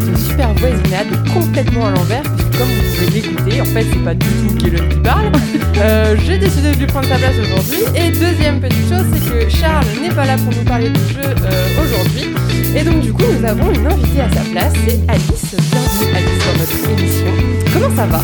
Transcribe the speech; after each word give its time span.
cette 0.00 0.18
super 0.18 0.52
voisinade 0.54 1.06
complètement 1.32 1.86
à 1.86 1.90
l'envers, 1.90 2.22
puisque 2.22 2.58
comme 2.58 2.68
vous 2.68 2.94
pouvez 2.94 3.20
l'écouter, 3.20 3.60
en 3.60 3.64
fait 3.64 3.86
c'est 3.92 4.04
pas 4.04 4.14
du 4.14 4.26
tout 4.26 4.54
Kellen 4.56 4.88
qui 4.88 4.98
parle. 4.98 5.32
Euh, 5.76 6.14
J'ai 6.24 6.38
décidé 6.38 6.70
de 6.70 6.76
lui 6.76 6.86
prendre 6.86 7.08
sa 7.08 7.16
place 7.16 7.34
aujourd'hui. 7.36 7.80
Et 7.96 8.12
deuxième 8.12 8.60
petite 8.60 8.88
chose, 8.88 9.04
c'est 9.12 9.28
que 9.28 9.50
Charles 9.50 9.84
n'est 10.00 10.14
pas 10.14 10.24
là 10.24 10.36
pour 10.36 10.52
nous 10.56 10.64
parler 10.64 10.88
de 10.88 10.96
jeu 10.98 11.20
euh, 11.24 11.82
aujourd'hui. 11.82 12.32
Et 12.76 12.84
donc 12.84 13.00
du 13.00 13.12
coup 13.12 13.24
nous 13.24 13.44
avons 13.44 13.72
une 13.72 13.84
invitée 13.84 14.20
à 14.20 14.30
sa 14.30 14.40
place, 14.52 14.72
c'est 14.86 15.00
Alice. 15.08 15.56
Bienvenue 15.72 16.16
Alice 16.16 16.38
dans 16.46 16.60
notre 16.60 17.00
émission. 17.00 17.26
Comment 17.72 17.96
ça 17.96 18.06
va? 18.06 18.20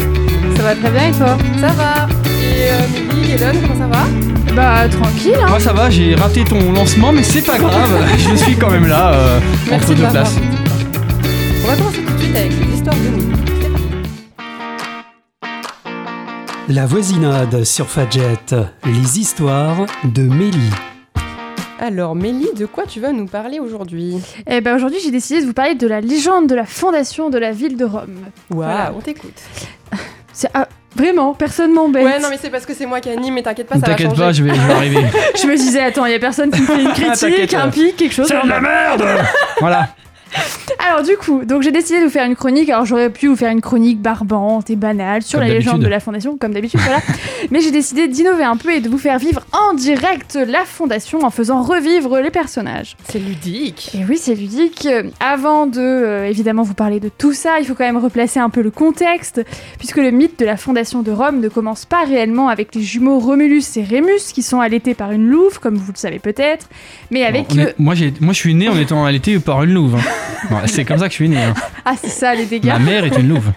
Ça 0.56 0.62
va 0.62 0.74
très 0.76 0.90
bien 0.90 1.08
et 1.08 1.12
toi? 1.12 1.36
Ça 1.60 1.72
va. 1.72 2.08
Et 2.40 2.70
euh, 2.70 3.14
Milly, 3.14 3.32
Hélène, 3.32 3.56
comment 3.62 3.80
ça 3.80 3.98
va? 3.98 4.06
Bah 4.54 4.88
tranquille 4.88 5.34
hein. 5.40 5.46
Moi 5.48 5.60
ça 5.60 5.72
va, 5.72 5.90
j'ai 5.90 6.14
raté 6.14 6.44
ton 6.44 6.72
lancement, 6.72 7.12
mais 7.12 7.22
c'est 7.22 7.42
pas 7.42 7.58
grave, 7.58 8.04
je 8.16 8.36
suis 8.36 8.56
quand 8.56 8.70
même 8.70 8.86
là 8.86 9.12
euh, 9.12 9.38
entre 9.38 9.70
Merci 9.70 9.90
de 9.90 9.94
deux 9.96 10.08
places. 10.08 10.36
On 11.62 11.66
va 11.66 11.76
commencer 11.76 12.02
tout 12.02 12.12
de 12.14 12.18
suite 12.18 12.36
avec 12.36 12.52
les 12.52 12.74
histoires 12.74 12.96
de 12.96 13.30
parti. 13.30 13.50
La 16.68 16.86
voisinade 16.86 17.64
sur 17.64 17.88
Fadjet, 17.88 18.36
les 18.84 19.18
histoires 19.18 19.86
de 20.04 20.22
Mélie. 20.22 20.70
Alors 21.80 22.14
Mélie, 22.14 22.50
de 22.56 22.66
quoi 22.66 22.84
tu 22.86 23.00
vas 23.00 23.12
nous 23.12 23.26
parler 23.26 23.58
aujourd'hui? 23.58 24.18
Eh 24.46 24.60
ben 24.60 24.76
aujourd'hui 24.76 24.98
j'ai 25.02 25.10
décidé 25.10 25.40
de 25.40 25.46
vous 25.46 25.52
parler 25.54 25.74
de 25.74 25.86
la 25.86 26.00
légende 26.00 26.46
de 26.48 26.54
la 26.54 26.66
fondation 26.66 27.30
de 27.30 27.38
la 27.38 27.52
ville 27.52 27.76
de 27.76 27.84
Rome. 27.84 28.20
Waouh, 28.50 28.62
Voilà. 28.62 28.92
on 28.96 29.00
t'écoute. 29.00 29.40
C'est 30.32 30.48
ah, 30.54 30.68
vraiment 30.94 31.34
personne 31.34 31.72
m'embête. 31.72 32.04
Ouais, 32.04 32.20
non 32.20 32.28
mais 32.30 32.38
c'est 32.40 32.50
parce 32.50 32.66
que 32.66 32.74
c'est 32.74 32.86
moi 32.86 33.00
qui 33.00 33.08
anime, 33.08 33.34
mais 33.34 33.42
t'inquiète 33.42 33.66
pas, 33.66 33.74
ça 33.76 33.80
va 33.80 33.86
T'inquiète 33.88 34.14
pas, 34.14 34.32
je 34.32 34.44
vais, 34.44 34.54
je 34.54 34.60
vais 34.60 34.72
arriver. 34.72 35.04
Je 35.42 35.46
me 35.46 35.56
disais 35.56 35.80
attends 35.80 36.04
il 36.06 36.12
y 36.12 36.14
a 36.14 36.18
personne 36.18 36.50
qui 36.50 36.60
me 36.60 36.66
fait 36.66 36.82
une 36.82 36.92
critique, 36.92 37.18
T'inquiète. 37.18 37.54
un 37.54 37.68
pic, 37.70 37.96
quelque 37.96 38.14
chose. 38.14 38.28
C'est 38.28 38.42
de 38.42 38.48
la 38.48 38.60
merde 38.60 39.04
Voilà. 39.60 39.88
Alors 40.88 41.02
du 41.02 41.16
coup 41.16 41.44
donc 41.44 41.62
j'ai 41.62 41.72
décidé 41.72 41.98
de 42.00 42.04
vous 42.04 42.10
faire 42.10 42.24
une 42.26 42.36
chronique. 42.36 42.68
Alors 42.70 42.84
j'aurais 42.86 43.10
pu 43.10 43.26
vous 43.28 43.36
faire 43.36 43.50
une 43.50 43.60
chronique 43.60 44.00
barbante 44.00 44.70
et 44.70 44.76
banale 44.76 45.22
sur 45.22 45.38
Comme 45.38 45.48
la 45.48 45.54
légende 45.54 45.80
de 45.82 45.88
la 45.88 46.00
fondation 46.00 46.36
comme 46.38 46.52
d'habitude 46.52 46.80
voilà. 46.80 47.00
Mais 47.50 47.60
j'ai 47.60 47.70
décidé 47.70 48.08
d'innover 48.08 48.44
un 48.44 48.56
peu 48.56 48.72
et 48.72 48.80
de 48.80 48.88
vous 48.88 48.98
faire 48.98 49.18
vivre 49.18 49.42
en 49.52 49.74
direct 49.74 50.38
la 50.46 50.64
fondation 50.64 51.20
en 51.24 51.30
faisant 51.30 51.62
revivre 51.62 52.18
les 52.20 52.30
personnages. 52.30 52.96
C'est 53.08 53.18
ludique. 53.18 53.90
Et 53.94 54.04
oui, 54.08 54.18
c'est 54.18 54.34
ludique. 54.34 54.86
Avant 55.20 55.66
de, 55.66 55.80
euh, 55.80 56.26
évidemment, 56.28 56.62
vous 56.62 56.74
parler 56.74 57.00
de 57.00 57.08
tout 57.08 57.32
ça, 57.32 57.58
il 57.60 57.66
faut 57.66 57.74
quand 57.74 57.84
même 57.84 57.96
replacer 57.96 58.38
un 58.40 58.50
peu 58.50 58.60
le 58.62 58.70
contexte, 58.70 59.42
puisque 59.78 59.96
le 59.96 60.10
mythe 60.10 60.38
de 60.38 60.44
la 60.44 60.56
fondation 60.56 61.02
de 61.02 61.10
Rome 61.10 61.40
ne 61.40 61.48
commence 61.48 61.84
pas 61.86 62.04
réellement 62.04 62.48
avec 62.48 62.74
les 62.74 62.82
jumeaux 62.82 63.18
Romulus 63.18 63.64
et 63.76 63.82
Rémus, 63.82 64.32
qui 64.32 64.42
sont 64.42 64.60
allaités 64.60 64.94
par 64.94 65.12
une 65.12 65.26
louve, 65.28 65.58
comme 65.60 65.76
vous 65.76 65.92
le 65.92 65.98
savez 65.98 66.18
peut-être, 66.18 66.68
mais 67.10 67.24
avec... 67.24 67.54
Est- 67.56 67.60
euh, 67.60 67.72
moi, 67.78 67.94
j'ai- 67.94 68.12
moi 68.20 68.32
je 68.32 68.38
suis 68.38 68.54
né 68.54 68.68
en 68.68 68.76
étant 68.78 69.04
allaité 69.04 69.38
par 69.38 69.62
une 69.64 69.72
louve. 69.74 69.96
hein. 69.96 70.00
C'est 70.66 70.84
comme 70.84 70.98
ça 70.98 71.06
que 71.06 71.12
je 71.12 71.16
suis 71.16 71.28
né. 71.28 71.42
hein. 71.42 71.54
Ah, 71.84 71.94
c'est 72.00 72.10
ça, 72.10 72.34
les 72.34 72.46
dégâts. 72.46 72.66
Ma 72.66 72.78
mère 72.78 73.04
est 73.04 73.16
une 73.16 73.28
louve. 73.28 73.50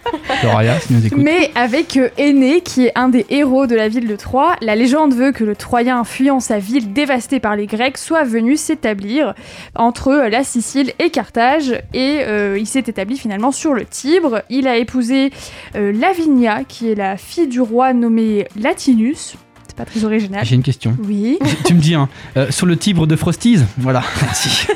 Si 0.81 0.93
nous. 0.93 0.99
Mais 1.17 1.51
avec 1.55 1.95
euh, 1.95 2.09
Énée, 2.17 2.61
qui 2.61 2.87
est 2.87 2.91
un 2.95 3.07
des 3.07 3.25
héros 3.29 3.65
de 3.65 3.75
la 3.75 3.87
ville 3.87 4.07
de 4.07 4.15
Troie, 4.17 4.55
la 4.61 4.75
légende 4.75 5.13
veut 5.13 5.31
que 5.31 5.43
le 5.45 5.55
Troyen, 5.55 6.03
fuyant 6.03 6.41
sa 6.41 6.59
ville 6.59 6.91
dévastée 6.91 7.39
par 7.39 7.55
les 7.55 7.65
Grecs, 7.65 7.97
soit 7.97 8.23
venu 8.25 8.57
s'établir 8.57 9.35
entre 9.75 10.09
euh, 10.09 10.29
la 10.29 10.43
Sicile 10.43 10.91
et 10.99 11.11
Carthage. 11.11 11.81
Et 11.93 12.19
euh, 12.21 12.57
il 12.59 12.67
s'est 12.67 12.83
établi 12.85 13.17
finalement 13.17 13.51
sur 13.51 13.73
le 13.73 13.85
Tibre. 13.85 14.41
Il 14.49 14.67
a 14.67 14.75
épousé 14.75 15.31
euh, 15.75 15.93
Lavinia, 15.93 16.63
qui 16.67 16.91
est 16.91 16.95
la 16.95 17.15
fille 17.15 17.47
du 17.47 17.61
roi 17.61 17.93
nommé 17.93 18.47
Latinus. 18.59 19.35
C'est 19.75 19.83
pas 19.85 19.89
très 19.89 20.05
original. 20.05 20.45
J'ai 20.45 20.53
une 20.53 20.61
question. 20.61 20.95
Oui. 21.03 21.39
tu 21.65 21.73
me 21.73 21.79
dis, 21.79 21.95
hein, 21.95 22.07
euh, 22.37 22.51
sur 22.51 22.67
le 22.67 22.77
Tibre 22.77 23.07
de 23.07 23.15
Frosties 23.15 23.57
Voilà, 23.79 24.03
merci. 24.21 24.67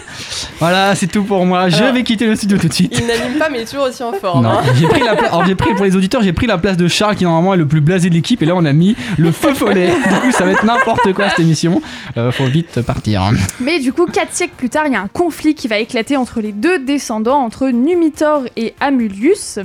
voilà, 0.60 0.96
c'est 0.96 1.06
tout 1.06 1.24
pour 1.24 1.46
moi. 1.46 1.70
Je 1.70 1.76
Alors- 1.78 1.94
vais 1.94 2.02
quitter 2.04 2.26
le 2.26 2.36
studio 2.36 2.58
tout 2.58 2.68
de 2.68 2.74
suite. 2.74 2.96
Il 2.98 3.06
n'anime 3.06 3.38
pas, 3.38 3.48
mais 3.50 3.60
il 3.60 3.62
est 3.62 3.66
toujours 3.66 3.86
aussi 3.86 4.02
en 4.02 4.14
forme. 4.20 4.44
Non, 4.44 4.50
hein. 4.54 4.64
j'ai 4.80 4.88
pris 4.88 5.02
la. 5.02 5.12
Alors 5.12 5.46
j'ai 5.46 5.54
pris 5.54 5.76
pour 5.76 5.86
les 5.86 5.96
auditeurs, 5.96 6.24
j'ai 6.24 6.34
pris 6.34 6.48
la 6.48 6.58
place 6.58 6.78
de 6.78 6.88
Charles 6.88 7.16
qui 7.16 7.26
normalement 7.26 7.54
est 7.54 7.58
le 7.58 7.68
plus 7.68 7.82
blasé 7.82 8.10
de 8.10 8.16
l'équipe 8.16 8.42
et 8.42 8.46
là 8.48 8.56
on 8.56 8.66
a 8.66 8.74
mis 8.74 8.96
le 9.20 9.32
feu 9.32 9.54
follet. 9.54 9.90
Du 9.90 10.16
coup 10.22 10.32
ça 10.32 10.46
va 10.46 10.52
être 10.52 10.66
n'importe 10.66 11.14
quoi 11.14 11.30
cette 11.30 11.40
émission. 11.42 11.80
Euh, 12.18 12.32
faut 12.32 12.46
vite 12.48 12.82
partir. 12.82 13.30
Mais 13.60 13.80
du 13.80 13.94
coup, 13.94 14.08
quatre 14.08 14.34
siècles 14.34 14.56
plus 14.58 14.70
tard, 14.70 14.86
il 14.88 14.94
y 14.94 14.96
a 14.96 15.02
un 15.02 15.08
conflit 15.08 15.54
qui 15.54 15.68
va 15.68 15.78
éclater 15.78 16.18
entre 16.18 16.42
les 16.42 16.54
deux 16.54 16.80
descendants, 16.80 17.38
entre 17.44 17.68
Numitor 17.70 18.46
et 18.56 18.74
Amulius. 18.80 19.60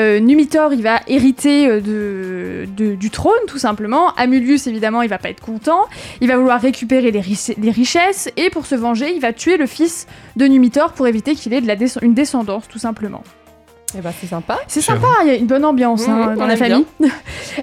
Euh, 0.00 0.18
Numitor, 0.20 0.72
il 0.72 0.82
va 0.82 1.00
hériter 1.06 1.68
euh, 1.68 1.80
de, 1.80 2.66
de- 2.76 2.94
du 2.94 3.10
trône, 3.10 3.32
tout 3.46 3.58
simplement. 3.58 4.14
Amulius, 4.16 4.66
évidemment, 4.66 5.02
il 5.02 5.08
va 5.10 5.18
pas 5.18 5.28
être 5.30 5.42
content. 5.42 5.82
Il 6.20 6.28
va 6.28 6.36
vouloir 6.38 6.60
récupérer 6.60 7.10
les, 7.10 7.20
richesses. 7.70 8.30
Et 8.36 8.48
pour 8.50 8.64
se 8.66 8.74
venger, 8.74 9.12
il 9.14 9.20
va 9.20 9.32
tuer 9.32 9.56
le 9.58 9.66
fils 9.66 10.06
de 10.36 10.46
Numitor 10.46 10.92
pour 10.92 11.06
éviter 11.06 11.34
qu'il 11.34 11.52
ait 11.52 11.60
de 11.60 11.66
la 11.66 11.76
des- 11.76 11.98
une 12.02 12.14
descendance, 12.14 12.66
tout 12.68 12.78
simplement. 12.78 13.22
Eh 13.98 14.00
ben 14.00 14.12
c'est 14.20 14.28
sympa. 14.28 14.56
C'est 14.68 14.80
C'est 14.80 14.92
sympa, 14.92 15.08
il 15.22 15.26
y 15.28 15.30
a 15.32 15.34
une 15.34 15.46
bonne 15.48 15.64
ambiance 15.64 16.06
Mhm, 16.06 16.14
hein, 16.14 16.28
on 16.32 16.36
dans 16.36 16.46
la 16.46 16.56
famille. 16.56 16.86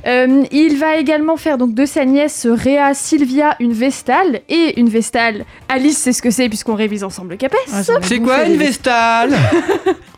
Euh, 0.05 0.43
il 0.51 0.77
va 0.77 0.97
également 0.97 1.37
faire 1.37 1.57
donc 1.57 1.73
de 1.73 1.85
sa 1.85 2.03
nièce 2.03 2.45
Rhea 2.45 2.93
Sylvia 2.93 3.55
une 3.61 3.71
Vestale 3.71 4.41
et 4.49 4.77
une 4.79 4.89
Vestale. 4.89 5.45
Alice 5.69 5.97
sait 5.97 6.11
ce 6.11 6.21
que 6.21 6.29
c'est 6.29 6.49
puisqu'on 6.49 6.75
révise 6.75 7.03
ensemble 7.05 7.31
le 7.31 7.37
capes. 7.37 7.55
C'est 8.01 8.19
quoi 8.19 8.43
une 8.43 8.57
Vestale? 8.57 9.33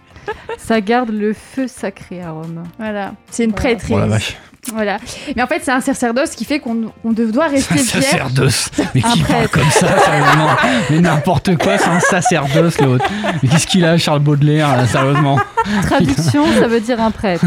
Ça 0.57 0.81
garde 0.81 1.09
le 1.09 1.33
feu 1.33 1.67
sacré 1.67 2.21
à 2.21 2.31
Rome. 2.31 2.63
Voilà, 2.77 3.13
c'est 3.29 3.45
une 3.45 3.53
prêtrise. 3.53 3.95
Oh 3.95 3.99
la 3.99 4.07
vache. 4.07 4.37
Voilà. 4.73 4.97
Mais 5.35 5.41
en 5.41 5.47
fait, 5.47 5.61
c'est 5.63 5.71
un 5.71 5.79
sacerdoce 5.81 6.31
qui 6.31 6.43
fait 6.45 6.59
qu'on 6.59 6.91
on 7.05 7.11
doit 7.11 7.47
rester 7.47 7.75
Un 7.75 7.77
fier. 7.77 8.03
sacerdoce. 8.03 8.69
Mais 8.93 9.01
Un 9.03 9.11
qui 9.13 9.23
parle 9.23 9.47
comme 9.47 9.69
ça, 9.71 9.87
sérieusement 9.99 10.49
Mais 10.89 10.99
n'importe 10.99 11.57
quoi, 11.57 11.77
c'est 11.77 11.87
un 11.87 11.99
sacerdoce 12.01 12.79
l'autre. 12.81 13.05
Mais 13.41 13.49
qu'est-ce 13.49 13.65
qu'il 13.65 13.85
a, 13.85 13.97
Charles 13.97 14.19
Baudelaire, 14.19 14.75
là, 14.75 14.85
sérieusement? 14.85 15.39
Traduction, 15.83 16.45
ça 16.59 16.67
veut 16.67 16.81
dire 16.81 16.99
un 17.01 17.09
prêtre. 17.11 17.45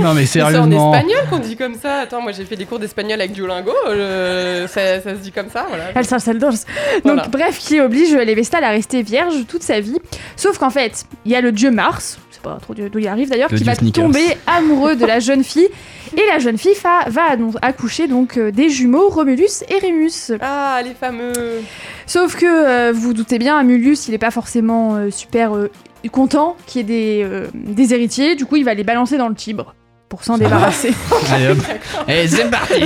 Non 0.00 0.14
mais 0.14 0.26
C'est 0.26 0.42
en 0.42 0.48
sérieusement. 0.48 0.94
espagnol 0.94 1.18
qu'on 1.30 1.38
dit 1.38 1.56
comme 1.56 1.74
ça. 1.74 2.00
Attends, 2.00 2.22
moi 2.22 2.32
j'ai 2.32 2.44
fait 2.44 2.56
des 2.56 2.64
cours 2.64 2.78
d'espagnol 2.78 3.20
avec 3.20 3.32
Duolingo. 3.32 3.72
euh, 3.88 4.66
ça, 4.68 5.00
ça 5.02 5.10
se 5.10 5.20
dit 5.20 5.32
comme 5.32 5.48
ça, 5.50 5.66
voilà. 5.68 5.84
El 5.94 6.04
sacerdoce. 6.06 6.64
Voilà. 7.04 7.22
Donc, 7.22 7.30
bref, 7.32 7.58
qui 7.58 7.78
oblige 7.80 8.14
les 8.14 8.34
Vestales 8.34 8.64
à 8.64 8.70
rester 8.70 9.02
vierges 9.02 9.34
toute 9.48 9.62
sa 9.62 9.80
vie. 9.80 9.98
Sauf 10.36 10.58
qu'en 10.58 10.70
fait, 10.70 11.04
il 11.24 11.32
y 11.32 11.36
a 11.36 11.40
le 11.40 11.52
dieu 11.52 11.70
Mars, 11.70 12.18
je 12.31 12.31
pas 12.42 12.58
trop 12.60 12.74
d'où 12.74 12.98
il 12.98 13.08
arrive 13.08 13.30
d'ailleurs, 13.30 13.48
Le 13.50 13.56
qui 13.58 13.64
va 13.64 13.74
Sneakers. 13.74 14.04
tomber 14.04 14.24
amoureux 14.46 14.96
de 14.96 15.06
la 15.06 15.20
jeune 15.20 15.44
fille. 15.44 15.68
Et 16.16 16.26
la 16.30 16.38
jeune 16.38 16.58
fille 16.58 16.74
fa- 16.74 17.08
va 17.08 17.36
donc 17.36 17.54
accoucher 17.62 18.06
donc 18.06 18.36
euh, 18.36 18.50
des 18.50 18.68
jumeaux 18.68 19.08
Romulus 19.08 19.62
et 19.70 19.78
Rémus. 19.78 20.32
Ah, 20.42 20.80
les 20.84 20.92
fameux. 20.92 21.32
Sauf 22.06 22.36
que 22.36 22.44
euh, 22.44 22.92
vous 22.92 23.00
vous 23.00 23.12
doutez 23.14 23.38
bien, 23.38 23.56
Amulus, 23.56 24.08
il 24.08 24.14
est 24.14 24.18
pas 24.18 24.30
forcément 24.30 24.96
euh, 24.96 25.10
super 25.10 25.56
euh, 25.56 25.70
content 26.10 26.56
qu'il 26.66 26.80
y 26.80 26.82
ait 26.82 26.84
des, 26.84 27.22
euh, 27.24 27.46
des 27.54 27.94
héritiers. 27.94 28.34
Du 28.36 28.44
coup, 28.44 28.56
il 28.56 28.64
va 28.64 28.74
les 28.74 28.84
balancer 28.84 29.16
dans 29.16 29.28
le 29.28 29.34
Tibre 29.34 29.74
pour 30.10 30.22
s'en 30.24 30.36
débarrasser. 30.36 30.92
Allez 31.32 31.48
hop. 31.48 31.58
Et 32.08 32.28
c'est 32.28 32.50
parti 32.50 32.82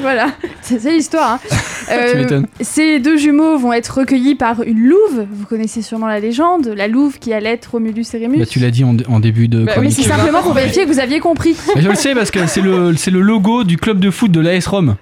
voilà, 0.00 0.30
c'est 0.60 0.80
c'est 0.80 0.90
l'histoire. 0.90 1.34
hein. 1.34 1.56
Euh, 1.90 2.12
Tu 2.12 2.18
m'étonnes. 2.18 2.46
ces 2.60 2.98
deux 3.00 3.16
jumeaux 3.16 3.58
vont 3.58 3.72
être 3.72 3.98
recueillis 3.98 4.34
par 4.34 4.62
une 4.62 4.80
louve. 4.80 5.26
Vous 5.30 5.46
connaissez 5.46 5.82
sûrement 5.82 6.06
la 6.06 6.20
légende, 6.20 6.68
la 6.76 6.88
louve 6.88 7.18
qui 7.18 7.32
allait 7.32 7.60
Romulus 7.70 8.04
et 8.14 8.18
Rémus. 8.18 8.38
Bah, 8.38 8.46
tu 8.46 8.58
l'as 8.58 8.70
dit 8.70 8.84
en, 8.84 8.96
en 9.08 9.20
début 9.20 9.48
de 9.48 9.64
Bah 9.64 9.72
oui, 9.78 9.84
mais 9.84 9.90
c'est 9.90 10.02
simplement 10.02 10.42
pour 10.42 10.52
vérifier 10.54 10.84
que 10.84 10.88
vous 10.90 11.00
aviez 11.00 11.20
compris. 11.20 11.56
Je 11.76 11.88
le 11.88 11.94
sais 11.94 12.14
parce 12.14 12.30
que 12.30 12.46
c'est 12.46 12.60
le, 12.60 12.94
c'est 12.96 13.10
le 13.10 13.20
logo 13.20 13.64
du 13.64 13.76
club 13.76 13.98
de 14.00 14.10
foot 14.10 14.30
de 14.30 14.40
l'AS 14.40 14.66
Rome. 14.66 14.96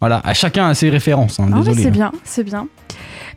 Voilà, 0.00 0.20
à 0.24 0.34
chacun 0.34 0.68
a 0.68 0.74
ses 0.74 0.90
références. 0.90 1.40
hein, 1.40 1.48
Ah, 1.52 1.58
désolé. 1.58 1.82
c'est 1.82 1.90
bien, 1.90 2.12
c'est 2.24 2.44
bien. 2.44 2.66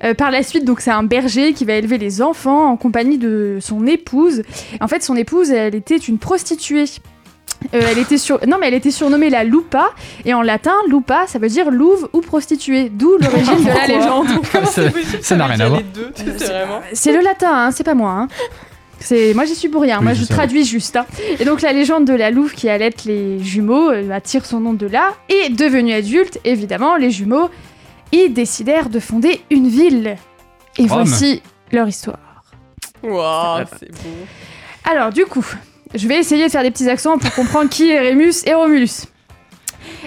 Euh, 0.03 0.13
par 0.13 0.29
la 0.31 0.43
suite, 0.43 0.63
donc 0.65 0.81
c'est 0.81 0.91
un 0.91 1.03
berger 1.03 1.53
qui 1.53 1.65
va 1.65 1.73
élever 1.73 1.97
les 1.97 2.21
enfants 2.21 2.69
en 2.69 2.77
compagnie 2.77 3.17
de 3.17 3.57
son 3.61 3.87
épouse. 3.87 4.43
En 4.81 4.87
fait, 4.87 5.01
son 5.01 5.15
épouse, 5.15 5.49
elle 5.49 5.73
était 5.75 5.95
une 5.97 6.19
prostituée. 6.19 6.83
Euh, 7.73 7.81
elle 7.91 7.97
était 7.97 8.17
sur... 8.17 8.39
Non, 8.47 8.57
mais 8.59 8.67
elle 8.67 8.75
était 8.75 8.91
surnommée 8.91 9.29
la 9.29 9.43
lupa, 9.43 9.89
et 10.25 10.33
en 10.33 10.41
latin, 10.41 10.75
lupa, 10.87 11.25
ça 11.27 11.39
veut 11.39 11.49
dire 11.49 11.71
louve 11.71 12.07
ou 12.13 12.21
prostituée, 12.21 12.89
d'où 12.89 13.17
l'origine 13.19 13.63
de 13.63 13.67
la 13.67 13.87
légende. 13.87 14.27
Comment 14.51 14.67
Ça- 15.21 15.35
n'a 15.35 15.45
rien 15.47 15.59
à 15.61 15.69
voir. 15.69 15.81
Sais, 16.15 16.51
c'est 16.93 17.11
le 17.13 17.21
latin, 17.21 17.51
hein, 17.51 17.71
c'est 17.71 17.83
pas 17.83 17.95
moi. 17.95 18.11
hein. 18.11 18.27
C'est 18.99 19.35
moi 19.35 19.45
j'y 19.45 19.53
suis 19.53 19.69
pour 19.69 19.83
rien. 19.83 19.99
Oui, 19.99 20.05
moi 20.05 20.13
je 20.13 20.25
traduis 20.25 20.65
juste. 20.65 20.95
hein. 20.95 21.05
Et 21.39 21.45
donc 21.45 21.61
la 21.61 21.71
légende 21.71 22.05
de 22.05 22.13
la 22.15 22.31
louve 22.31 22.53
qui 22.53 22.67
allait 22.67 22.89
les 23.05 23.37
jumeaux 23.43 23.91
euh, 23.91 24.01
bah, 24.01 24.21
tire 24.21 24.43
son 24.43 24.59
nom 24.59 24.73
de 24.73 24.87
là. 24.87 25.13
Et 25.29 25.49
devenus 25.49 25.93
adultes, 25.93 26.39
évidemment, 26.45 26.95
les 26.95 27.11
jumeaux, 27.11 27.49
ils 28.11 28.33
décidèrent 28.33 28.89
de 28.89 28.99
fonder 28.99 29.39
une 29.51 29.67
ville. 29.67 30.15
Et 30.79 30.83
Rome. 30.87 31.03
voici 31.03 31.43
leur 31.71 31.87
histoire. 31.87 32.17
Waouh, 33.03 33.65
c'est 33.79 33.91
beau. 33.91 34.09
Alors 34.83 35.11
du 35.11 35.25
coup, 35.25 35.45
je 35.97 36.07
vais 36.07 36.17
essayer 36.17 36.45
de 36.45 36.51
faire 36.51 36.63
des 36.63 36.71
petits 36.71 36.89
accents 36.89 37.17
pour 37.17 37.33
comprendre 37.33 37.69
qui 37.69 37.91
est 37.91 37.99
Rémus 37.99 38.43
et 38.45 38.53
Romulus. 38.53 39.05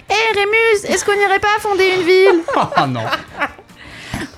Hé 0.09 0.35
Rémus, 0.35 0.85
est-ce 0.89 1.05
qu'on 1.05 1.15
n'irait 1.17 1.39
pas 1.41 1.49
fonder 1.61 1.85
une 1.97 2.03
ville 2.03 2.43
Ah 2.77 2.87
non. 2.87 3.01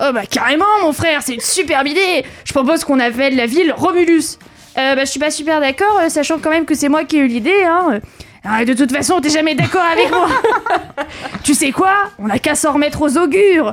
Oh 0.00 0.12
bah 0.12 0.26
carrément 0.28 0.64
mon 0.82 0.92
frère, 0.92 1.22
c'est 1.22 1.34
une 1.34 1.40
superbe 1.40 1.86
idée 1.86 2.24
Je 2.44 2.52
propose 2.52 2.84
qu'on 2.84 3.00
appelle 3.00 3.36
la 3.36 3.46
ville 3.46 3.72
Romulus. 3.76 4.38
Euh, 4.78 4.94
bah 4.94 5.04
je 5.04 5.10
suis 5.10 5.20
pas 5.20 5.30
super 5.30 5.60
d'accord, 5.60 6.00
euh, 6.00 6.08
sachant 6.08 6.38
quand 6.38 6.50
même 6.50 6.64
que 6.64 6.74
c'est 6.74 6.88
moi 6.88 7.04
qui 7.04 7.16
ai 7.16 7.20
eu 7.20 7.26
l'idée, 7.26 7.64
hein. 7.64 8.00
Ah, 8.44 8.64
de 8.64 8.72
toute 8.74 8.90
façon, 8.90 9.20
t'es 9.20 9.28
jamais 9.28 9.54
d'accord 9.54 9.84
avec 9.84 10.10
moi 10.10 10.26
Tu 11.44 11.54
sais 11.54 11.70
quoi? 11.70 11.92
On 12.18 12.28
a 12.28 12.38
qu'à 12.38 12.54
s'en 12.56 12.72
remettre 12.72 13.02
aux 13.02 13.16
augures 13.16 13.72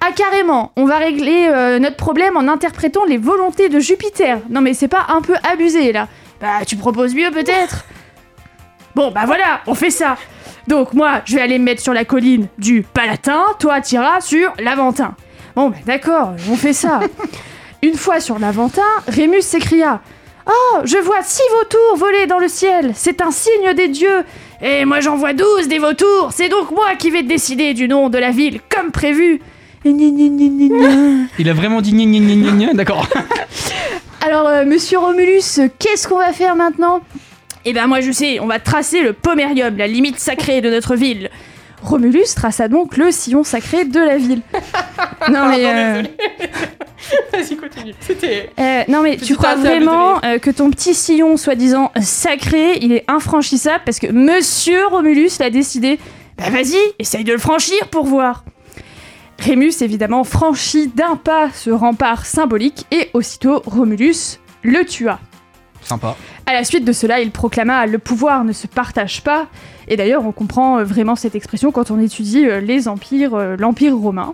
Ah 0.00 0.12
carrément, 0.14 0.70
on 0.76 0.84
va 0.84 0.98
régler 0.98 1.48
euh, 1.50 1.78
notre 1.78 1.96
problème 1.96 2.36
en 2.36 2.46
interprétant 2.46 3.04
les 3.06 3.16
volontés 3.16 3.68
de 3.68 3.80
Jupiter. 3.80 4.38
Non 4.50 4.60
mais 4.60 4.74
c'est 4.74 4.88
pas 4.88 5.06
un 5.08 5.20
peu 5.22 5.34
abusé 5.50 5.92
là 5.92 6.08
Bah 6.44 6.62
tu 6.66 6.76
proposes 6.76 7.14
mieux 7.14 7.30
peut-être 7.30 7.86
Bon 8.94 9.10
bah 9.10 9.22
voilà, 9.24 9.62
on 9.66 9.74
fait 9.74 9.88
ça. 9.88 10.18
Donc 10.68 10.92
moi, 10.92 11.22
je 11.24 11.36
vais 11.36 11.40
aller 11.40 11.58
me 11.58 11.64
mettre 11.64 11.80
sur 11.80 11.94
la 11.94 12.04
colline 12.04 12.48
du 12.58 12.82
Palatin, 12.82 13.42
toi 13.58 13.80
t'iras 13.80 14.20
sur 14.20 14.52
l'Aventin. 14.58 15.14
Bon 15.56 15.70
bah 15.70 15.78
d'accord, 15.86 16.34
on 16.50 16.56
fait 16.56 16.74
ça. 16.74 17.00
Une 17.82 17.94
fois 17.94 18.20
sur 18.20 18.38
l'Aventin, 18.38 18.82
Rémus 19.08 19.40
s'écria 19.40 20.02
Oh, 20.46 20.80
je 20.84 20.98
vois 20.98 21.22
six 21.22 21.40
vautours 21.50 21.96
voler 21.96 22.26
dans 22.26 22.38
le 22.38 22.48
ciel, 22.48 22.92
c'est 22.94 23.22
un 23.22 23.30
signe 23.30 23.72
des 23.74 23.88
dieux. 23.88 24.22
Et 24.60 24.84
moi 24.84 25.00
j'en 25.00 25.16
vois 25.16 25.32
douze 25.32 25.66
des 25.66 25.78
vautours, 25.78 26.28
c'est 26.34 26.50
donc 26.50 26.70
moi 26.72 26.94
qui 26.98 27.10
vais 27.10 27.22
décider 27.22 27.72
du 27.72 27.88
nom 27.88 28.10
de 28.10 28.18
la 28.18 28.32
ville 28.32 28.60
comme 28.68 28.90
prévu. 28.90 29.40
Il 29.86 31.48
a 31.48 31.54
vraiment 31.54 31.80
dit 31.80 31.92
gna 31.92 32.04
gna 32.04 32.18
gna 32.18 32.34
gna 32.34 32.66
gna, 32.66 32.74
d'accord. 32.74 33.08
Alors, 34.34 34.48
euh, 34.48 34.64
monsieur 34.64 34.98
Romulus, 34.98 35.60
qu'est-ce 35.78 36.08
qu'on 36.08 36.18
va 36.18 36.32
faire 36.32 36.56
maintenant? 36.56 37.02
Eh 37.64 37.72
ben, 37.72 37.86
moi 37.86 38.00
je 38.00 38.10
sais, 38.10 38.40
on 38.40 38.48
va 38.48 38.58
tracer 38.58 39.00
le 39.00 39.12
Pomerium, 39.12 39.76
la 39.76 39.86
limite 39.86 40.18
sacrée 40.18 40.60
de 40.60 40.68
notre 40.68 40.96
ville. 40.96 41.30
Romulus 41.80 42.34
traça 42.34 42.66
donc 42.66 42.96
le 42.96 43.12
sillon 43.12 43.44
sacré 43.44 43.84
de 43.84 44.00
la 44.00 44.16
ville. 44.16 44.42
non 45.30 45.46
mais, 45.50 45.64
euh. 45.64 46.02
Vas-y, 47.32 47.56
continue. 47.56 47.94
C'était. 48.00 48.50
euh, 48.58 48.82
non 48.88 49.02
mais 49.02 49.18
tu 49.18 49.36
crois 49.36 49.54
vraiment 49.54 50.18
euh, 50.24 50.38
que 50.40 50.50
ton 50.50 50.68
petit 50.72 50.94
sillon 50.94 51.36
soi-disant 51.36 51.92
sacré, 52.00 52.78
il 52.80 52.90
est 52.90 53.04
infranchissable 53.06 53.84
parce 53.84 54.00
que 54.00 54.08
monsieur 54.08 54.84
Romulus 54.88 55.38
l'a 55.38 55.50
décidé. 55.50 56.00
Bah 56.38 56.50
vas-y, 56.50 56.74
essaye 56.98 57.22
de 57.22 57.32
le 57.32 57.38
franchir 57.38 57.86
pour 57.92 58.04
voir. 58.04 58.44
Rémus 59.44 59.82
évidemment 59.82 60.24
franchit 60.24 60.88
d'un 60.88 61.16
pas 61.16 61.50
ce 61.52 61.68
rempart 61.70 62.24
symbolique 62.24 62.86
et 62.90 63.10
aussitôt 63.12 63.62
Romulus 63.66 64.38
le 64.62 64.84
tua. 64.86 65.18
Sympa. 65.82 66.16
À 66.46 66.54
la 66.54 66.64
suite 66.64 66.86
de 66.86 66.92
cela, 66.92 67.20
il 67.20 67.30
proclama 67.30 67.84
Le 67.84 67.98
pouvoir 67.98 68.44
ne 68.44 68.52
se 68.52 68.66
partage 68.66 69.22
pas. 69.22 69.48
Et 69.86 69.96
d'ailleurs, 69.98 70.24
on 70.24 70.32
comprend 70.32 70.78
euh, 70.78 70.84
vraiment 70.84 71.14
cette 71.14 71.34
expression 71.34 71.72
quand 71.72 71.90
on 71.90 71.98
étudie 72.00 72.46
euh, 72.46 72.58
les 72.60 72.88
empires, 72.88 73.34
euh, 73.34 73.54
l'Empire 73.58 73.94
romain. 73.94 74.32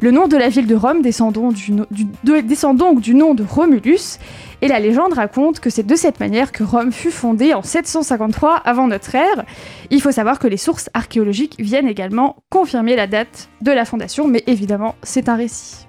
Le 0.00 0.10
nom 0.10 0.26
de 0.26 0.36
la 0.36 0.48
ville 0.48 0.66
de 0.66 0.74
Rome 0.74 1.02
descend 1.02 1.32
donc 1.32 1.54
du, 1.54 1.70
no- 1.70 1.86
du- 1.92 2.08
de- 2.24 2.40
descend 2.40 2.76
donc 2.76 3.00
du 3.00 3.14
nom 3.14 3.34
de 3.34 3.44
Romulus. 3.44 4.18
Et 4.60 4.68
la 4.68 4.80
légende 4.80 5.12
raconte 5.12 5.60
que 5.60 5.70
c'est 5.70 5.86
de 5.86 5.94
cette 5.94 6.20
manière 6.20 6.52
que 6.52 6.64
Rome 6.64 6.92
fut 6.92 7.10
fondée 7.10 7.54
en 7.54 7.62
753 7.62 8.56
avant 8.56 8.88
notre 8.88 9.14
ère. 9.14 9.44
Il 9.90 10.02
faut 10.02 10.12
savoir 10.12 10.38
que 10.38 10.48
les 10.48 10.56
sources 10.56 10.90
archéologiques 10.94 11.54
viennent 11.58 11.88
également 11.88 12.36
confirmer 12.50 12.96
la 12.96 13.06
date 13.06 13.48
de 13.62 13.72
la 13.72 13.84
fondation, 13.84 14.26
mais 14.26 14.42
évidemment, 14.46 14.96
c'est 15.02 15.28
un 15.28 15.36
récit. 15.36 15.87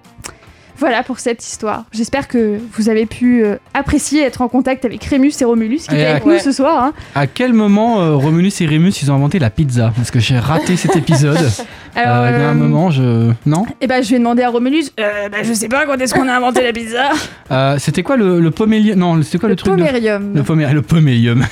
Voilà 0.80 1.04
pour 1.04 1.20
cette 1.20 1.46
histoire. 1.46 1.84
J'espère 1.92 2.28
que 2.28 2.58
vous 2.78 2.90
avez 2.90 3.06
pu 3.06 3.44
euh, 3.44 3.56
apprécier 3.74 4.24
être 4.24 4.42
en 4.42 4.48
contact 4.48 4.86
avec 4.86 5.04
Rémus 5.04 5.34
et 5.42 5.46
Romulus 5.46 5.80
qui 5.88 5.94
étaient 5.96 6.06
avec 6.06 6.26
Ouais. 6.26 6.36
nous 6.36 6.40
ce 6.40 6.52
soir. 6.52 6.84
hein. 6.84 6.94
À 7.16 7.28
quel 7.28 7.54
moment 7.54 8.02
euh, 8.02 8.16
Romulus 8.16 8.54
et 8.62 8.66
Rémus 8.66 8.94
ils 9.02 9.12
ont 9.12 9.16
inventé 9.16 9.40
la 9.40 9.50
pizza? 9.50 9.92
Parce 9.96 10.10
que 10.12 10.20
j'ai 10.20 10.40
raté 10.40 10.76
cet 10.78 10.96
épisode. 10.96 11.38
Alors, 11.96 12.16
Euh, 12.18 12.32
il 12.34 12.40
y 12.40 12.44
a 12.44 12.50
un 12.50 12.54
moment, 12.54 12.92
je. 12.92 13.32
Non? 13.46 13.66
Eh 13.82 13.88
ben, 13.88 14.02
je 14.04 14.12
vais 14.12 14.20
demander 14.20 14.44
à 14.44 14.50
Romulus. 14.50 14.92
Euh, 15.00 15.28
bah, 15.30 15.40
je 15.44 15.54
sais 15.54 15.68
pas 15.68 15.86
quand 15.86 15.98
est-ce 16.00 16.14
qu'on 16.14 16.28
a 16.28 16.34
inventé 16.36 16.64
la 16.64 16.72
pizza. 16.72 17.10
Euh, 17.52 17.76
C'était 17.80 18.04
quoi 18.04 18.16
le, 18.16 18.40
le 18.40 18.52
pomélium 18.52 18.98
Non, 19.00 19.22
c'était 19.24 19.40
quoi 19.40 19.50
le, 19.50 19.54
le 19.54 19.58
truc 19.58 19.76
de- 19.76 19.84
pomerium. 19.84 20.32
Le, 20.36 20.42
pomé- 20.44 20.72
le 20.72 20.82
pomélium. 20.82 21.46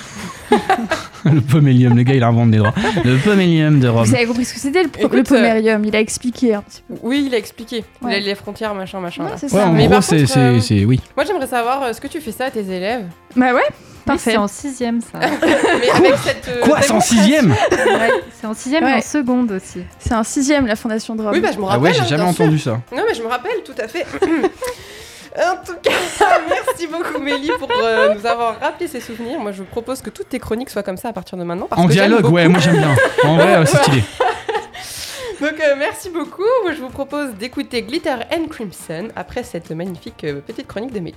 le 1.25 1.41
pomélium, 1.41 1.95
le 1.95 2.03
gars 2.03 2.13
il 2.13 2.23
invente 2.23 2.51
des 2.51 2.57
droits. 2.57 2.73
Le 3.03 3.17
pomélium 3.17 3.79
de 3.79 3.87
Rome. 3.87 4.05
Vous 4.05 4.15
avez 4.15 4.25
compris 4.25 4.45
ce 4.45 4.53
que 4.53 4.59
c'était 4.59 4.83
le, 4.83 4.89
Écoute, 4.99 5.13
le 5.13 5.23
pomerium 5.23 5.83
Il 5.85 5.95
a 5.95 5.99
expliqué 5.99 6.53
un 6.53 6.61
petit 6.61 6.81
peu. 6.87 6.95
Oui, 7.03 7.25
il 7.27 7.35
a 7.35 7.37
expliqué. 7.37 7.83
Ouais. 8.01 8.19
les 8.19 8.35
frontières, 8.35 8.73
machin, 8.73 8.99
machin. 8.99 9.25
Ouais, 9.25 9.31
c'est 9.37 9.51
Ouais, 9.53 9.59
ça. 9.61 9.67
en 9.67 9.73
Mais 9.73 9.83
gros, 9.85 9.95
par 9.95 10.03
c'est. 10.03 10.17
contre, 10.19 10.29
c'est- 10.33 10.39
euh, 10.39 10.59
c'est- 10.59 10.85
Oui. 10.85 10.99
Moi, 11.15 11.25
j'aimerais 11.25 11.47
savoir 11.47 11.83
euh, 11.83 11.93
ce 11.93 11.99
que 12.01 12.07
tu 12.07 12.21
fais 12.21 12.31
ça 12.31 12.45
à 12.45 12.51
tes 12.51 12.61
élèves. 12.69 13.05
Bah 13.35 13.53
ouais, 13.53 13.61
parfait. 14.05 14.31
c'est 14.31 14.37
en 14.37 14.47
sixième, 14.47 15.01
ça. 15.01 15.19
Mais 15.19 15.89
avec 15.89 16.17
cette. 16.23 16.47
euh, 16.47 16.61
Quoi 16.63 16.81
C'est 16.81 16.91
en 16.91 17.01
sixième 17.01 17.51
Ouais, 17.51 18.09
c'est 18.39 18.47
en 18.47 18.53
sixième 18.53 18.83
et 18.83 18.87
Ouais. 18.87 18.93
en 18.97 19.01
seconde 19.01 19.51
aussi. 19.51 19.81
C'est 19.99 20.13
un 20.13 20.23
sixième, 20.23 20.65
la 20.65 20.75
fondation 20.75 21.15
de 21.15 21.21
Rome. 21.23 21.31
Oui, 21.33 21.39
bah, 21.41 21.49
je 21.53 21.57
me 21.59 21.63
Ah 21.65 21.67
rappelle. 21.71 21.83
ouais, 21.83 21.93
j'ai 21.93 22.01
hein, 22.01 22.05
jamais 22.05 22.23
entendu 22.23 22.57
ça. 22.57 22.79
Non, 22.95 23.03
mais 23.07 23.13
je 23.15 23.21
me 23.21 23.27
rappelle, 23.27 23.51
tout 23.65 23.75
à 23.81 23.87
fait. 23.87 24.05
En 25.37 25.63
tout 25.63 25.75
cas, 25.83 25.91
merci 26.49 26.87
beaucoup 26.87 27.19
Mélie 27.19 27.51
pour 27.59 27.69
euh, 27.71 28.13
nous 28.15 28.25
avoir 28.25 28.59
rappelé 28.59 28.87
ces 28.87 28.99
souvenirs. 28.99 29.39
Moi, 29.39 29.51
je 29.51 29.61
propose 29.63 30.01
que 30.01 30.09
toutes 30.09 30.29
tes 30.29 30.39
chroniques 30.39 30.69
soient 30.69 30.83
comme 30.83 30.97
ça 30.97 31.09
à 31.09 31.13
partir 31.13 31.37
de 31.37 31.43
maintenant. 31.43 31.67
Parce 31.67 31.81
En 31.81 31.87
que 31.87 31.91
dialogue, 31.91 32.25
ouais, 32.31 32.47
moi 32.47 32.59
j'aime 32.59 32.77
bien. 32.77 32.95
En 33.23 33.35
vrai, 33.35 33.55
euh, 33.57 33.65
c'est 33.65 33.77
stylé. 33.77 34.03
Donc, 35.39 35.59
euh, 35.59 35.75
merci 35.77 36.09
beaucoup. 36.09 36.41
Moi, 36.63 36.73
je 36.73 36.81
vous 36.81 36.89
propose 36.89 37.35
d'écouter 37.35 37.83
Glitter 37.83 38.15
and 38.31 38.47
Crimson 38.49 39.09
après 39.15 39.43
cette 39.43 39.69
magnifique 39.69 40.23
euh, 40.23 40.41
petite 40.41 40.65
chronique 40.65 40.93
de 40.93 40.99
Mélie. 40.99 41.15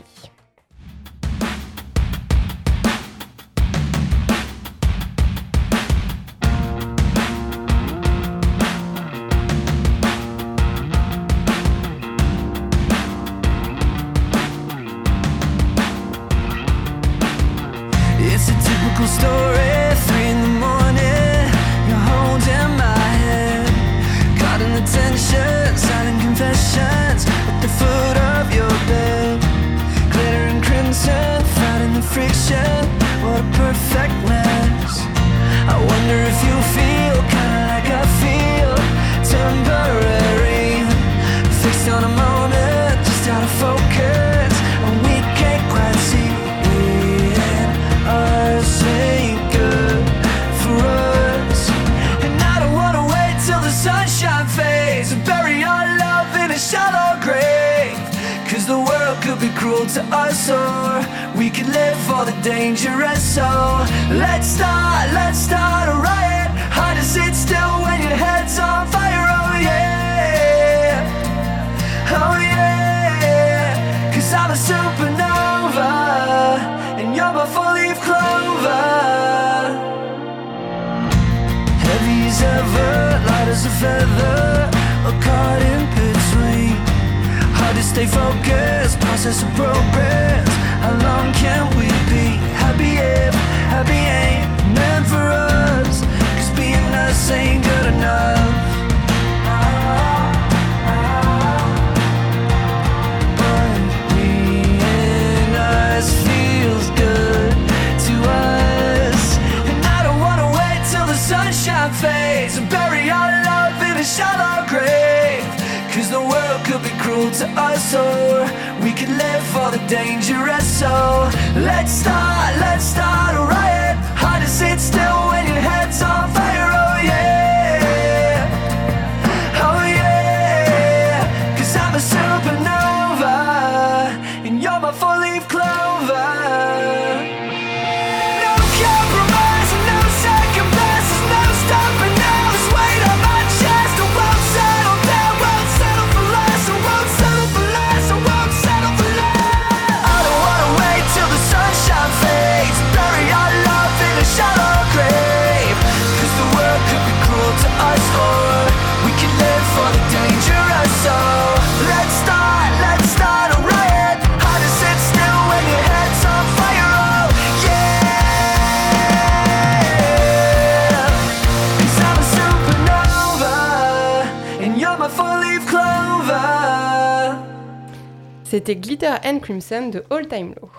C'était 178.70 178.88
Glitter 178.88 179.14
and 179.24 179.40
Crimson 179.40 179.90
de 179.92 180.04
All 180.10 180.28
Time 180.28 180.54
Low. 180.54 180.70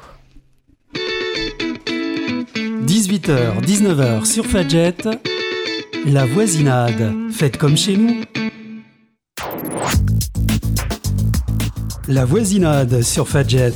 18h, 2.85 3.61
19h 3.65 4.23
sur 4.23 4.45
Fadjet, 4.45 4.95
la 6.05 6.25
voisinade, 6.25 7.13
faites 7.33 7.57
comme 7.57 7.75
chez 7.75 7.97
nous. 7.97 8.21
La 12.07 12.23
voisinade 12.23 13.01
sur 13.01 13.27
Fadjet, 13.27 13.73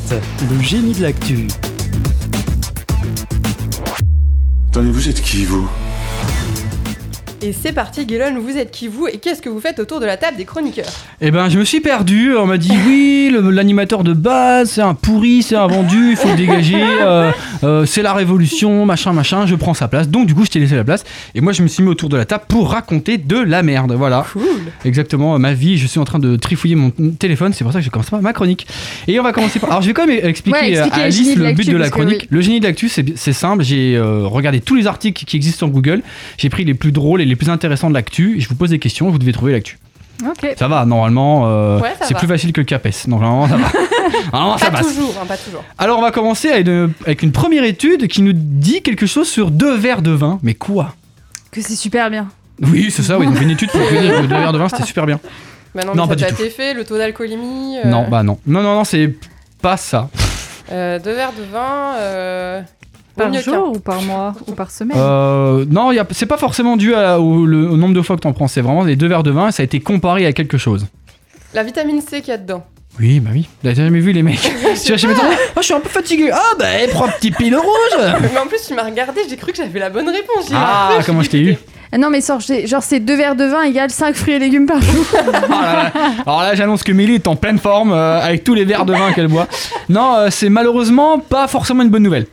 le 0.49 0.61
génie 0.61 0.93
de 0.93 1.01
l'actu. 1.01 1.47
Attendez, 4.69 4.91
vous 4.91 5.09
êtes 5.09 5.21
qui, 5.21 5.43
vous? 5.43 5.69
Et 7.45 7.53
c'est 7.53 7.73
parti, 7.73 8.07
Gellon, 8.09 8.39
vous 8.39 8.57
êtes 8.57 8.71
qui 8.71 8.87
vous 8.87 9.05
et 9.05 9.17
qu'est-ce 9.19 9.39
que 9.39 9.49
vous 9.49 9.59
faites 9.59 9.79
autour 9.79 9.99
de 9.99 10.05
la 10.07 10.17
table 10.17 10.35
des 10.35 10.45
chroniqueurs 10.45 10.89
Eh 11.21 11.29
ben, 11.29 11.47
je 11.47 11.59
me 11.59 11.63
suis 11.63 11.79
perdu. 11.79 12.35
On 12.35 12.47
m'a 12.47 12.57
dit 12.57 12.71
oui, 12.87 13.31
l'animateur 13.51 14.03
de 14.03 14.13
base, 14.13 14.71
c'est 14.71 14.81
un 14.81 14.95
pourri, 14.95 15.43
c'est 15.43 15.55
un 15.55 15.67
vendu, 15.67 16.09
il 16.09 16.15
faut 16.15 16.29
le 16.29 16.37
dégager. 16.37 16.81
euh, 17.01 17.31
euh, 17.63 17.85
c'est 17.85 18.01
la 18.01 18.13
révolution, 18.13 18.87
machin, 18.87 19.13
machin. 19.13 19.45
Je 19.45 19.53
prends 19.53 19.75
sa 19.75 19.87
place. 19.87 20.09
Donc, 20.09 20.25
du 20.25 20.33
coup, 20.33 20.43
je 20.43 20.49
t'ai 20.49 20.59
laissé 20.59 20.75
la 20.75 20.83
place. 20.83 21.03
Et 21.35 21.41
moi, 21.41 21.53
je 21.53 21.61
me 21.61 21.67
suis 21.67 21.83
mis 21.83 21.89
autour 21.89 22.09
de 22.09 22.17
la 22.17 22.25
table 22.25 22.45
pour 22.47 22.71
raconter 22.71 23.19
de 23.19 23.37
la 23.37 23.61
merde. 23.61 23.91
Voilà. 23.91 24.25
Cool 24.33 24.41
Exactement, 24.83 25.37
ma 25.37 25.53
vie, 25.53 25.77
je 25.77 25.85
suis 25.85 25.99
en 25.99 26.05
train 26.05 26.17
de 26.17 26.37
trifouiller 26.37 26.73
mon 26.75 26.89
téléphone, 27.19 27.53
c'est 27.53 27.63
pour 27.63 27.73
ça 27.73 27.79
que 27.79 27.85
je 27.85 27.91
commence 27.91 28.11
ma 28.11 28.33
chronique. 28.33 28.65
Et 29.07 29.19
on 29.19 29.23
va 29.23 29.33
commencer 29.33 29.59
par. 29.59 29.69
Alors, 29.69 29.83
je 29.83 29.87
vais 29.87 29.93
quand 29.93 30.07
même 30.07 30.25
expliquer, 30.25 30.57
Ouais, 30.57 30.71
expliquer 30.71 30.99
à 30.99 31.03
Alice 31.03 31.35
le 31.35 31.53
but 31.53 31.69
de 31.69 31.77
la 31.77 31.91
chronique. 31.91 32.21
oui. 32.23 32.27
Le 32.31 32.41
génie 32.41 32.59
de 32.59 32.65
l'actu, 32.65 32.89
c'est 32.89 33.05
c'est 33.15 33.33
simple. 33.33 33.63
J'ai 33.63 33.95
euh, 33.95 34.25
regardé 34.25 34.61
tous 34.61 34.73
les 34.73 34.87
articles 34.87 35.25
qui 35.25 35.35
existent 35.35 35.67
sur 35.67 35.69
Google. 35.69 36.01
J'ai 36.37 36.49
pris 36.49 36.65
les 36.65 36.73
plus 36.73 36.91
drôles 36.91 37.21
et 37.21 37.25
les 37.25 37.34
plus 37.35 37.49
intéressants 37.49 37.89
de 37.89 37.93
l'actu. 37.95 38.35
Je 38.39 38.47
vous 38.49 38.55
pose 38.55 38.69
des 38.71 38.79
questions, 38.79 39.09
vous 39.09 39.17
devez 39.19 39.33
trouver 39.33 39.51
l'actu. 39.53 39.77
Ok. 40.25 40.55
Ça 40.57 40.67
va, 40.69 40.85
normalement, 40.85 41.43
euh, 41.47 41.79
Ouais, 41.79 41.93
c'est 42.01 42.15
plus 42.17 42.27
facile 42.27 42.53
que 42.53 42.61
le 42.61 42.65
CAPES. 42.65 43.07
Donc, 43.07 43.19
normalement, 43.21 43.47
ça 43.47 43.57
va. 43.57 43.67
Normalement, 44.31 44.57
Pas 44.57 44.71
passe. 44.71 44.87
toujours, 44.87 45.13
hein, 45.21 45.25
pas 45.27 45.35
toujours. 45.37 45.63
Alors, 45.77 45.99
on 45.99 46.01
va 46.01 46.11
commencer 46.11 46.49
avec 46.49 46.67
une, 46.67 46.93
avec 47.05 47.21
une 47.21 47.31
première 47.33 47.63
étude 47.65 48.07
qui 48.07 48.21
nous 48.21 48.31
dit 48.33 48.81
quelque 48.81 49.05
chose 49.07 49.27
sur 49.27 49.51
deux 49.51 49.75
verres 49.75 50.01
de 50.01 50.11
vin. 50.11 50.39
Mais 50.41 50.53
quoi? 50.53 50.95
Que 51.51 51.61
c'est 51.61 51.75
super 51.75 52.09
bien. 52.09 52.27
Oui, 52.61 52.89
c'est 52.91 53.03
ça, 53.03 53.19
oui, 53.19 53.27
fait 53.35 53.43
une 53.43 53.49
étude 53.51 53.69
pour 53.69 53.81
dire 53.81 53.89
que 53.89 54.21
deux 54.21 54.27
verres 54.27 54.53
de 54.53 54.57
vin, 54.57 54.69
c'était 54.69 54.83
super 54.83 55.05
bien. 55.05 55.19
Bah 55.73 55.83
non, 55.85 55.93
Non, 55.93 56.07
mais 56.07 56.15
pas 56.15 56.21
ça 56.21 56.27
a 56.27 56.29
été 56.29 56.49
fait, 56.49 56.73
le 56.73 56.85
taux 56.85 56.97
d'alcoolémie. 56.97 57.77
euh, 57.83 57.89
Non, 57.89 58.07
bah 58.09 58.23
non. 58.23 58.39
Non, 58.47 58.61
non, 58.63 58.75
non, 58.75 58.83
c'est 58.85 59.13
pas 59.61 59.75
ça. 59.75 60.09
euh, 60.71 60.97
deux 60.99 61.11
verres 61.13 61.33
de 61.37 61.43
vin. 61.51 62.63
Par 63.17 63.31
qu'un. 63.31 63.39
jour 63.41 63.71
ou 63.75 63.79
par 63.79 64.01
mois 64.01 64.33
ou 64.47 64.51
par 64.53 64.71
semaine 64.71 64.97
Euh, 64.99 65.65
non, 65.69 65.91
y 65.91 65.99
a- 65.99 66.07
c'est 66.11 66.25
pas 66.25 66.37
forcément 66.37 66.75
dû 66.77 66.93
à- 66.93 67.19
au, 67.19 67.45
le- 67.45 67.69
au 67.69 67.77
nombre 67.77 67.93
de 67.93 68.01
fois 68.01 68.15
que 68.15 68.21
t'en 68.21 68.33
prends. 68.33 68.47
C'est 68.47 68.61
vraiment 68.61 68.83
les 68.83 68.95
deux 68.95 69.07
verres 69.07 69.23
de 69.23 69.31
vin. 69.31 69.51
Ça 69.51 69.61
a 69.61 69.65
été 69.65 69.79
comparé 69.79 70.25
à 70.25 70.33
quelque 70.33 70.57
chose. 70.57 70.85
La 71.53 71.63
vitamine 71.63 72.01
C 72.01 72.19
qu'il 72.21 72.29
y 72.29 72.33
a 72.33 72.37
dedans. 72.37 72.63
Oui, 72.99 73.19
bah 73.19 73.31
oui. 73.33 73.47
T'as 73.61 73.73
jamais 73.73 73.99
vu 73.99 74.11
les 74.13 74.23
mecs 74.23 74.39
Tu 74.85 74.91
vas 74.91 74.97
chez 74.97 75.07
le 75.07 75.13
médecin 75.13 75.27
Ah, 75.29 75.59
je 75.59 75.63
suis 75.63 75.73
un 75.73 75.79
peu 75.81 75.89
fatigué. 75.89 76.29
Ah, 76.33 76.39
bah, 76.57 76.65
prends 76.91 77.05
un 77.05 77.09
petit 77.09 77.31
pinot 77.31 77.59
rouge. 77.61 78.05
mais 78.21 78.37
en 78.39 78.47
plus, 78.47 78.65
tu 78.67 78.73
m'as 78.73 78.83
regardé, 78.83 79.21
j'ai 79.29 79.35
cru 79.35 79.51
que 79.51 79.57
j'avais 79.57 79.79
la 79.79 79.89
bonne 79.89 80.07
réponse. 80.07 80.47
J'ai 80.49 80.55
Ah, 80.57 80.91
cru, 80.95 81.03
comment 81.05 81.21
je 81.21 81.29
t'ai 81.29 81.39
eu 81.39 81.55
Ah 81.91 81.97
non, 81.97 82.09
mais 82.09 82.19
genre, 82.21 82.83
c'est 82.83 82.99
deux 83.01 83.15
verres 83.17 83.35
de 83.35 83.43
vin 83.45 83.63
égale 83.63 83.89
5 83.89 84.15
fruits 84.15 84.33
et 84.35 84.39
légumes 84.39 84.65
par 84.65 84.81
jour. 84.81 85.05
Ah 85.13 85.31
là 85.31 85.41
là. 85.41 85.91
Alors 86.25 86.41
là, 86.41 86.55
j'annonce 86.55 86.83
que 86.83 86.93
Mélie 86.93 87.15
est 87.15 87.27
en 87.27 87.35
pleine 87.35 87.59
forme 87.59 87.91
euh, 87.91 88.19
avec 88.21 88.43
tous 88.45 88.53
les 88.53 88.63
verres 88.63 88.85
de 88.85 88.93
vin 88.93 89.11
qu'elle 89.13 89.27
boit. 89.27 89.47
Non, 89.89 90.15
euh, 90.15 90.27
c'est 90.31 90.49
malheureusement 90.49 91.19
pas 91.19 91.47
forcément 91.47 91.83
une 91.83 91.89
bonne 91.89 92.03
nouvelle. 92.03 92.27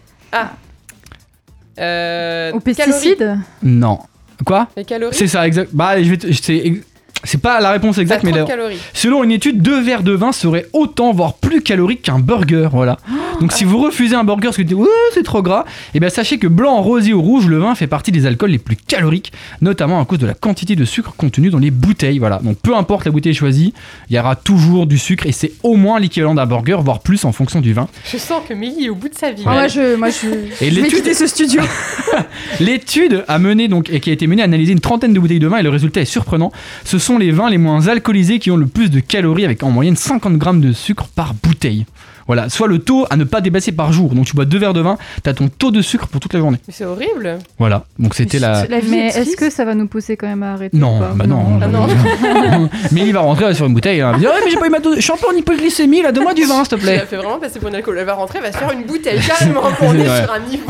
Euh, 1.79 2.53
Aux 2.53 2.61
calories. 2.61 2.75
pesticides? 2.75 3.39
Non. 3.63 3.99
Quoi? 4.45 4.69
Les 4.77 4.85
calories? 4.85 5.15
C'est 5.17 5.27
ça, 5.29 5.47
exact. 5.47 5.71
Bah, 5.73 6.03
je 6.03 6.11
vais 6.11 6.17
te- 6.19 6.33
c'est 6.33 6.57
ex- 6.57 6.87
c'est 7.25 7.41
pas 7.41 7.61
la 7.61 7.71
réponse 7.71 7.99
exacte, 7.99 8.25
mais 8.25 8.33
de 8.33 8.39
la- 8.39 8.45
calories. 8.45 8.79
Selon 8.95 9.23
une 9.25 9.31
étude, 9.31 9.63
deux 9.63 9.81
verres 9.81 10.03
de 10.03 10.13
vin 10.13 10.33
seraient 10.33 10.67
autant, 10.73 11.13
voire 11.13 11.35
plus 11.35 11.63
caloriques 11.63 12.03
qu'un 12.03 12.19
burger. 12.19 12.69
Voilà. 12.73 12.99
Donc 13.41 13.53
si 13.53 13.65
vous 13.65 13.79
refusez 13.79 14.15
un 14.15 14.25
burger 14.25 14.45
parce 14.49 14.57
que 14.57 14.63
vous 14.63 14.69
dites 14.69 14.77
ouais, 14.77 14.87
c'est 15.15 15.23
trop 15.23 15.43
gras, 15.43 15.65
et 15.95 16.01
bien 16.01 16.09
sachez 16.09 16.39
que 16.39 16.47
blanc, 16.47 16.81
rosé 16.83 17.13
ou 17.13 17.23
rouge, 17.23 17.47
le 17.47 17.59
vin 17.59 17.75
fait 17.75 17.87
partie 17.87 18.13
des 18.13 18.27
alcools 18.27 18.51
les 18.51 18.59
plus 18.59 18.77
caloriques, 18.77 19.33
notamment 19.61 20.01
à 20.01 20.05
cause 20.05 20.19
de 20.19 20.27
la 20.27 20.35
quantité 20.35 20.77
de 20.77 20.85
sucre 20.85 21.15
contenue 21.17 21.51
dans 21.51 21.59
les 21.59 21.71
bouteilles. 21.71 22.19
Voilà. 22.19 22.39
Donc 22.43 22.59
peu 22.59 22.75
importe 22.77 23.05
la 23.05 23.11
bouteille 23.11 23.35
choisie, 23.35 23.73
il 24.11 24.17
y 24.17 24.19
aura 24.19 24.37
toujours 24.37 24.87
du 24.87 24.99
sucre 24.99 25.27
et 25.27 25.33
c'est 25.33 25.53
au 25.63 25.77
moins 25.77 25.99
l'équivalent 26.01 26.35
d'un 26.35 26.47
burger, 26.47 26.79
voire 26.81 27.01
plus 27.01 27.25
en 27.25 27.33
fonction 27.33 27.61
du 27.61 27.73
vin. 27.73 27.89
Je 28.11 28.17
sens 28.19 28.43
que 28.49 28.55
Mélie 28.55 28.87
est 28.87 28.89
au 28.91 28.95
bout 28.95 29.09
de 29.09 29.15
sa 29.15 29.31
vie. 29.33 29.43
Ah, 29.47 29.53
moi, 29.53 29.69
je, 29.69 29.97
moi, 29.97 30.09
je, 30.11 30.65
Et 30.65 30.71
je 30.71 30.81
vais 30.81 30.89
quitter 30.89 31.15
ce 31.15 31.27
studio. 31.27 31.63
L'étude 32.61 33.25
a 33.29 33.39
mené 33.39 33.69
donc 33.69 33.91
et 33.91 34.01
qui 34.01 34.11
a 34.11 34.13
été 34.13 34.27
menée 34.27 34.43
a 34.43 34.45
analysé 34.45 34.73
une 34.73 34.81
trentaine 34.81 35.13
de 35.13 35.21
bouteilles 35.21 35.39
de 35.39 35.47
vin 35.47 35.59
et 35.59 35.63
le 35.63 35.69
résultat 35.71 36.01
est 36.01 36.05
surprenant. 36.07 36.53
Ce 36.85 36.99
sont 36.99 37.12
les 37.19 37.31
vins 37.31 37.51
les 37.51 37.59
moins 37.59 37.89
alcoolisés 37.89 38.39
qui 38.39 38.51
ont 38.51 38.57
le 38.57 38.67
plus 38.67 38.91
de 38.91 39.01
calories 39.01 39.45
avec 39.45 39.63
en 39.63 39.71
moyenne 39.71 39.97
50 39.97 40.37
grammes 40.39 40.61
de 40.61 40.73
sucre 40.73 41.07
par 41.15 41.35
bouteille. 41.35 41.87
Voilà, 42.29 42.49
soit 42.49 42.69
le 42.69 42.79
taux 42.79 43.05
à 43.11 43.17
ne 43.17 43.25
pas 43.25 43.41
dépasser 43.41 43.73
par 43.73 43.93
jour. 43.93 44.15
Donc 44.15 44.27
tu 44.27 44.35
bois 44.37 44.45
deux 44.45 44.57
verres 44.59 44.73
de 44.75 44.81
vin, 44.81 44.97
t'as 45.25 45.35
ton 45.35 45.49
taux 45.49 45.73
de 45.73 45.83
sucre 45.83 46.07
pour 46.07 46.21
toute 46.21 46.33
la 46.33 46.39
journée. 46.39 46.59
Mais 46.69 46.73
c'est 46.77 46.85
horrible. 46.85 47.39
Voilà, 47.59 47.85
donc 47.99 48.15
c'était 48.15 48.39
la. 48.39 48.65
La 48.69 48.79
vie 48.79 48.91
Mais 48.93 49.09
est 49.09 49.19
est-ce 49.19 49.37
que 49.37 49.51
ça 49.51 49.65
va 49.65 49.75
nous 49.75 49.89
pousser 49.89 50.17
quand 50.17 50.29
même 50.29 50.45
à 50.45 50.53
arrêter 50.53 50.77
Non, 50.77 50.99
ou 50.99 51.01
pas 51.01 51.13
bah 51.17 51.27
non. 51.27 51.59
Ah 51.61 51.67
non. 51.67 51.89
mais 52.93 53.01
il 53.01 53.13
va 53.13 53.21
rentrer 53.21 53.53
sur 53.55 53.67
une 53.67 53.75
bouteille. 53.75 54.01
hein. 54.01 54.13
Il 54.13 54.15
va 54.15 54.19
dire, 54.21 54.31
Ouais, 54.31 54.41
mais 54.45 54.51
j'ai 54.53 54.57
pas 54.57 54.69
eu 54.69 54.71
ma 54.71 54.79
dose. 54.79 54.97
Je 54.97 55.01
suis 55.01 55.13
un 55.13 55.17
peu 55.17 55.27
en 55.35 55.37
hypoglycémie, 55.37 56.01
là, 56.03 56.13
donne-moi 56.13 56.33
du 56.33 56.45
vin, 56.45 56.65
s'il 56.65 56.69
te 56.79 56.83
plaît. 56.83 57.05
fait 57.11 57.17
vraiment 57.17 57.39
passer 57.41 57.59
pour 57.59 57.69
une 57.71 57.75
alcool. 57.75 57.97
Elle 57.99 58.07
va 58.07 58.15
rentrer, 58.15 58.39
elle 58.39 58.45
va 58.45 58.53
se 58.53 58.59
faire 58.59 58.71
une 58.71 58.85
bouteille 58.85 59.21
carrément. 59.27 59.61
On 59.83 59.93
est 59.99 60.23
sur 60.23 60.33
un 60.33 60.41
niveau. 60.49 60.63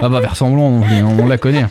On 0.00 0.08
va 0.08 0.20
faire 0.20 0.36
semblant, 0.36 0.62
on, 0.62 1.22
on 1.22 1.26
la 1.26 1.38
connaît. 1.38 1.66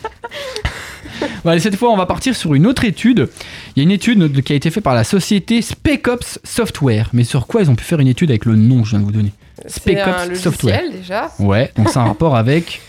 Bon, 1.44 1.50
allez, 1.50 1.60
cette 1.60 1.76
fois, 1.76 1.90
on 1.92 1.96
va 1.96 2.06
partir 2.06 2.34
sur 2.34 2.54
une 2.54 2.66
autre 2.66 2.84
étude. 2.84 3.28
Il 3.74 3.80
y 3.80 3.80
a 3.80 3.84
une 3.84 3.90
étude 3.92 4.18
de- 4.18 4.40
qui 4.40 4.52
a 4.52 4.56
été 4.56 4.70
faite 4.70 4.82
par 4.84 4.94
la 4.94 5.04
société 5.04 5.62
Spec 5.62 6.08
Ops 6.08 6.38
Software. 6.44 7.08
Mais 7.12 7.24
sur 7.24 7.46
quoi 7.46 7.62
ils 7.62 7.70
ont 7.70 7.74
pu 7.76 7.84
faire 7.84 8.00
une 8.00 8.08
étude 8.08 8.30
avec 8.30 8.44
le 8.44 8.56
nom 8.56 8.80
que 8.80 8.86
je 8.86 8.90
viens 8.90 9.00
de 9.00 9.04
vous 9.04 9.12
donner 9.12 9.32
C'est 9.66 9.76
Spec 9.80 9.98
un 9.98 10.10
Ops 10.10 10.28
logiciel 10.28 10.38
Software. 10.52 10.82
déjà. 10.90 11.30
Ouais, 11.38 11.72
donc 11.76 11.88
c'est 11.90 11.98
un 11.98 12.04
rapport 12.04 12.36
avec, 12.36 12.80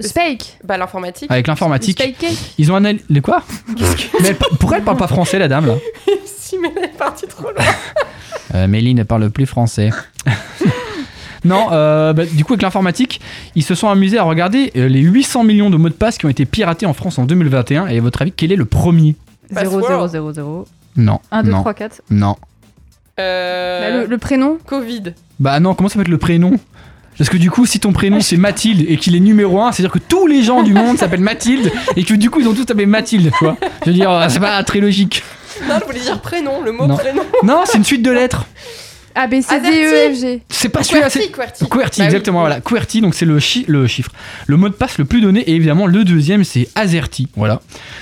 Spake. 0.00 0.58
Bah 0.64 0.76
l'informatique. 0.76 1.30
avec 1.30 1.46
l'informatique. 1.46 2.02
Ils 2.58 2.70
ont 2.72 2.76
analysé. 2.76 3.04
Le 3.10 3.20
quoi 3.20 3.42
Mais 4.20 4.28
elle- 4.28 4.36
pourquoi 4.36 4.78
elle 4.78 4.84
parle 4.84 4.96
pas 4.98 5.08
français, 5.08 5.38
la 5.38 5.48
dame, 5.48 5.66
là 5.66 5.74
si 6.24 6.58
mais 6.58 6.72
elle 6.76 6.84
est 6.84 6.88
partie 6.96 7.26
trop 7.26 7.44
loin. 7.50 7.64
Euh, 8.54 8.66
Mélie 8.66 8.94
ne 8.94 9.02
parle 9.04 9.30
plus 9.30 9.46
français. 9.46 9.90
non, 11.44 11.68
euh, 11.72 12.12
bah, 12.12 12.24
du 12.26 12.44
coup, 12.44 12.52
avec 12.54 12.62
l'informatique, 12.62 13.20
ils 13.54 13.62
se 13.62 13.74
sont 13.74 13.88
amusés 13.88 14.18
à 14.18 14.22
regarder 14.24 14.72
euh, 14.76 14.88
les 14.88 15.00
800 15.00 15.44
millions 15.44 15.70
de 15.70 15.76
mots 15.76 15.88
de 15.88 15.94
passe 15.94 16.18
qui 16.18 16.26
ont 16.26 16.30
été 16.30 16.44
piratés 16.44 16.86
en 16.86 16.92
France 16.92 17.18
en 17.18 17.24
2021. 17.24 17.86
Et 17.86 17.98
à 17.98 18.00
votre 18.00 18.22
avis, 18.22 18.32
quel 18.32 18.52
est 18.52 18.56
le 18.56 18.64
premier? 18.66 19.14
0, 19.50 19.80
Password. 19.80 20.08
0, 20.08 20.08
0, 20.08 20.32
0. 20.32 20.66
Non. 20.96 21.20
1, 21.30 21.42
2, 21.44 21.50
non, 21.50 21.60
3, 21.60 21.74
4. 21.74 22.02
Non. 22.10 22.36
Euh, 23.18 23.80
Bah, 23.80 24.00
le, 24.02 24.06
le 24.06 24.18
prénom? 24.18 24.58
Covid. 24.66 25.02
Bah 25.38 25.60
non, 25.60 25.74
comment 25.74 25.88
ça 25.88 25.94
peut 25.96 26.02
être 26.02 26.08
le 26.08 26.18
prénom? 26.18 26.52
Parce 27.18 27.28
que 27.28 27.36
du 27.36 27.50
coup, 27.50 27.66
si 27.66 27.80
ton 27.80 27.92
prénom 27.92 28.20
c'est 28.20 28.38
Mathilde 28.38 28.84
et 28.88 28.96
qu'il 28.96 29.14
est 29.14 29.20
numéro 29.20 29.60
1, 29.60 29.72
c'est-à-dire 29.72 29.92
que 29.92 29.98
tous 29.98 30.26
les 30.26 30.42
gens 30.42 30.62
du 30.62 30.72
monde 30.72 30.96
s'appellent 30.96 31.20
Mathilde 31.20 31.70
et 31.96 32.04
que 32.04 32.14
du 32.14 32.30
coup 32.30 32.40
ils 32.40 32.48
ont 32.48 32.54
tous 32.54 32.62
appelé 32.62 32.86
Mathilde, 32.86 33.30
tu 33.38 33.44
vois. 33.44 33.56
Je 33.84 33.90
veux 33.90 33.94
dire, 33.94 34.26
c'est 34.30 34.40
pas 34.40 34.62
très 34.64 34.80
logique. 34.80 35.22
Non, 35.68 35.74
je 35.80 35.84
voulais 35.84 36.00
dire 36.00 36.20
prénom, 36.22 36.62
le 36.62 36.72
mot 36.72 36.86
Non. 36.86 36.96
prénom. 36.96 37.22
Non, 37.42 37.62
c'est 37.66 37.76
une 37.76 37.84
suite 37.84 38.02
de 38.02 38.10
lettres. 38.10 38.46
A, 39.14 39.26
B, 39.26 39.40
C, 39.40 39.60
D. 39.60 39.68
E, 39.68 40.14
F, 40.14 40.20
G. 40.20 40.42
C'est 40.48 40.68
pas 40.68 40.82
celui-là, 40.82 41.10
c'est. 41.10 41.20
QWERTY, 41.30 41.32
QWERTY. 41.32 41.68
QWERTY, 41.68 41.98
Bah 42.00 42.04
oui. 42.04 42.06
exactement, 42.06 42.40
voilà. 42.40 42.60
QWERTY, 42.60 43.00
donc 43.00 43.14
c'est 43.14 43.26
le, 43.26 43.38
chi- 43.40 43.64
le 43.68 43.86
chiffre. 43.86 44.10
Le 44.46 44.56
mot 44.56 44.68
de 44.68 44.74
passe 44.74 44.98
le 44.98 45.04
plus 45.04 45.20
donné, 45.20 45.40
et 45.40 45.54
évidemment, 45.54 45.86
le 45.86 46.04
deuxième, 46.04 46.44
c'est 46.44 46.68
AZERTY. 46.74 47.28
Voilà. 47.36 47.60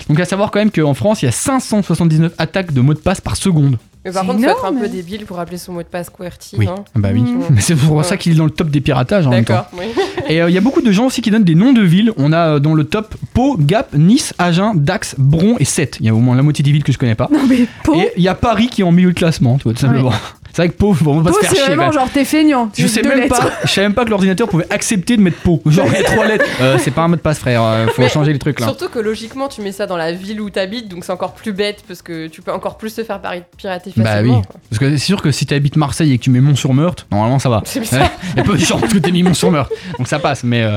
Donc, 0.08 0.20
à 0.20 0.24
savoir 0.24 0.50
quand 0.50 0.58
même 0.58 0.70
qu'en 0.70 0.94
France, 0.94 1.22
il 1.22 1.26
y 1.26 1.28
a 1.28 1.32
579 1.32 2.32
attaques 2.38 2.72
de 2.72 2.80
mots 2.80 2.94
de 2.94 2.98
passe 2.98 3.20
par 3.20 3.36
seconde. 3.36 3.78
Mais 4.04 4.12
par 4.12 4.24
contre, 4.24 4.38
faut 4.38 4.44
être 4.48 4.64
un 4.64 4.74
peu 4.74 4.88
débile 4.88 5.24
pour 5.26 5.38
appeler 5.40 5.58
son 5.58 5.72
mot 5.72 5.82
de 5.82 5.88
passe 5.88 6.08
QWERTY. 6.08 6.56
Oui. 6.58 6.68
hein. 6.68 6.76
Bah 6.94 7.08
oui. 7.12 7.20
Mm. 7.22 7.40
Mais 7.50 7.60
c'est 7.60 7.74
pour 7.74 8.02
ça 8.04 8.16
qu'il 8.16 8.32
est 8.32 8.36
dans 8.36 8.44
le 8.44 8.50
top 8.50 8.70
des 8.70 8.80
piratages 8.80 9.26
en 9.26 9.30
même 9.30 9.44
temps. 9.44 9.54
D'accord, 9.54 9.70
oui. 9.78 9.86
Et 10.28 10.40
euh, 10.40 10.48
il 10.48 10.54
y 10.54 10.58
a 10.58 10.60
beaucoup 10.60 10.80
de 10.82 10.92
gens 10.92 11.06
aussi 11.06 11.20
qui 11.20 11.30
donnent 11.30 11.44
des 11.44 11.56
noms 11.56 11.72
de 11.72 11.82
villes. 11.82 12.12
On 12.16 12.32
a 12.32 12.54
euh, 12.54 12.58
dans 12.60 12.74
le 12.74 12.84
top 12.84 13.14
Pau, 13.34 13.56
Gap, 13.58 13.92
Nice, 13.94 14.34
Agen, 14.38 14.72
Dax, 14.76 15.16
Bron 15.18 15.56
et 15.58 15.64
Sète. 15.64 15.96
Il 16.00 16.06
y 16.06 16.08
a 16.08 16.14
au 16.14 16.18
moins 16.20 16.36
la 16.36 16.42
moitié 16.42 16.62
des 16.62 16.70
villes 16.70 16.84
que 16.84 16.92
je 16.92 16.98
connais 16.98 17.16
pas. 17.16 17.28
Non, 17.30 17.40
mais 17.48 17.66
Pau. 17.82 17.96
Et 17.96 18.12
il 18.16 18.22
y 18.22 18.28
a 18.28 18.34
Paris 18.34 18.68
qui 18.68 18.82
est 18.82 18.84
en 18.84 18.92
milieu 18.92 19.10
de 19.12 19.18
classement, 19.18 19.58
tu 19.58 19.64
vois, 19.64 19.72
tout 19.74 19.80
simplement. 19.80 20.12
C'est 20.58 20.62
vrai 20.64 20.68
que 20.70 20.76
Pau, 20.76 20.92
bon, 21.00 21.18
on 21.18 21.20
va 21.20 21.32
se 21.32 21.38
faire 21.38 21.50
c'est 21.50 21.54
chier. 21.56 21.64
vraiment 21.66 21.82
quand 21.84 21.88
même. 21.90 22.00
genre 22.00 22.10
t'es 22.12 22.24
feignant. 22.24 22.68
Je 22.76 22.88
sais 22.88 23.00
deux 23.00 23.10
même 23.10 23.20
lettres. 23.20 23.38
pas, 23.38 23.50
je 23.62 23.68
savais 23.68 23.86
même 23.86 23.94
pas 23.94 24.04
que 24.04 24.10
l'ordinateur 24.10 24.48
pouvait 24.48 24.66
accepter 24.70 25.16
de 25.16 25.22
mettre 25.22 25.36
Pau. 25.38 25.62
Genre 25.66 25.86
il 25.86 25.92
y 25.92 25.96
a 25.98 26.02
trois 26.02 26.26
lettres. 26.26 26.44
Euh, 26.60 26.78
c'est 26.80 26.90
pas 26.90 27.02
un 27.02 27.08
mot 27.08 27.14
de 27.14 27.20
passe, 27.20 27.38
frère. 27.38 27.62
euh, 27.62 27.86
faut 27.86 28.02
Mais 28.02 28.08
changer 28.08 28.32
les 28.32 28.40
trucs 28.40 28.58
là. 28.58 28.66
Surtout 28.66 28.88
que 28.88 28.98
logiquement, 28.98 29.46
tu 29.46 29.60
mets 29.62 29.70
ça 29.70 29.86
dans 29.86 29.96
la 29.96 30.10
ville 30.10 30.40
où 30.40 30.50
t'habites, 30.50 30.88
donc 30.88 31.04
c'est 31.04 31.12
encore 31.12 31.34
plus 31.34 31.52
bête 31.52 31.84
parce 31.86 32.02
que 32.02 32.26
tu 32.26 32.42
peux 32.42 32.50
encore 32.52 32.76
plus 32.76 32.92
te 32.92 33.04
faire 33.04 33.20
pari- 33.20 33.42
pirater 33.56 33.92
Bah 33.96 34.02
facilement. 34.04 34.38
oui. 34.38 34.42
quoi. 34.50 34.60
Parce 34.68 34.80
que 34.80 34.90
c'est 34.90 34.98
sûr 35.04 35.22
que 35.22 35.30
si 35.30 35.46
tu 35.46 35.54
habites 35.54 35.76
Marseille 35.76 36.12
et 36.12 36.18
que 36.18 36.24
tu 36.24 36.30
mets 36.30 36.40
Mont-sur-Meurthe, 36.40 37.06
normalement 37.12 37.38
ça 37.38 37.48
va. 37.50 37.62
C'est 37.64 37.78
bizarre. 37.78 38.10
Il 38.32 38.38
y 38.38 38.40
a 38.40 38.42
peu 38.42 38.56
de 38.56 38.64
chance 38.64 38.80
que 38.82 38.98
tu 38.98 39.12
mis 39.12 39.22
Mont-sur-Meurthe. 39.22 39.70
Donc 39.96 40.08
ça 40.08 40.18
passe. 40.18 40.42
Mais 40.42 40.62
euh, 40.64 40.76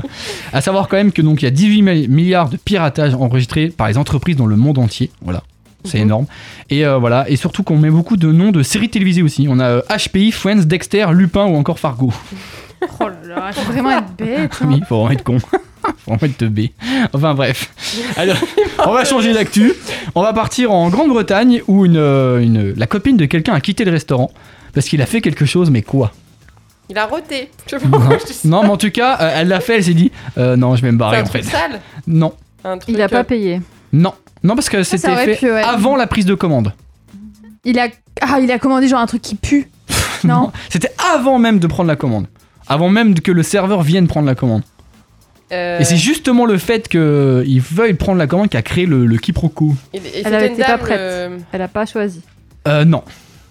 à 0.53 0.61
savoir 0.61 0.87
quand 0.87 0.97
même 0.97 1.11
que 1.11 1.23
donc 1.23 1.41
il 1.41 1.45
y 1.45 1.47
a 1.47 1.51
18 1.51 1.81
mi- 1.81 2.07
milliards 2.07 2.49
de 2.49 2.57
piratages 2.57 3.15
enregistrés 3.15 3.69
par 3.69 3.87
les 3.87 3.97
entreprises 3.97 4.35
dans 4.35 4.45
le 4.45 4.55
monde 4.57 4.77
entier. 4.77 5.09
Voilà. 5.23 5.41
C'est 5.83 5.97
Mhm. 5.99 6.03
énorme. 6.05 6.25
Et 6.69 6.85
euh, 6.85 6.97
voilà. 6.97 7.29
Et 7.29 7.35
surtout 7.35 7.63
qu'on 7.63 7.77
met 7.77 7.89
beaucoup 7.89 8.17
de 8.17 8.31
noms 8.31 8.51
de 8.51 8.63
séries 8.63 8.89
télévisées 8.89 9.21
aussi. 9.23 9.47
On 9.49 9.59
a 9.59 9.65
euh, 9.65 9.81
HPI, 9.89 10.31
Friends, 10.31 10.63
Dexter, 10.65 11.07
Lupin 11.11 11.45
ou 11.45 11.55
encore 11.55 11.79
Fargo. 11.79 12.11
Oh 12.99 13.03
là 13.07 13.35
là, 13.35 13.51
faut 13.53 13.71
vraiment 13.71 13.91
être 13.91 14.11
bête. 14.17 14.51
hein. 14.59 14.65
Oui, 14.67 14.81
faut 14.89 14.95
vraiment 15.01 15.11
être 15.11 15.23
con. 15.23 15.37
faut 15.39 15.53
vraiment 16.07 16.23
être 16.23 16.37
teubé. 16.37 16.73
Enfin 17.13 17.35
bref. 17.35 17.71
Alors, 18.17 18.37
on 18.87 18.91
va 18.91 19.05
changer 19.05 19.33
d'actu. 19.33 19.73
On 20.15 20.23
va 20.23 20.33
partir 20.33 20.71
en 20.71 20.89
Grande-Bretagne 20.89 21.61
où 21.67 21.85
une, 21.85 21.97
euh, 21.97 22.39
une- 22.41 22.73
la 22.75 22.87
copine 22.87 23.17
de 23.17 23.25
quelqu'un 23.25 23.53
a 23.53 23.61
quitté 23.61 23.85
le 23.85 23.91
restaurant 23.91 24.31
parce 24.73 24.87
qu'il 24.87 24.99
a 25.03 25.05
fait 25.05 25.21
quelque 25.21 25.45
chose, 25.45 25.69
mais 25.69 25.83
quoi? 25.83 26.11
Il 26.89 26.97
a 26.97 27.05
roté. 27.05 27.51
Je 27.67 27.77
sais 27.77 27.77
pas 27.77 27.85
non. 27.87 27.99
pourquoi 27.99 28.17
je 28.17 28.25
dis 28.25 28.33
ça. 28.33 28.47
non, 28.47 28.63
mais 28.63 28.69
en 28.69 28.77
tout 28.77 28.89
cas, 28.89 29.15
euh, 29.21 29.31
elle 29.35 29.47
l'a 29.49 29.59
fait, 29.59 29.75
elle 29.75 29.83
s'est 29.83 29.93
dit 29.93 30.11
euh, 30.39 30.55
non, 30.55 30.75
je 30.75 30.81
vais 30.81 30.91
me 30.91 30.97
barrer 30.97 31.17
un 31.19 31.21
en 31.21 31.25
fait. 31.27 31.43
sale. 31.43 31.81
Non, 32.07 32.33
Un 32.63 32.79
truc. 32.79 32.95
Il 32.95 32.99
a 32.99 33.05
euh, 33.05 33.07
pas 33.09 33.23
payé. 33.23 33.61
non, 33.93 34.15
non, 34.43 34.55
parce 34.55 34.69
que 34.69 34.83
c'était 34.83 35.15
fait 35.15 35.35
pu, 35.37 35.51
ouais. 35.51 35.61
avant 35.63 35.95
la 35.95 36.07
prise 36.07 36.25
de 36.25 36.33
commande. 36.33 36.73
Il 37.63 37.77
a, 37.79 37.87
ah, 38.21 38.39
il 38.39 38.51
a 38.51 38.57
commandé 38.59 38.87
genre 38.87 38.99
un 38.99 39.05
truc 39.05 39.21
qui 39.21 39.35
pue. 39.35 39.67
Non. 40.23 40.51
C'était 40.69 40.91
avant 41.15 41.39
même 41.39 41.57
de 41.59 41.65
prendre 41.67 41.87
la 41.87 41.95
commande. 41.95 42.27
Avant 42.67 42.89
même 42.89 43.19
que 43.19 43.31
le 43.31 43.41
serveur 43.43 43.81
vienne 43.81 44.07
prendre 44.07 44.27
la 44.27 44.35
commande. 44.35 44.61
euh, 45.51 45.79
Et 45.79 45.83
c'est 45.83 45.97
justement 45.97 46.45
le 46.45 46.57
fait 46.59 46.87
qu'il 46.87 47.59
veuille 47.61 47.95
prendre 47.95 48.19
la 48.19 48.27
commande 48.27 48.49
qui 48.49 48.55
a 48.57 48.61
créé 48.61 48.85
le, 48.85 49.05
le 49.07 49.17
quiproquo. 49.17 49.73
et- 49.93 49.97
et 49.97 50.21
Elle 50.23 50.43
été 50.43 50.61
pas 50.63 50.77
prête. 50.77 50.99
euh, 50.99 51.37
Elle 51.51 51.61
a 51.63 51.67
pas 51.67 51.85
choisi. 51.87 52.21
Euh, 52.67 52.85
non. 52.85 53.03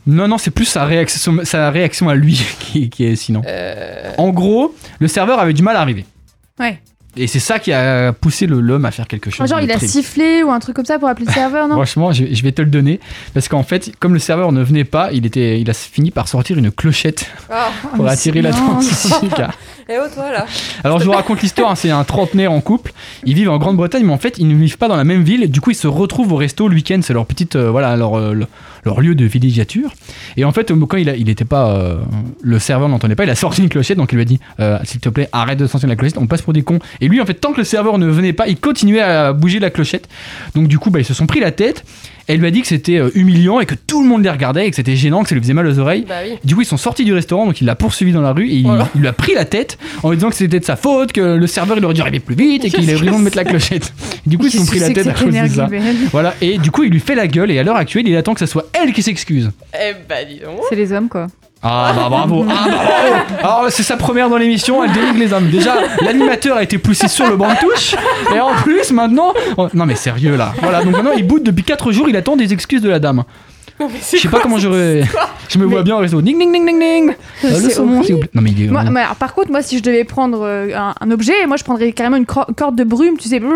Non, 0.07 0.29
non, 0.29 0.39
c'est 0.39 0.51
plus 0.53 0.65
sa 0.65 0.85
réaction, 0.85 1.39
sa 1.45 1.71
réaction 1.71 2.09
à 2.09 2.15
lui 2.15 2.41
qui, 2.61 2.89
qui 2.89 3.05
est 3.05 3.17
sinon. 3.17 3.43
euh, 3.47 4.13
En 4.17 4.31
gros, 4.31 4.75
le 5.01 5.09
serveur 5.09 5.41
avait 5.41 5.53
du 5.53 5.63
mal 5.63 5.77
à 5.77 5.81
arriver. 5.81 6.07
Ouais. 6.61 6.81
Et 7.21 7.27
c'est 7.27 7.39
ça 7.39 7.59
qui 7.59 7.71
a 7.71 8.15
poussé 8.15 8.47
l'homme 8.47 8.87
à 8.87 8.91
faire 8.91 9.07
quelque 9.07 9.31
chose. 9.31 9.47
Genre, 9.47 9.61
il 9.61 9.71
a 9.71 9.77
très- 9.77 9.87
sifflé 9.87 10.43
ou 10.43 10.51
un 10.51 10.59
truc 10.59 10.75
comme 10.75 10.87
ça 10.87 10.99
pour 10.99 11.07
appeler 11.07 11.27
le 11.27 11.33
serveur, 11.33 11.69
non? 11.69 11.75
Franchement, 11.75 12.13
je, 12.13 12.25
je 12.33 12.43
vais 12.43 12.53
te 12.53 12.63
le 12.63 12.71
donner. 12.71 12.99
Parce 13.35 13.47
qu'en 13.47 13.63
fait, 13.63 13.93
comme 14.01 14.15
le 14.15 14.19
serveur 14.19 14.53
ne 14.53 14.63
venait 14.63 14.85
pas, 14.85 15.13
il, 15.13 15.27
était, 15.27 15.61
il 15.61 15.69
a 15.69 15.75
fini 15.75 16.11
par 16.11 16.29
sortir 16.29 16.57
une 16.57 16.71
clochette 16.71 17.27
ah. 17.51 17.69
pour 17.95 18.09
attirer 18.09 18.41
l'attention 18.41 19.29
Eh 19.93 19.97
oh. 19.99 20.07
Alors 20.85 21.01
je 21.01 21.05
vous 21.05 21.11
raconte 21.11 21.43
l'histoire, 21.43 21.73
hein, 21.73 21.75
c'est 21.75 21.91
un 21.91 22.05
trentenaire 22.05 22.53
en 22.53 22.61
couple, 22.61 22.93
ils 23.25 23.35
vivent 23.35 23.51
en 23.51 23.59
Grande-Bretagne 23.59 24.05
mais 24.05 24.13
en 24.13 24.19
fait 24.19 24.39
ils 24.39 24.47
ne 24.47 24.55
vivent 24.55 24.79
pas 24.79 24.87
dans 24.87 24.95
la 24.95 25.03
même 25.03 25.25
ville, 25.25 25.51
du 25.51 25.61
coup 25.61 25.73
ils 25.73 25.77
se 25.77 25.89
retrouvent 25.89 26.33
au 26.33 26.37
resto 26.37 26.69
le 26.69 26.77
week-end, 26.77 27.01
c'est 27.03 27.13
leur 27.13 27.27
petite, 27.27 27.57
euh, 27.57 27.71
voilà, 27.73 27.97
leur, 27.97 28.17
euh, 28.17 28.33
le- 28.33 28.47
leur 28.85 29.01
lieu 29.01 29.17
de 29.17 29.25
villégiature. 29.25 29.93
Et 30.37 30.45
en 30.45 30.53
fait 30.53 30.71
euh, 30.71 30.87
quand 30.87 30.97
il, 30.97 31.29
était 31.29 31.45
pas, 31.45 31.97
le 32.41 32.59
serveur 32.61 32.89
n'entendait 32.89 33.17
pas, 33.17 33.25
il 33.25 33.31
a 33.31 33.35
sorti 33.35 33.63
une 33.63 33.69
clochette, 33.69 33.99
donc 33.99 34.13
il 34.13 34.17
lui 34.17 34.23
a 34.23 34.25
dit 34.25 34.39
s'il 34.85 35.01
te 35.01 35.09
plaît 35.09 35.29
arrête 35.33 35.59
de 35.59 35.67
sortir 35.67 35.89
la 35.89 35.97
clochette, 35.97 36.19
on 36.19 36.27
passe 36.29 36.43
pour 36.43 36.53
des 36.53 36.63
cons. 36.63 36.79
Et 37.01 37.09
lui 37.09 37.21
en 37.21 37.27
fait 37.27 37.35
tant 37.35 37.53
que 37.53 37.59
le 37.59 37.65
serveur 37.65 37.99
ne 37.99 38.07
venait 38.07 38.33
pas, 38.33 38.47
il 38.47 38.59
continuait 38.61 39.01
à 39.01 39.33
bouger 39.33 39.59
la 39.59 39.71
clochette. 39.71 40.09
Donc 40.55 40.69
du 40.69 40.79
coup 40.79 40.91
bah, 40.91 41.01
ils 41.01 41.05
se 41.05 41.15
sont 41.15 41.27
pris 41.27 41.41
la 41.41 41.51
tête, 41.51 41.85
elle 42.33 42.41
lui 42.41 42.47
a 42.47 42.51
dit 42.51 42.61
que 42.63 42.67
c'était 42.69 42.97
euh, 42.99 43.11
humiliant 43.15 43.61
et 43.61 43.67
que 43.67 43.75
tout 43.75 44.03
le 44.03 44.09
monde 44.09 44.23
les 44.23 44.31
regardait 44.31 44.67
et 44.67 44.71
que 44.71 44.77
c'était 44.77 44.97
gênant, 44.97 45.23
que 45.23 45.29
ça 45.29 45.35
lui 45.35 45.43
faisait 45.43 45.53
mal 45.55 45.67
aux 45.67 45.79
oreilles. 45.79 46.05
Bah 46.09 46.17
oui. 46.25 46.37
Du 46.45 46.55
coup, 46.55 46.61
ils 46.63 46.67
sont 46.67 46.77
sortis 46.77 47.05
du 47.05 47.13
restaurant, 47.13 47.47
donc 47.47 47.61
il 47.61 47.65
l'a 47.65 47.75
poursuivi 47.75 48.13
dans 48.13 48.21
la 48.21 48.33
rue 48.33 48.49
et 48.49 48.55
il, 48.55 48.63
Voilà. 48.65 48.89
il 48.95 49.01
lui 49.01 49.09
a 49.09 49.13
pris 49.13 49.35
la 49.35 49.45
tête 49.45 49.79
en 50.03 50.11
lui 50.11 50.17
disant 50.17 50.29
que 50.31 50.37
c'était 50.37 50.61
de 50.61 50.65
sa 50.65 50.77
faute, 50.77 51.13
que 51.13 51.21
le 51.21 51.47
serveur 51.47 51.77
il 51.79 51.85
aurait 51.85 51.95
dû 51.95 52.01
arriver 52.01 52.21
plus 52.21 52.35
vite 52.35 52.65
et 52.65 52.71
qu'il 52.71 52.89
avait 52.89 52.95
raison 52.99 53.19
de 53.19 53.25
mettre 53.25 53.37
la 53.37 53.45
clochette. 53.45 53.93
Du 54.27 54.37
coup, 54.39 54.47
ils 54.47 54.51
se 54.53 54.59
sont 54.59 54.67
pris 54.67 54.79
la 54.79 54.91
tête 54.91 55.07
à 55.07 55.13
cause 55.13 55.35
de 55.35 55.49
ça. 55.49 55.69
Voilà, 56.13 56.35
et 56.41 56.59
du 56.59 56.71
coup, 56.71 56.85
il 56.85 56.91
lui 56.91 57.01
fait 57.01 57.15
la 57.15 57.27
gueule 57.27 57.51
et 57.51 57.59
à 57.59 57.63
l'heure 57.63 57.77
actuelle, 57.77 58.07
il 58.07 58.15
attend 58.17 58.35
que 58.35 58.41
ce 58.41 58.47
soit 58.47 58.67
elle 58.81 58.93
qui 58.93 59.03
s'excuse. 59.03 59.51
Eh 59.75 59.95
bah 60.09 60.17
dis 60.29 60.41
donc. 60.41 60.61
C'est 60.69 60.77
les 60.77 60.93
hommes, 60.93 61.09
quoi. 61.09 61.27
Ah 61.63 61.93
bah 61.95 62.09
bravo, 62.09 62.47
ah 62.49 62.67
bah 62.67 62.77
bravo 63.43 63.57
Alors 63.63 63.71
c'est 63.71 63.83
sa 63.83 63.99
première 63.99 64.31
dans 64.31 64.39
l'émission, 64.39 64.83
elle 64.83 64.93
dénigre 64.93 65.19
les 65.19 65.33
hommes. 65.35 65.51
Déjà, 65.51 65.75
l'animateur 66.01 66.57
a 66.57 66.63
été 66.63 66.79
poussé 66.79 67.07
sur 67.07 67.29
le 67.29 67.37
banc 67.37 67.49
de 67.49 67.59
touche, 67.59 67.97
et 68.35 68.41
en 68.41 68.55
plus 68.55 68.91
maintenant... 68.93 69.35
oh, 69.59 69.69
non 69.75 69.85
mais 69.85 69.95
sérieux 69.95 70.37
là. 70.37 70.55
Voilà, 70.63 70.83
donc 70.83 70.93
maintenant 70.93 71.13
il 71.15 71.27
boude 71.27 71.43
depuis 71.43 71.63
4 71.63 71.93
jours, 71.93 72.09
il 72.09 72.17
attend 72.17 72.37
des 72.37 72.55
excuses 72.55 72.81
de 72.81 72.89
la 72.89 72.99
dame. 72.99 73.25
Je 74.13 74.17
sais 74.19 74.29
pas 74.29 74.41
comment 74.41 74.59
j'aurais... 74.59 75.03
Je 75.49 75.59
me 75.59 75.65
vois 75.65 75.83
bien 75.83 75.97
au 75.97 75.99
réseau. 75.99 76.21
Ding 76.23 76.39
ding 76.39 76.53
ding 76.53 76.65
ding 76.67 76.79
ding 76.79 77.11
Euh, 77.45 77.49
Le 77.49 77.55
C'est 77.55 77.71
saumon, 77.71 77.99
horrible. 77.99 78.05
s'il 78.07 78.15
vous 78.15 78.21
plaît. 78.21 78.31
Non 78.35 78.43
mais 78.43 78.51
il 78.51 78.65
est... 78.65 78.69
Moi, 78.69 78.85
mais 78.85 79.01
alors, 79.01 79.17
par 79.17 79.35
contre, 79.35 79.51
moi, 79.51 79.63
si 79.63 79.79
je 79.79 79.83
devais 79.83 80.05
prendre 80.05 80.43
euh, 80.45 80.69
un, 80.77 80.95
un 81.01 81.11
objet, 81.11 81.47
moi, 81.47 81.57
je 81.57 81.65
prendrais 81.65 81.93
carrément 81.93 82.17
une 82.17 82.25
cro- 82.25 82.47
corde 82.57 82.77
de 82.77 82.85
brume, 82.85 83.17
tu 83.19 83.29
sais, 83.29 83.41
brrr, 83.41 83.51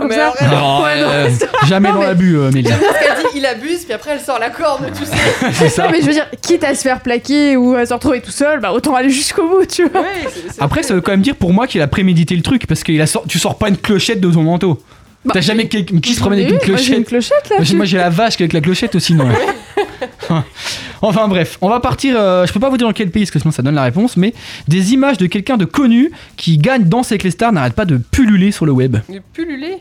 comme 0.00 0.08
Mais 0.08 0.14
ça. 0.16 0.28
arrête. 0.28 0.50
Non, 0.50 0.84
euh, 0.86 1.28
jamais 1.66 1.88
Non, 1.88 1.94
dans 1.94 2.00
mais- 2.00 2.06
l'abus, 2.06 2.36
euh, 2.36 2.48
Amélie. 2.48 2.68
Parce 2.70 2.98
qu'elle 2.98 3.16
dit 3.32 3.38
il 3.38 3.46
abuse, 3.46 3.84
puis 3.84 3.92
après 3.92 4.12
elle 4.12 4.20
sort 4.20 4.38
la 4.38 4.50
corde, 4.50 4.84
tu 4.96 5.04
sais. 5.04 5.12
c'est 5.52 5.68
ça. 5.68 5.84
Non, 5.84 5.90
mais 5.90 6.00
je 6.00 6.06
veux 6.06 6.12
dire, 6.12 6.26
quitte 6.42 6.62
à 6.64 6.74
se 6.74 6.82
faire 6.82 7.00
plaquer 7.00 7.56
ou 7.56 7.74
à 7.74 7.84
se 7.86 7.92
retrouver 7.94 8.20
tout 8.20 8.30
seul, 8.30 8.60
bah 8.60 8.72
autant 8.72 8.94
aller 8.94 9.10
jusqu'au 9.10 9.48
bout, 9.48 9.66
tu 9.66 9.84
vois. 9.88 10.02
Ouais, 10.02 10.06
c'est- 10.32 10.52
c'est- 10.54 10.62
Après, 10.62 10.82
ça 10.82 10.94
veut 10.94 11.00
quand 11.00 11.12
même 11.12 11.22
dire 11.22 11.34
pour 11.36 11.52
moi 11.52 11.66
qu'il 11.66 11.80
a 11.82 11.86
prémédité 11.88 12.36
le 12.36 12.42
truc 12.42 12.66
parce 12.66 12.84
que 12.84 12.92
il 12.92 13.00
a 13.00 13.06
sor- 13.06 13.24
tu 13.26 13.38
sors 13.38 13.56
pas 13.58 13.68
une 13.68 13.76
clochette 13.78 14.20
de 14.20 14.30
ton 14.30 14.42
manteau. 14.42 14.80
Bah, 15.24 15.30
T'as 15.34 15.40
jamais 15.40 15.68
quelqu'un 15.68 16.00
qui 16.00 16.14
se 16.14 16.20
promène 16.20 16.40
avec 16.40 16.50
Oui, 16.52 16.58
une 16.66 16.72
Moi, 16.72 16.80
j'ai 16.82 16.96
une 16.96 17.04
clochette 17.04 17.30
clochette 17.30 17.50
là. 17.50 17.56
Moi, 17.58 17.64
j'ai- 17.64 17.76
Moi 17.76 17.84
j'ai 17.86 17.96
la 17.98 18.10
vache 18.10 18.34
avec 18.40 18.52
la 18.52 18.60
clochette 18.60 18.94
aussi, 18.96 19.14
non 19.14 19.28
Enfin 21.00 21.28
bref, 21.28 21.58
on 21.60 21.68
va 21.68 21.80
partir. 21.80 22.14
euh, 22.18 22.46
je 22.46 22.52
peux 22.52 22.60
pas 22.60 22.70
vous 22.70 22.76
dire 22.76 22.86
dans 22.86 22.92
quel 22.92 23.10
pays 23.10 23.22
parce 23.24 23.30
que 23.32 23.38
sinon 23.38 23.52
ça 23.52 23.62
donne 23.62 23.74
la 23.74 23.82
réponse, 23.84 24.16
mais 24.16 24.34
des 24.68 24.92
images 24.94 25.18
de 25.18 25.26
quelqu'un 25.26 25.56
de 25.56 25.64
connu 25.64 26.10
qui 26.36 26.58
gagne 26.58 26.84
Danse 26.84 27.10
avec 27.12 27.22
les 27.24 27.30
stars 27.30 27.52
n'arrêtent 27.52 27.74
pas 27.74 27.84
de 27.84 27.96
pulluler 27.98 28.50
sur 28.52 28.66
le 28.66 28.72
web. 28.72 28.96
De 29.08 29.20
pulluler? 29.32 29.78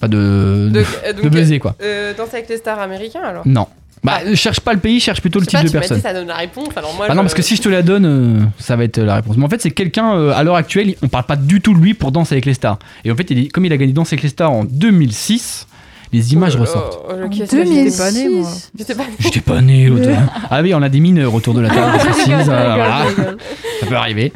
Pas 0.00 0.08
de. 0.08 0.68
De, 0.72 0.80
de, 0.80 0.84
euh, 1.04 1.12
de 1.12 1.28
baiser 1.28 1.58
quoi. 1.58 1.74
euh, 1.82 2.14
danser 2.14 2.36
avec 2.36 2.48
les 2.48 2.56
stars 2.56 2.78
américains 2.80 3.20
alors? 3.22 3.46
Non. 3.46 3.66
Bah, 4.02 4.20
cherche 4.34 4.60
pas 4.60 4.72
le 4.72 4.78
pays, 4.78 4.98
cherche 4.98 5.20
plutôt 5.20 5.40
le 5.40 5.46
type 5.46 5.58
pas, 5.58 5.62
de 5.64 5.68
tu 5.68 5.72
personne. 5.78 5.96
dit 5.98 6.02
ça 6.02 6.14
donne 6.14 6.28
la 6.28 6.36
réponse, 6.36 6.68
alors 6.74 6.94
moi 6.96 7.06
Ah 7.08 7.14
non, 7.14 7.20
parce 7.20 7.34
que 7.34 7.42
si 7.42 7.56
je 7.56 7.60
te 7.62 7.68
la 7.68 7.82
donne, 7.82 8.06
euh, 8.06 8.40
ça 8.58 8.74
va 8.76 8.84
être 8.84 8.98
la 8.98 9.16
réponse. 9.16 9.36
Mais 9.36 9.44
en 9.44 9.48
fait, 9.50 9.60
c'est 9.60 9.72
quelqu'un, 9.72 10.14
euh, 10.14 10.32
à 10.34 10.42
l'heure 10.42 10.56
actuelle, 10.56 10.94
on 11.02 11.08
parle 11.08 11.24
pas 11.24 11.36
du 11.36 11.60
tout 11.60 11.74
de 11.74 11.78
lui 11.80 11.92
pour 11.92 12.10
Danse 12.10 12.32
avec 12.32 12.46
les 12.46 12.54
stars. 12.54 12.78
Et 13.04 13.10
en 13.12 13.16
fait, 13.16 13.30
il 13.30 13.38
est- 13.38 13.48
comme 13.48 13.66
il 13.66 13.72
a 13.72 13.76
gagné 13.76 13.92
Danse 13.92 14.08
avec 14.12 14.22
les 14.22 14.30
stars 14.30 14.50
en 14.52 14.64
2006, 14.64 15.66
les 16.14 16.32
images 16.32 16.54
Oh 16.54 16.58
là, 16.58 16.62
ressortent. 16.62 16.98
oh, 17.10 17.24
En 17.26 17.28
qui 17.28 17.42
est-ce 17.42 17.50
que 17.50 17.58
j'étais 17.58 17.68
2006. 17.74 17.98
pas 17.98 18.10
née, 18.12 18.28
moi. 18.30 18.50
J'étais 18.78 18.94
pas 18.94 19.02
J'étais 19.18 19.40
pas 19.40 19.60
né, 19.60 19.86
l'autre. 19.88 20.08
Ah 20.50 20.62
oui, 20.62 20.72
on 20.74 20.80
a 20.82 20.88
des 20.88 21.00
mineurs 21.00 21.34
autour 21.34 21.52
de 21.52 21.60
la 21.60 21.68
table, 21.68 21.98
ça 22.46 23.86
peut 23.86 23.94
arriver. 23.96 24.32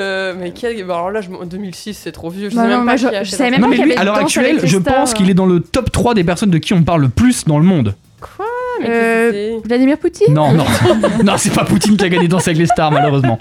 Euh, 0.00 0.34
mais 0.38 0.52
quel... 0.52 0.84
bah, 0.86 0.94
alors 0.94 1.10
là, 1.10 1.20
je... 1.20 1.28
en 1.30 1.44
2006, 1.44 1.94
c'est 1.94 2.12
trop 2.12 2.30
vieux. 2.30 2.48
Je 2.50 2.56
Bah 2.56 2.62
sais 2.62 2.68
non, 2.68 2.78
même 2.78 2.86
pas 2.86 2.96
je- 2.96 3.30
savais 3.30 3.50
même 3.50 3.60
Non, 3.60 3.70
pas 3.70 3.76
mais 3.76 3.84
lui, 3.84 3.94
à 3.94 4.04
l'heure 4.04 4.16
actuelle, 4.18 4.60
je 4.64 4.78
pense 4.78 5.12
qu'il 5.14 5.28
est 5.30 5.34
dans 5.34 5.46
le 5.46 5.60
top 5.60 5.92
3 5.92 6.14
des 6.14 6.24
personnes 6.24 6.50
de 6.50 6.58
qui 6.58 6.72
on 6.74 6.82
parle 6.82 7.02
le 7.02 7.08
plus 7.10 7.44
dans 7.44 7.58
le 7.58 7.64
monde. 7.64 7.94
Ah, 8.22 8.26
mais 8.38 8.44
Euh, 8.84 9.58
Vladimir 9.64 9.98
Poutine? 9.98 10.32
Non, 10.34 10.52
non, 10.52 10.64
non, 11.24 11.34
c'est 11.36 11.52
pas 11.52 11.64
Poutine 11.64 11.96
qui 11.96 12.04
a 12.04 12.08
gagné 12.08 12.28
Danse 12.28 12.46
avec 12.48 12.58
les 12.58 12.66
stars, 12.66 12.90
malheureusement. 12.92 13.38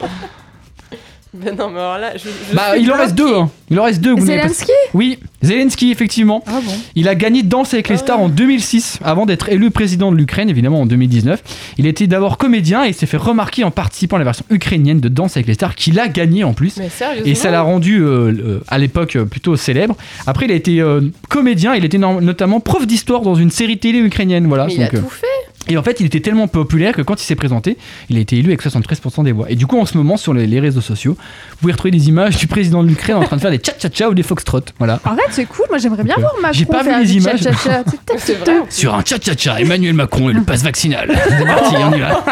C'est 1.33 1.39
Mais 1.45 1.51
non, 1.53 1.69
mais 1.69 1.79
alors 1.79 1.97
là, 1.97 2.11
je. 2.15 2.29
je 2.49 2.55
Bah, 2.55 2.73
suis 2.73 2.81
il 2.83 2.91
en 2.91 2.97
reste 2.97 3.15
deux, 3.15 3.35
hein. 3.35 3.49
Il 3.69 3.79
en 3.79 3.83
reste 3.85 4.01
deux. 4.01 4.11
vous 4.13 4.25
n'avez 4.25 4.41
pas- 4.41 4.47
Zelensky? 4.49 4.71
Oui, 4.93 5.17
Zelensky, 5.41 5.91
effectivement. 5.91 6.43
Ah 6.45 6.59
bon? 6.61 6.73
Il 6.95 7.07
a 7.07 7.15
gagné 7.15 7.41
Danse 7.41 7.73
avec 7.73 7.87
les 7.87 7.95
stars 7.97 8.19
en 8.19 8.27
2006, 8.27 8.99
avant 9.03 9.25
d'être 9.25 9.47
élu 9.49 9.71
président 9.71 10.11
de 10.11 10.17
l'Ukraine, 10.17 10.49
évidemment 10.49 10.81
en 10.81 10.85
2019. 10.85 11.41
Il 11.77 11.87
était 11.87 12.07
d'abord 12.07 12.37
comédien 12.37 12.83
et 12.83 12.89
il 12.89 12.93
s'est 12.93 13.05
fait 13.05 13.15
remarquer 13.17 13.63
en 13.63 13.71
participant 13.71 14.17
à 14.17 14.19
la 14.19 14.25
version 14.25 14.43
ukrainienne 14.49 14.99
de 14.99 15.07
Danse 15.07 15.37
avec 15.37 15.47
les 15.47 15.53
stars, 15.53 15.75
qu'il 15.75 15.99
a 16.01 16.09
gagné 16.09 16.43
en 16.43 16.53
plus. 16.53 16.75
Mais 16.77 16.89
sérieusement? 16.89 17.25
Et 17.25 17.35
ça 17.35 17.49
l'a 17.49 17.61
rendu 17.61 18.01
euh, 18.01 18.07
euh, 18.31 18.63
à 18.67 18.77
l'époque 18.77 19.15
euh, 19.15 19.23
plutôt 19.25 19.55
célèbre. 19.55 19.95
Après, 20.27 20.45
il 20.45 20.51
a 20.51 20.55
été 20.55 20.81
euh, 20.81 20.99
comédien, 21.29 21.73
il 21.75 21.85
était 21.85 21.97
no- 21.97 22.19
notamment 22.19 22.59
prof 22.59 22.85
d'histoire 22.85 23.21
dans 23.21 23.35
une 23.35 23.51
série 23.51 23.77
télé 23.77 23.99
ukrainienne. 23.99 24.47
Voilà. 24.47 24.65
Mais 24.67 24.73
il 24.75 24.81
a 24.83 24.85
Donc, 24.87 24.95
euh, 24.95 24.99
tout 25.01 25.09
fait. 25.09 25.25
Et 25.67 25.77
en 25.77 25.83
fait, 25.83 25.99
il 25.99 26.05
était 26.05 26.19
tellement 26.19 26.47
populaire 26.47 26.93
que 26.93 27.01
quand 27.01 27.21
il 27.21 27.25
s'est 27.25 27.35
présenté, 27.35 27.77
il 28.09 28.17
a 28.17 28.19
été 28.19 28.37
élu 28.37 28.47
avec 28.49 28.63
73% 28.63 29.23
des 29.23 29.31
voix. 29.31 29.49
Et 29.49 29.55
du 29.55 29.67
coup, 29.67 29.79
en 29.79 29.85
ce 29.85 29.95
moment, 29.97 30.17
sur 30.17 30.33
les, 30.33 30.47
les 30.47 30.59
réseaux 30.59 30.81
sociaux, 30.81 31.15
vous 31.51 31.57
pouvez 31.57 31.73
retrouver 31.73 31.91
des 31.91 32.09
images 32.09 32.37
du 32.37 32.47
président 32.47 32.83
de 32.83 32.87
l'Ukraine 32.87 33.17
en 33.17 33.23
train 33.23 33.35
de 33.35 33.41
faire 33.41 33.51
des 33.51 33.59
tcha-cha-cha 33.59 34.09
ou 34.09 34.13
des 34.13 34.23
foxtrot. 34.23 34.61
Voilà. 34.79 34.99
En 35.05 35.15
fait, 35.15 35.21
c'est 35.29 35.45
cool. 35.45 35.65
Moi, 35.69 35.77
j'aimerais 35.77 36.03
bien 36.03 36.15
voir 36.17 36.33
Macron 36.41 36.57
j'ai 36.57 36.65
pas 36.65 36.79
vu 36.79 36.89
faire 36.89 36.99
les 36.99 37.15
images. 37.17 37.41
tcha-tcha-tcha. 37.41 37.83
C'est 38.17 38.35
vrai. 38.35 38.53
Sur 38.69 38.95
un 38.95 39.01
tcha-cha-cha, 39.01 39.61
Emmanuel 39.61 39.93
Macron 39.93 40.29
et 40.29 40.33
le 40.33 40.41
passe 40.43 40.63
vaccinal. 40.63 41.11
C'est 41.29 41.45
parti, 41.45 41.75
on 41.77 41.93
y 41.93 41.99
va. 41.99 42.23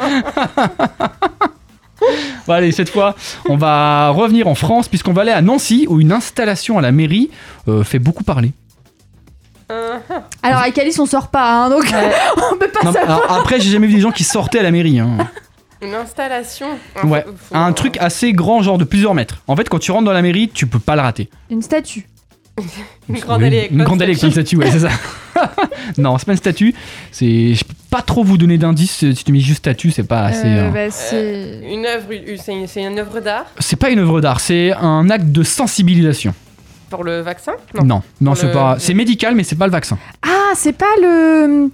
Bon, 2.46 2.54
allez, 2.54 2.72
cette 2.72 2.88
fois, 2.88 3.14
on 3.48 3.56
va 3.58 4.08
revenir 4.08 4.48
en 4.48 4.54
France 4.54 4.88
puisqu'on 4.88 5.12
va 5.12 5.20
aller 5.22 5.32
à 5.32 5.42
Nancy 5.42 5.86
où 5.88 6.00
une 6.00 6.12
installation 6.12 6.78
à 6.78 6.80
la 6.80 6.92
mairie 6.92 7.30
euh, 7.68 7.84
fait 7.84 7.98
beaucoup 7.98 8.24
parler. 8.24 8.52
Euh, 9.70 9.98
Alors, 10.42 10.60
avec 10.60 10.76
Alice, 10.78 10.98
on 10.98 11.06
sort 11.06 11.28
pas, 11.28 11.64
hein, 11.64 11.70
donc 11.70 11.84
on 12.52 12.56
peut 12.56 12.68
pas 12.68 12.80
Non, 12.84 12.92
mais 12.92 12.98
savoir. 13.00 13.22
alors, 13.22 13.38
après, 13.40 13.60
j'ai 13.60 13.70
jamais 13.70 13.86
vu 13.86 13.94
des 13.94 14.00
gens 14.00 14.10
qui 14.10 14.24
sortaient 14.24 14.58
à 14.58 14.62
la 14.62 14.70
mairie. 14.70 14.98
hein. 14.98 15.16
Une 15.82 15.94
installation. 15.94 16.66
Ouais, 17.04 17.24
Un 17.52 17.72
truc 17.72 17.96
assez 17.98 18.32
grand, 18.32 18.60
genre 18.62 18.76
de 18.78 18.84
plusieurs 18.84 19.14
mètres. 19.14 19.42
En 19.46 19.56
fait, 19.56 19.68
quand 19.68 19.78
tu 19.78 19.92
rentres 19.92 20.04
dans 20.04 20.12
la 20.12 20.22
mairie, 20.22 20.50
tu 20.52 20.66
peux 20.66 20.78
pas 20.78 20.94
le 20.96 21.00
rater. 21.02 21.30
Une 21.50 21.62
statue. 21.62 22.06
Une 23.08 23.18
grande 23.18 23.42
allée 23.42 23.58
avec 23.60 23.70
Une 23.70 23.82
grande 23.84 24.02
allée 24.02 24.10
avec 24.12 24.18
plein 24.18 24.28
de 24.28 24.32
statues, 24.34 24.56
ouais, 24.58 24.70
c'est 24.70 24.80
ça. 24.80 24.90
non, 25.98 26.18
c'est 26.18 26.26
pas 26.26 26.32
une 26.32 26.38
statue. 26.38 26.74
C'est, 27.12 27.54
je 27.54 27.64
peux 27.64 27.72
pas 27.90 28.02
trop 28.02 28.22
vous 28.22 28.36
donner 28.36 28.58
d'indices. 28.58 29.10
Si 29.14 29.24
tu 29.24 29.32
mets 29.32 29.40
juste 29.40 29.58
statue, 29.60 29.90
c'est 29.90 30.02
pas 30.04 30.24
assez. 30.24 30.46
Euh, 30.46 30.68
hein. 30.68 30.70
bah, 30.74 30.90
c'est. 30.90 31.60
Une 31.64 31.86
œuvre, 31.86 32.10
une- 32.12 32.36
c'est 32.36 32.52
une, 32.52 32.66
c'est 32.66 32.82
une 32.84 32.98
œuvre 32.98 33.20
d'art 33.20 33.46
C'est 33.58 33.76
pas 33.76 33.88
une 33.90 34.00
œuvre 34.00 34.20
d'art, 34.20 34.40
c'est 34.40 34.72
un 34.74 35.08
acte 35.08 35.32
de 35.32 35.42
sensibilisation. 35.42 36.34
Pour 36.90 37.04
le 37.04 37.20
vaccin 37.20 37.52
Non, 37.82 38.02
non, 38.20 38.34
c'est 38.34 38.46
le- 38.48 38.52
pas. 38.52 38.76
C'est 38.78 38.94
médical, 38.94 39.34
mais 39.34 39.44
c'est 39.44 39.56
pas 39.56 39.66
le 39.66 39.72
vaccin. 39.72 39.96
Ah, 40.22 40.52
c'est 40.54 40.72
pas 40.76 40.84
le. 41.00 41.70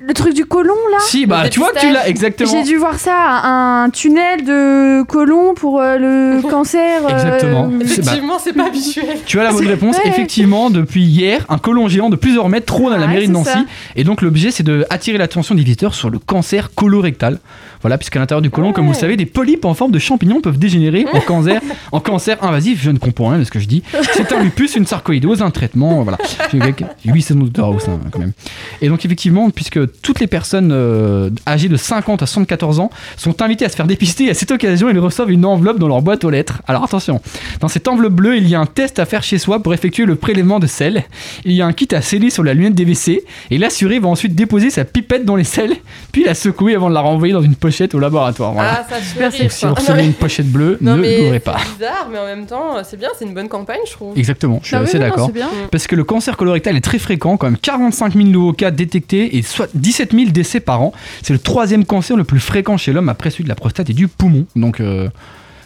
Le 0.00 0.14
truc 0.14 0.32
du 0.32 0.44
côlon 0.46 0.76
là 0.92 0.98
Si, 1.00 1.26
bah 1.26 1.42
Le 1.42 1.50
tu 1.50 1.58
vois 1.58 1.72
que 1.72 1.80
tu 1.80 1.90
l'as 1.90 2.08
exactement. 2.08 2.48
J'ai 2.52 2.62
dû 2.62 2.76
voir 2.76 3.00
ça, 3.00 3.40
un 3.42 3.90
tunnel 3.90 4.44
de 4.44 5.02
côlon 5.02 5.54
pour 5.54 5.80
euh, 5.80 5.96
le 6.36 6.40
cancer. 6.48 7.04
euh, 7.04 7.08
Exactement. 7.10 7.68
C'est- 7.68 7.78
bah, 7.78 7.84
Effectivement, 7.84 8.38
c'est 8.38 8.52
pas 8.52 8.66
habituel. 8.66 9.18
Tu 9.26 9.40
as 9.40 9.42
la 9.42 9.50
bonne 9.52 9.66
réponse. 9.66 9.96
Ouais. 9.96 10.02
Effectivement, 10.06 10.70
depuis 10.70 11.02
hier, 11.02 11.44
un 11.48 11.58
colon 11.58 11.88
géant 11.88 12.10
de 12.10 12.16
plusieurs 12.16 12.48
mètres 12.48 12.66
trône 12.66 12.92
à 12.92 12.96
la 12.96 13.06
Ouais, 13.06 13.12
mairie 13.14 13.26
de 13.26 13.32
Nancy. 13.32 13.50
ça. 13.50 13.64
Et 13.96 14.04
donc 14.04 14.22
l'objet, 14.22 14.52
c'est 14.52 14.62
de 14.62 14.86
attirer 14.88 15.18
l'attention 15.18 15.56
des 15.56 15.64
visiteurs 15.64 15.94
sur 15.94 16.10
le 16.10 16.20
cancer 16.20 16.70
colorectal. 16.76 17.40
Voilà, 17.80 17.98
puisqu'à 17.98 18.18
l'intérieur 18.18 18.42
du 18.42 18.50
côlon, 18.50 18.72
comme 18.72 18.86
vous 18.86 18.92
le 18.92 18.98
savez, 18.98 19.16
des 19.16 19.26
polypes 19.26 19.64
en 19.64 19.74
forme 19.74 19.92
de 19.92 19.98
champignons 19.98 20.40
peuvent 20.40 20.58
dégénérer 20.58 21.06
en 21.12 21.20
cancer, 21.26 21.60
en 21.92 22.00
cancer 22.00 22.42
invasif. 22.42 22.82
Je 22.82 22.90
ne 22.90 22.98
comprends 22.98 23.28
rien 23.28 23.38
de 23.38 23.44
ce 23.44 23.50
que 23.50 23.58
je 23.58 23.66
dis. 23.66 23.82
C'est 24.12 24.32
un 24.32 24.42
lupus, 24.42 24.76
une 24.76 24.86
sarcoïdose, 24.86 25.42
un 25.42 25.50
traitement. 25.50 26.02
Voilà. 26.02 26.18
J'ai 26.52 26.58
j'ai 27.04 27.12
8 27.12 27.22
saisons 27.22 27.40
de 27.40 27.60
hein, 27.60 28.00
quand 28.10 28.18
même. 28.18 28.32
Et 28.80 28.88
donc 28.88 29.04
effectivement, 29.04 29.50
puisque 29.50 29.78
toutes 30.02 30.20
les 30.20 30.26
personnes 30.26 30.70
euh, 30.72 31.30
âgées 31.46 31.68
de 31.68 31.76
50 31.76 32.22
à 32.22 32.26
74 32.26 32.80
ans 32.80 32.90
sont 33.16 33.40
invitées 33.42 33.64
à 33.64 33.68
se 33.68 33.76
faire 33.76 33.86
dépister, 33.86 34.24
et 34.24 34.30
à 34.30 34.34
cette 34.34 34.50
occasion, 34.50 34.88
ils 34.88 34.98
reçoivent 34.98 35.30
une 35.30 35.44
enveloppe 35.44 35.78
dans 35.78 35.88
leur 35.88 36.02
boîte 36.02 36.24
aux 36.24 36.30
lettres. 36.30 36.62
Alors 36.66 36.84
attention, 36.84 37.20
dans 37.60 37.68
cette 37.68 37.88
enveloppe 37.88 38.14
bleue, 38.14 38.36
il 38.36 38.48
y 38.48 38.54
a 38.54 38.60
un 38.60 38.66
test 38.66 38.98
à 38.98 39.06
faire 39.06 39.22
chez 39.22 39.38
soi 39.38 39.62
pour 39.62 39.74
effectuer 39.74 40.04
le 40.04 40.16
prélèvement 40.16 40.58
de 40.58 40.66
sel. 40.66 41.04
Il 41.44 41.52
y 41.52 41.62
a 41.62 41.66
un 41.66 41.72
kit 41.72 41.88
à 41.92 42.02
sceller 42.02 42.30
sur 42.30 42.42
la 42.42 42.54
lunette 42.54 42.74
des 42.74 42.84
WC, 42.84 43.24
et 43.50 43.58
l'assuré 43.58 43.98
va 43.98 44.08
ensuite 44.08 44.34
déposer 44.34 44.70
sa 44.70 44.84
pipette 44.84 45.24
dans 45.24 45.36
les 45.36 45.44
selles, 45.44 45.76
puis 46.12 46.24
la 46.24 46.34
secouer 46.34 46.74
avant 46.74 46.88
de 46.88 46.94
la 46.94 47.00
renvoyer 47.00 47.32
dans 47.34 47.42
une 47.42 47.54
pochette 47.68 47.94
au 47.94 47.98
laboratoire. 47.98 48.52
Voilà. 48.52 48.80
Ah, 48.84 48.86
ça 48.88 49.00
Super 49.02 49.32
si 49.32 49.66
vous 49.66 49.74
recevez 49.74 50.04
une 50.04 50.12
pochette 50.14 50.50
bleue, 50.50 50.78
Non, 50.80 50.96
ne 50.96 51.02
l'ouvrez 51.02 51.40
pas. 51.40 51.56
c'est 51.64 51.72
bizarre, 51.78 52.08
mais 52.10 52.18
en 52.18 52.24
même 52.26 52.46
temps, 52.46 52.76
c'est 52.84 52.96
bien, 52.98 53.08
c'est 53.18 53.24
une 53.24 53.34
bonne 53.34 53.48
campagne, 53.48 53.80
je 53.86 53.92
trouve. 53.92 54.18
Exactement, 54.18 54.60
je 54.62 54.68
suis 54.68 54.76
Ah 54.76 54.80
assez 54.80 54.98
d'accord. 54.98 55.30
Parce 55.70 55.86
que 55.86 55.96
le 55.96 56.04
cancer 56.04 56.36
colorectal 56.36 56.76
est 56.76 56.80
très 56.80 56.98
fréquent, 56.98 57.36
quand 57.36 57.46
même 57.46 57.58
45 57.58 58.14
000 58.14 58.28
nouveaux 58.28 58.52
cas 58.52 58.70
détectés 58.70 59.36
et 59.36 59.42
soit 59.42 59.68
17 59.74 60.12
000 60.12 60.30
décès 60.30 60.60
par 60.60 60.82
an. 60.82 60.92
C'est 61.22 61.32
le 61.32 61.38
troisième 61.38 61.84
cancer 61.84 62.16
le 62.16 62.24
plus 62.24 62.40
fréquent 62.40 62.76
chez 62.76 62.92
l'homme 62.92 63.08
après 63.08 63.30
celui 63.30 63.44
de 63.44 63.48
la 63.48 63.54
prostate 63.54 63.90
et 63.90 63.94
du 63.94 64.08
poumon. 64.08 64.46
Donc 64.56 64.80
euh, 64.80 65.08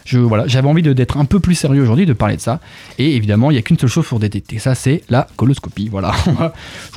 je, 0.05 0.19
voilà, 0.19 0.45
j'avais 0.47 0.67
envie 0.67 0.81
de- 0.81 0.91
d'être 0.93 1.17
un 1.17 1.25
peu 1.25 1.39
plus 1.39 1.55
sérieux 1.55 1.81
aujourd'hui, 1.81 2.05
de 2.05 2.13
parler 2.13 2.35
de 2.35 2.41
ça. 2.41 2.59
Et 2.99 3.15
évidemment, 3.15 3.51
il 3.51 3.53
n'y 3.53 3.59
a 3.59 3.61
qu'une 3.61 3.79
seule 3.79 3.89
chose 3.89 4.05
pour 4.05 4.19
détecter 4.19 4.59
ça, 4.59 4.75
c'est 4.75 5.01
la 5.09 5.27
coloscopie. 5.37 5.87
Voilà. 5.89 6.11
je 6.25 6.31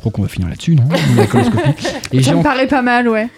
crois 0.00 0.10
qu'on 0.12 0.22
va 0.22 0.28
finir 0.28 0.48
là-dessus, 0.48 0.74
non? 0.74 0.88
La 1.16 1.26
coloscopie. 1.26 1.86
Et 2.12 2.22
Ça 2.22 2.32
me 2.32 2.38
en- 2.38 2.42
paraît 2.42 2.66
pas 2.66 2.82
mal, 2.82 3.08
ouais. 3.08 3.28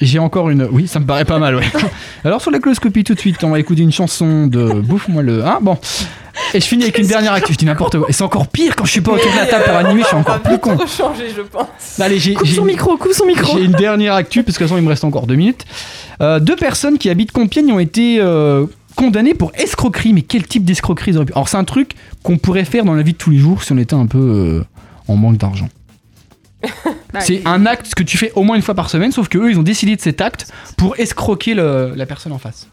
J'ai 0.00 0.18
encore 0.18 0.48
une. 0.48 0.66
Oui, 0.70 0.88
ça 0.88 0.98
me 0.98 1.04
paraît 1.04 1.26
pas 1.26 1.38
mal, 1.38 1.56
ouais. 1.56 1.64
Alors 2.24 2.40
sur 2.40 2.50
la 2.50 2.58
coloscopie, 2.58 3.04
tout 3.04 3.14
de 3.14 3.20
suite, 3.20 3.42
on 3.44 3.50
va 3.50 3.58
écouter 3.58 3.82
une 3.82 3.92
chanson 3.92 4.46
de 4.46 4.80
Bouffe-moi 4.80 5.22
le. 5.22 5.44
Hein 5.44 5.58
bon. 5.60 5.76
Et 6.54 6.60
je 6.60 6.64
finis 6.66 6.84
avec 6.84 6.98
une 6.98 7.06
dernière 7.06 7.32
actu. 7.32 7.52
Je 7.52 7.58
dis 7.58 7.66
n'importe 7.66 7.98
quoi. 7.98 8.08
Et 8.08 8.12
c'est 8.12 8.24
encore 8.24 8.48
pire 8.48 8.74
quand 8.76 8.84
je 8.86 8.92
suis 8.92 9.00
pas 9.00 9.12
autour 9.12 9.30
de 9.30 9.36
la 9.36 9.46
table 9.46 9.64
pour 9.64 9.76
animer, 9.76 10.02
je 10.02 10.06
suis 10.06 10.16
encore 10.16 10.40
plus 10.40 10.58
con. 10.58 10.78
changer, 10.78 11.28
je 11.36 11.42
pense. 11.42 12.00
Allez, 12.00 12.18
j'ai 12.18 12.34
Coupe 12.34 12.46
son 12.48 12.64
micro, 12.64 12.96
coupe 12.96 13.12
son 13.12 13.26
micro. 13.26 13.58
j'ai 13.58 13.64
une 13.64 13.72
dernière 13.72 14.14
actu, 14.14 14.42
parce 14.42 14.56
que 14.56 14.64
de 14.64 14.68
toute 14.68 14.74
façon, 14.74 14.80
il 14.80 14.84
me 14.84 14.88
reste 14.88 15.04
encore 15.04 15.26
deux 15.26 15.34
minutes. 15.34 15.64
Euh, 16.22 16.40
deux 16.40 16.56
personnes 16.56 16.98
qui 16.98 17.10
habitent 17.10 17.32
Compiègne 17.32 17.72
ont 17.72 17.78
été 17.78 18.18
euh, 18.20 18.66
condamnées 18.96 19.34
pour 19.34 19.52
escroquerie. 19.54 20.12
Mais 20.12 20.22
quel 20.22 20.46
type 20.46 20.64
d'escroquerie 20.64 21.12
ils 21.12 21.16
auraient 21.16 21.26
pu 21.26 21.32
Alors, 21.34 21.48
c'est 21.48 21.58
un 21.58 21.64
truc 21.64 21.92
qu'on 22.22 22.38
pourrait 22.38 22.64
faire 22.64 22.84
dans 22.84 22.94
la 22.94 23.02
vie 23.02 23.12
de 23.12 23.18
tous 23.18 23.30
les 23.30 23.38
jours 23.38 23.62
si 23.62 23.72
on 23.72 23.78
était 23.78 23.94
un 23.94 24.06
peu 24.06 24.18
euh, 24.18 24.64
en 25.08 25.16
manque 25.16 25.36
d'argent. 25.36 25.68
Bah, 27.12 27.20
C'est 27.20 27.42
un 27.46 27.66
acte 27.66 27.94
que 27.94 28.02
tu 28.02 28.16
fais 28.18 28.32
au 28.34 28.42
moins 28.42 28.56
une 28.56 28.62
fois 28.62 28.74
par 28.74 28.90
semaine, 28.90 29.12
sauf 29.12 29.28
que 29.28 29.38
eux, 29.38 29.50
ils 29.50 29.58
ont 29.58 29.62
décidé 29.62 29.96
de 29.96 30.00
cet 30.00 30.20
acte 30.20 30.52
pour 30.76 30.98
escroquer 30.98 31.54
le- 31.54 31.92
la 31.96 32.06
personne 32.06 32.32
en 32.32 32.38
face. 32.38 32.68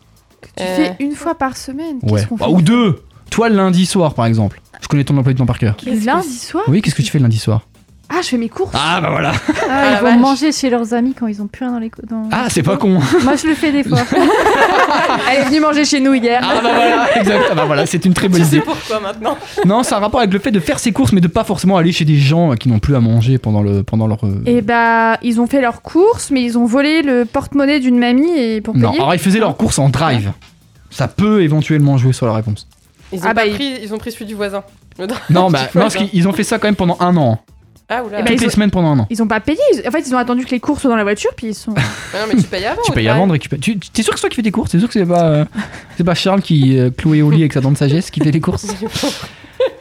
Tu 0.55 0.63
Euh, 0.63 0.75
fais 0.75 0.95
une 0.99 1.13
fois 1.15 1.35
par 1.35 1.57
semaine. 1.57 1.99
Qu'est-ce 2.01 2.13
Ouais. 2.13 2.25
qu'on 2.27 2.35
Bah, 2.35 2.45
fait 2.47 2.51
ou 2.51 2.61
deux. 2.61 3.01
Toi, 3.29 3.49
le 3.49 3.55
lundi 3.55 3.85
soir, 3.85 4.13
par 4.13 4.25
exemple. 4.25 4.61
Je 4.81 4.87
connais 4.87 5.03
ton 5.03 5.17
emploi 5.17 5.33
du 5.33 5.39
temps 5.39 5.45
par 5.45 5.57
cœur. 5.59 5.75
Lundi 5.85 6.29
soir? 6.29 6.63
Oui, 6.67 6.81
qu'est-ce 6.81 6.95
que 6.95 7.01
tu 7.01 7.09
fais 7.09 7.17
le 7.19 7.23
lundi 7.23 7.37
soir? 7.39 7.61
Ah, 8.09 8.21
je 8.21 8.27
fais 8.29 8.37
mes 8.37 8.47
courses. 8.47 8.71
Ah, 8.73 9.01
bah 9.01 9.09
voilà. 9.11 9.33
Ah, 9.69 9.91
ils 9.91 9.97
vont 9.97 10.11
vache. 10.11 10.19
manger 10.19 10.51
chez 10.53 10.69
leurs 10.69 10.93
amis 10.93 11.13
quand 11.13 11.27
ils 11.27 11.41
ont 11.41 11.47
plus 11.47 11.65
rien 11.65 11.73
dans 11.73 11.79
les. 11.79 11.91
Dans... 12.09 12.23
Ah, 12.31 12.47
c'est 12.49 12.63
pas 12.63 12.77
con. 12.77 12.99
Moi, 13.23 13.35
je 13.35 13.47
le 13.47 13.53
fais 13.53 13.71
des 13.71 13.83
fois. 13.83 13.99
Elle 15.29 15.41
est 15.41 15.45
venue 15.45 15.59
manger 15.59 15.83
chez 15.85 15.99
nous 15.99 16.13
hier. 16.13 16.39
Ah, 16.41 16.61
bah 16.61 16.69
voilà, 16.73 17.17
exact. 17.19 17.43
Ah, 17.51 17.55
bah 17.55 17.65
voilà, 17.65 17.85
c'est 17.85 18.05
une 18.05 18.13
très 18.13 18.29
bonne 18.29 18.39
Tu 18.41 18.45
sais 18.47 18.55
idée. 18.57 18.65
pourquoi 18.65 18.99
maintenant 19.01 19.37
Non, 19.65 19.83
c'est 19.83 19.93
un 19.93 19.99
rapport 19.99 20.21
avec 20.21 20.31
le 20.31 20.39
fait 20.39 20.51
de 20.51 20.59
faire 20.59 20.79
ses 20.79 20.91
courses, 20.91 21.11
mais 21.11 21.21
de 21.21 21.27
pas 21.27 21.43
forcément 21.43 21.77
aller 21.77 21.91
chez 21.91 22.05
des 22.05 22.15
gens 22.17 22.55
qui 22.55 22.69
n'ont 22.69 22.79
plus 22.79 22.95
à 22.95 22.99
manger 22.99 23.37
pendant, 23.37 23.61
le, 23.61 23.83
pendant 23.83 24.07
leur. 24.07 24.23
euh, 24.23 24.41
Et 24.45 24.61
bah, 24.61 25.17
ils 25.21 25.41
ont 25.41 25.47
fait 25.47 25.61
leurs 25.61 25.81
courses, 25.81 26.31
mais 26.31 26.43
ils 26.43 26.57
ont 26.57 26.65
volé 26.65 27.01
le 27.01 27.25
porte-monnaie 27.25 27.79
d'une 27.79 27.99
mamie 27.99 28.31
et 28.37 28.61
pour 28.61 28.75
Non, 28.75 28.89
payer. 28.91 29.01
alors 29.01 29.13
ils 29.15 29.19
faisaient 29.19 29.39
leurs 29.39 29.57
courses 29.57 29.79
en 29.79 29.89
drive. 29.89 30.31
Ça 30.89 31.07
peut 31.09 31.41
éventuellement 31.41 31.97
jouer 31.97 32.13
sur 32.13 32.25
la 32.25 32.33
réponse. 32.33 32.67
ils 33.11 33.19
ont, 33.19 33.23
Ah 33.25 33.27
pas 33.29 33.33
bah, 33.33 33.45
ils- 33.47 33.53
pris, 33.53 33.73
ils 33.83 33.93
ont 33.93 33.97
pris 33.97 34.11
celui 34.13 34.25
du 34.25 34.35
voisin. 34.35 34.63
Non, 34.97 35.05
bah, 35.51 35.59
non 35.75 35.81
parce 35.81 35.95
qu'ils 35.95 36.27
ont 36.27 36.33
fait 36.33 36.43
ça 36.45 36.57
quand 36.57 36.67
même 36.69 36.75
pendant 36.75 36.97
un 37.01 37.15
an. 37.17 37.39
Ah, 37.89 38.03
oula. 38.03 38.19
Eh 38.19 38.23
ben, 38.23 38.25
Toutes 38.31 38.35
ils 38.35 38.41
les 38.41 38.47
ont- 38.47 38.49
semaines 38.51 38.71
pendant 38.71 38.89
un 38.91 38.99
an. 38.99 39.07
Ils 39.09 39.21
ont 39.23 39.27
pas 39.27 39.39
payé. 39.39 39.59
ils- 39.73 39.87
En 39.87 39.91
fait, 39.91 40.01
ils 40.05 40.13
ont 40.13 40.17
attendu 40.17 40.43
que 40.45 40.51
les 40.51 40.59
courses 40.59 40.81
soient 40.81 40.89
dans 40.89 40.97
la 40.97 41.03
voiture, 41.03 41.31
puis 41.35 41.47
ils 41.47 41.55
sont. 41.55 41.73
Ah 42.13 42.17
non, 42.21 42.33
mais 42.33 42.35
tu 42.41 42.47
payes 42.47 42.65
avant. 42.65 42.81
Tu 42.85 42.91
payes 42.91 43.07
avant 43.07 43.27
de 43.27 43.31
récupérer. 43.33 43.59
Tu 43.61 43.77
t'es 43.77 44.03
sûr 44.03 44.13
que 44.13 44.19
c'est 44.19 44.21
toi 44.23 44.29
qui 44.29 44.35
fais 44.35 44.41
tes 44.43 44.51
courses? 44.51 44.71
T'es 44.71 44.79
sûr 44.79 44.87
que 44.87 44.93
c'est 44.93 45.05
pas, 45.05 45.25
euh, 45.25 45.45
c'est 45.97 46.03
pas 46.03 46.15
Charles 46.15 46.41
qui 46.41 46.77
euh, 46.77 46.89
cloué 46.89 47.21
au 47.21 47.29
lit 47.31 47.41
avec 47.41 47.53
sa 47.53 47.61
dent 47.61 47.71
de 47.71 47.77
sagesse 47.77 48.09
qui 48.11 48.19
fait 48.19 48.31
les 48.31 48.41
courses? 48.41 48.67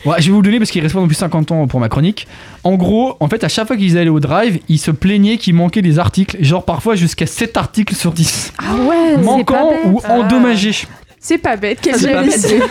Ouais, 0.06 0.20
je 0.20 0.26
vais 0.26 0.32
vous 0.32 0.40
le 0.40 0.44
donner 0.44 0.58
parce 0.58 0.70
qu'il 0.70 0.80
reste 0.82 0.94
pas 0.94 1.00
non 1.00 1.06
plus 1.06 1.16
50 1.16 1.50
ans 1.52 1.66
pour 1.66 1.80
ma 1.80 1.88
chronique. 1.88 2.26
En 2.64 2.76
gros, 2.76 3.16
en 3.20 3.28
fait, 3.28 3.42
à 3.44 3.48
chaque 3.48 3.66
fois 3.66 3.76
qu'ils 3.76 3.98
allaient 3.98 4.08
au 4.08 4.20
drive, 4.20 4.58
ils 4.68 4.78
se 4.78 4.90
plaignaient 4.90 5.36
qu'il 5.36 5.54
manquait 5.54 5.82
des 5.82 5.98
articles, 5.98 6.36
genre 6.42 6.64
parfois 6.64 6.94
jusqu'à 6.94 7.26
7 7.26 7.56
articles 7.56 7.94
sur 7.94 8.12
10. 8.12 8.52
Ah 8.58 8.74
ouais, 8.88 9.16
Manquants 9.22 9.70
bête. 9.70 9.80
ou 9.86 10.00
Ah. 10.04 10.12
endommagés. 10.12 10.86
C'est 11.26 11.38
pas 11.38 11.56
bête. 11.56 11.80
Quelle 11.82 11.96
idées. 12.00 12.62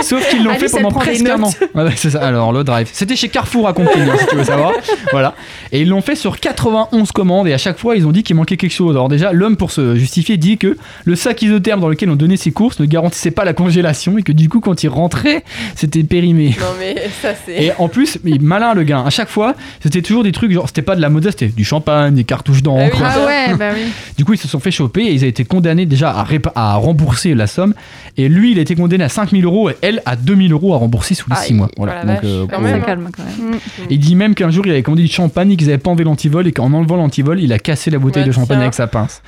Sauf 0.00 0.26
qu'ils 0.30 0.42
l'ont 0.42 0.54
fait 0.54 0.70
pendant 0.70 0.90
presque 0.90 1.28
un 1.28 1.42
an. 1.42 1.50
c'est 1.96 2.10
ça. 2.10 2.22
Alors, 2.22 2.50
le 2.50 2.64
drive. 2.64 2.88
C'était 2.94 3.14
chez 3.14 3.28
Carrefour 3.28 3.68
à 3.68 3.74
Compiègne, 3.74 4.08
hein, 4.08 4.16
si 4.18 4.26
tu 4.26 4.36
veux 4.36 4.44
savoir. 4.44 4.72
Voilà. 5.10 5.34
Et 5.72 5.82
ils 5.82 5.88
l'ont 5.88 6.00
fait 6.00 6.14
sur 6.14 6.40
91 6.40 7.12
commandes 7.12 7.46
et 7.48 7.52
à 7.52 7.58
chaque 7.58 7.78
fois, 7.78 7.96
ils 7.96 8.06
ont 8.06 8.12
dit 8.12 8.22
qu'il 8.22 8.36
manquait 8.36 8.56
quelque 8.56 8.72
chose. 8.72 8.94
Alors, 8.96 9.08
déjà, 9.08 9.32
l'homme, 9.32 9.56
pour 9.56 9.70
se 9.70 9.96
justifier, 9.96 10.38
dit 10.38 10.56
que 10.56 10.78
le 11.04 11.14
sac 11.14 11.42
isotherme 11.42 11.80
dans 11.80 11.88
lequel 11.88 12.08
on 12.10 12.16
donnait 12.16 12.36
ses 12.38 12.52
courses 12.52 12.80
ne 12.80 12.86
garantissait 12.86 13.30
pas 13.30 13.44
la 13.44 13.52
congélation 13.52 14.16
et 14.16 14.22
que 14.22 14.32
du 14.32 14.48
coup, 14.48 14.60
quand 14.60 14.82
il 14.82 14.88
rentrait, 14.88 15.44
c'était 15.76 16.04
périmé. 16.04 16.56
Non, 16.58 16.66
mais 16.78 16.96
ça, 17.20 17.30
c'est. 17.44 17.64
Et 17.64 17.72
en 17.78 17.88
plus, 17.88 18.18
mais 18.24 18.38
malin 18.40 18.72
le 18.72 18.82
gars, 18.82 19.02
à 19.04 19.10
chaque 19.10 19.28
fois, 19.28 19.54
c'était 19.82 20.02
toujours 20.02 20.24
des 20.24 20.32
trucs 20.32 20.52
genre, 20.52 20.68
c'était 20.68 20.82
pas 20.82 20.96
de 20.96 21.02
la 21.02 21.10
mode, 21.10 21.24
c'était 21.24 21.48
du 21.48 21.64
champagne, 21.64 22.14
des 22.14 22.24
cartouches 22.24 22.62
d'encre. 22.62 23.02
Ah 23.04 23.14
oui. 23.16 23.22
Ah 23.22 23.26
ouais, 23.26 23.54
bah 23.56 23.70
oui. 23.74 23.92
Du 24.16 24.24
coup, 24.24 24.32
ils 24.32 24.38
se 24.38 24.48
sont 24.48 24.60
fait 24.60 24.70
choper 24.70 25.02
et 25.02 25.12
ils 25.12 25.24
ont 25.24 25.28
été 25.28 25.44
condamnés 25.44 25.86
déjà 25.86 26.10
à, 26.10 26.26
à 26.54 26.74
rembourser 26.76 27.34
la 27.34 27.46
somme. 27.62 27.74
Et 28.16 28.28
lui, 28.28 28.52
il 28.52 28.58
a 28.58 28.62
été 28.62 28.74
condamné 28.74 29.04
à 29.04 29.08
5000 29.08 29.44
euros 29.44 29.70
et 29.70 29.76
elle 29.82 30.02
à 30.06 30.16
2000 30.16 30.52
euros 30.52 30.74
à 30.74 30.76
rembourser 30.78 31.14
sous 31.14 31.28
les 31.30 31.36
Aïe, 31.36 31.46
6 31.48 31.54
mois. 31.54 31.66
la 31.66 31.72
Voilà. 31.76 32.00
Donc, 32.04 32.10
vache. 32.16 32.20
euh, 32.24 32.46
Quand 32.48 32.54
pour- 32.56 32.60
même. 32.64 32.80
Ça 32.80 32.86
calme 32.86 33.08
quand 33.16 33.24
même. 33.24 33.58
Il 33.90 33.98
dit 33.98 34.14
même 34.14 34.34
qu'un 34.34 34.50
jour, 34.50 34.66
il 34.66 34.70
avait 34.72 34.82
commandé 34.82 35.02
du 35.02 35.08
champagne 35.12 35.52
et 35.52 35.56
qu'ils 35.56 35.68
avaient 35.68 35.78
pas 35.78 35.90
enlevé 35.90 36.04
l'antivol 36.04 36.46
et 36.46 36.52
qu'en 36.52 36.72
enlevant 36.72 36.96
l'antivol, 36.96 37.40
il 37.40 37.52
a 37.52 37.58
cassé 37.58 37.90
la 37.90 37.98
bouteille 37.98 38.22
Ouais, 38.22 38.28
de 38.28 38.32
champagne 38.32 38.60
avec 38.60 38.74
sa 38.74 38.86
pince. 38.86 39.22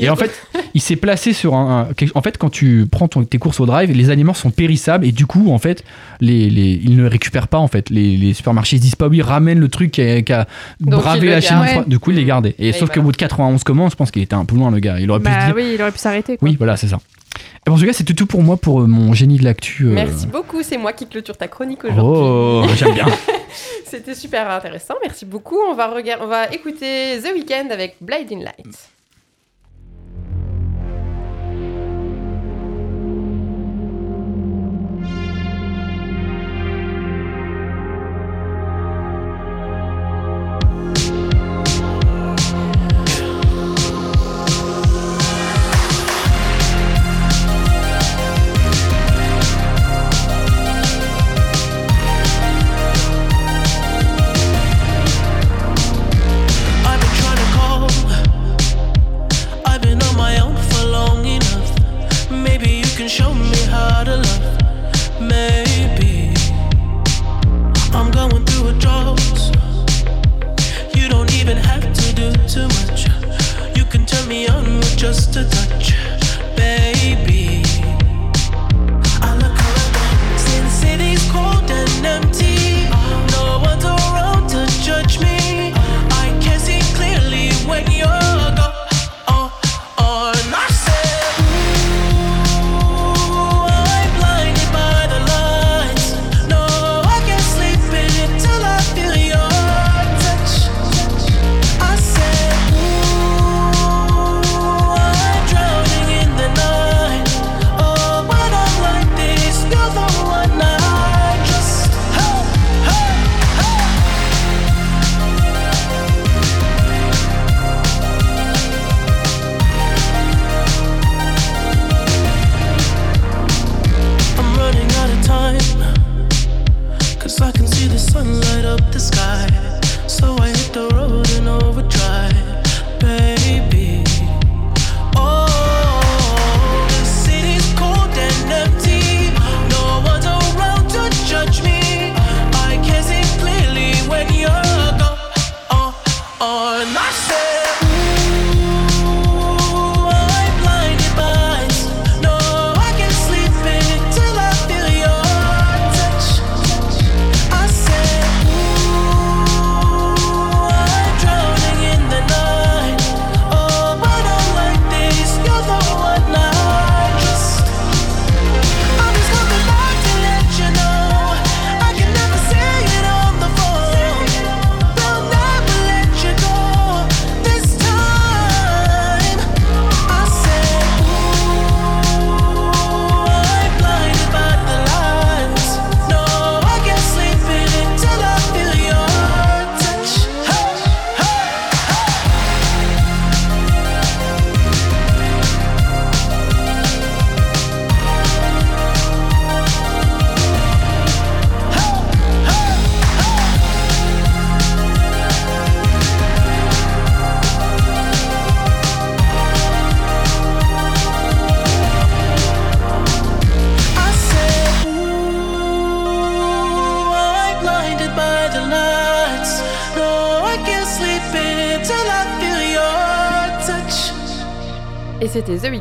Et 0.00 0.08
en 0.10 0.14
fait, 0.14 0.30
il 0.74 0.80
s'est 0.80 0.94
placé 0.94 1.32
sur 1.32 1.54
un, 1.56 1.88
En 2.14 2.22
fait, 2.22 2.38
quand 2.38 2.50
tu 2.50 2.86
prends 2.88 3.08
ton- 3.08 3.24
tes 3.24 3.38
courses 3.38 3.58
au 3.58 3.66
drive, 3.66 3.90
les 3.90 4.10
aliments 4.10 4.34
sont 4.34 4.50
périssables 4.50 5.04
et 5.04 5.10
du 5.10 5.26
coup, 5.26 5.50
en 5.52 5.58
fait, 5.58 5.82
les, 6.20 6.48
les- 6.50 6.80
ils 6.84 6.94
ne 6.96 7.04
récupèrent 7.08 7.48
pas. 7.48 7.58
En 7.58 7.66
fait, 7.66 7.90
les, 7.90 8.16
les 8.16 8.32
supermarchés 8.32 8.76
ils 8.76 8.80
disent 8.80 8.94
pas 8.94 9.08
oui, 9.08 9.22
ramène 9.22 9.58
le 9.58 9.68
truc 9.68 9.90
qui 9.90 10.02
a, 10.02 10.22
qui 10.22 10.32
a 10.32 10.46
Donc, 10.80 11.00
bravé 11.00 11.30
la 11.30 11.40
froide. 11.40 11.88
Du 11.88 11.98
coup, 11.98 12.12
il 12.12 12.16
les 12.16 12.24
gardait. 12.24 12.54
Et 12.60 12.72
sauf 12.72 12.90
qu'au 12.90 12.96
malin. 13.00 13.02
bout 13.06 13.12
de 13.12 13.16
91 13.16 13.64
commandes, 13.64 13.90
je 13.90 13.96
pense 13.96 14.12
qu'il 14.12 14.22
était 14.22 14.34
un 14.34 14.44
peu 14.44 14.54
loin 14.54 14.70
le 14.70 14.78
gars. 14.78 15.00
Il 15.00 15.10
aurait 15.10 15.18
pu 15.20 15.24
Bah 15.24 15.46
dire. 15.46 15.54
oui, 15.56 15.72
il 15.74 15.82
aurait 15.82 15.90
pu 15.90 15.98
s'arrêter. 15.98 16.38
Oui, 16.42 16.54
voilà, 16.56 16.76
c'est 16.76 16.88
ça. 16.88 17.00
Et 17.68 17.70
bon, 17.70 17.76
en 17.76 17.78
tout 17.80 17.84
cas, 17.84 17.92
c'était 17.92 18.14
tout 18.14 18.24
pour 18.24 18.42
moi 18.42 18.56
pour 18.56 18.80
euh, 18.80 18.86
mon 18.86 19.12
génie 19.12 19.36
de 19.36 19.44
l'actu. 19.44 19.84
euh. 19.88 19.92
Merci 19.92 20.26
beaucoup, 20.26 20.62
c'est 20.62 20.78
moi 20.78 20.94
qui 20.94 21.06
clôture 21.06 21.36
ta 21.36 21.48
chronique 21.48 21.84
aujourd'hui. 21.84 22.22
Oh, 22.24 22.64
j'aime 22.74 22.94
bien. 22.94 23.04
C'était 23.84 24.14
super 24.14 24.50
intéressant, 24.50 24.94
merci 25.02 25.26
beaucoup. 25.26 25.58
On 25.68 25.74
va, 25.74 25.88
regarder, 25.88 26.24
on 26.24 26.28
va 26.28 26.46
écouter 26.46 27.20
The 27.22 27.30
Weeknd 27.34 27.68
avec 27.70 27.96
Blinding 28.00 28.42
Lights. 28.42 28.88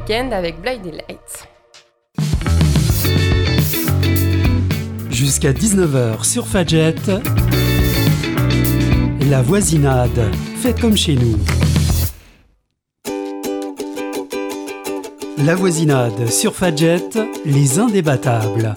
Avec 0.10 0.62
Blinding 0.62 0.94
Lights. 0.94 1.48
Jusqu'à 5.10 5.52
19h 5.52 6.24
sur 6.24 6.48
Fadjet. 6.48 6.96
La 9.30 9.42
voisinade. 9.42 10.34
Faites 10.62 10.80
comme 10.80 10.96
chez 10.96 11.16
nous. 11.16 11.38
La 15.44 15.56
voisinade 15.56 16.28
sur 16.30 16.56
Fadjet. 16.56 17.04
Les 17.44 17.78
indébattables. 17.78 18.74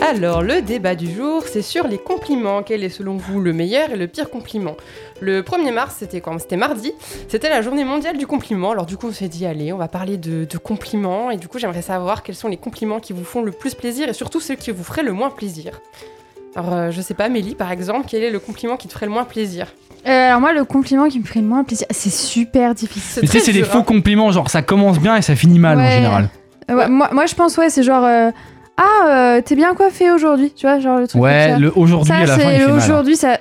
Alors, 0.00 0.42
le 0.42 0.62
débat 0.62 0.94
du 0.94 1.12
jour, 1.12 1.44
c'est 1.46 1.62
sur 1.62 1.88
les 1.88 1.98
compliments. 1.98 2.62
Quel 2.62 2.84
est 2.84 2.88
selon 2.88 3.16
vous 3.16 3.40
le 3.40 3.52
meilleur 3.52 3.90
et 3.90 3.96
le 3.96 4.06
pire 4.06 4.30
compliment? 4.30 4.76
Le 5.20 5.42
1er 5.42 5.72
mars, 5.72 5.96
c'était 5.98 6.20
quand 6.20 6.38
C'était 6.38 6.56
mardi. 6.56 6.92
C'était 7.28 7.48
la 7.50 7.60
journée 7.62 7.84
mondiale 7.84 8.16
du 8.16 8.26
compliment. 8.26 8.70
Alors, 8.70 8.86
du 8.86 8.96
coup, 8.96 9.08
on 9.08 9.12
s'est 9.12 9.28
dit, 9.28 9.44
allez, 9.46 9.72
on 9.72 9.76
va 9.76 9.88
parler 9.88 10.16
de, 10.16 10.44
de 10.44 10.58
compliments. 10.58 11.30
Et 11.30 11.36
du 11.36 11.46
coup, 11.48 11.58
j'aimerais 11.58 11.82
savoir 11.82 12.22
quels 12.22 12.34
sont 12.34 12.48
les 12.48 12.56
compliments 12.56 13.00
qui 13.00 13.12
vous 13.12 13.24
font 13.24 13.42
le 13.42 13.52
plus 13.52 13.74
plaisir 13.74 14.08
et 14.08 14.12
surtout 14.14 14.40
ceux 14.40 14.54
qui 14.54 14.70
vous 14.70 14.82
feraient 14.84 15.02
le 15.02 15.12
moins 15.12 15.30
plaisir. 15.30 15.80
Alors, 16.56 16.72
euh, 16.72 16.90
je 16.90 17.00
sais 17.00 17.14
pas, 17.14 17.28
Mélie, 17.28 17.54
par 17.54 17.70
exemple, 17.70 18.06
quel 18.08 18.22
est 18.22 18.30
le 18.30 18.38
compliment 18.40 18.76
qui 18.76 18.88
te 18.88 18.92
ferait 18.92 19.06
le 19.06 19.12
moins 19.12 19.24
plaisir? 19.24 19.66
Euh, 20.06 20.28
alors 20.28 20.40
moi, 20.40 20.52
le 20.54 20.64
compliment 20.64 21.08
qui 21.08 21.20
me 21.20 21.24
ferait 21.24 21.42
le 21.42 21.46
moins 21.46 21.62
plaisir, 21.62 21.86
c'est 21.90 22.10
super 22.10 22.74
difficile. 22.74 23.20
Mais 23.22 23.28
tu 23.28 23.38
sais, 23.38 23.44
c'est 23.44 23.52
des 23.52 23.62
faux 23.64 23.78
hein. 23.78 23.82
compliments, 23.82 24.32
genre 24.32 24.48
ça 24.48 24.62
commence 24.62 24.98
bien 24.98 25.14
et 25.16 25.22
ça 25.22 25.36
finit 25.36 25.58
mal 25.58 25.78
en 25.78 25.90
général. 25.90 26.28
Euh, 26.70 26.74
ouais, 26.74 26.88
moi, 26.88 27.10
moi, 27.12 27.26
je 27.26 27.34
pense, 27.34 27.56
ouais, 27.58 27.68
c'est 27.68 27.82
genre... 27.82 28.04
euh, 28.04 28.30
ah, 28.78 29.08
euh, 29.36 29.42
t'es 29.42 29.56
bien 29.56 29.74
coiffé 29.74 30.10
aujourd'hui, 30.10 30.52
tu 30.56 30.66
vois, 30.66 30.80
genre 30.80 30.96
le 31.00 31.06
truc 31.06 31.20
comme 31.20 31.30
Ouais, 31.30 31.50
ça. 31.52 31.58
le 31.58 31.70
aujourd'hui 31.76 32.08
Ça, 32.14 32.16
à 32.16 32.24
la 32.26 32.38
fin, 32.38 32.50
il 32.50 32.56
c'est 32.58 32.58
fait 32.64 32.66
mal. 32.70 32.76
aujourd'hui, 32.78 33.16
ça, 33.16 33.38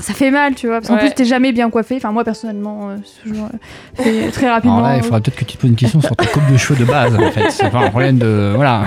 ça 0.00 0.14
fait 0.14 0.30
mal, 0.30 0.54
tu 0.54 0.66
vois. 0.66 0.76
Parce 0.76 0.88
qu'en 0.88 0.94
Ouais. 0.94 1.00
plus, 1.00 1.12
t'es 1.14 1.24
jamais 1.24 1.52
bien 1.52 1.70
coiffé. 1.70 1.96
Enfin, 1.96 2.12
moi, 2.12 2.24
personnellement, 2.24 2.90
euh, 2.90 2.96
c'est 3.04 3.28
toujours, 3.28 3.46
euh, 3.46 4.02
fait 4.02 4.30
très 4.32 4.48
rapidement. 4.50 4.78
Alors 4.78 4.88
là, 4.90 4.96
il 4.96 5.02
faudra 5.02 5.20
peut-être 5.20 5.36
que 5.36 5.44
tu 5.44 5.56
te 5.56 5.62
poses 5.62 5.70
une 5.70 5.76
question 5.76 6.00
sur 6.00 6.14
ta 6.16 6.26
coupe 6.26 6.46
de 6.50 6.56
cheveux 6.56 6.78
de 6.78 6.84
base, 6.84 7.14
en 7.16 7.30
fait. 7.30 7.50
C'est 7.50 7.70
pas 7.70 7.78
un 7.80 7.90
problème 7.90 8.18
de. 8.18 8.52
Voilà. 8.56 8.84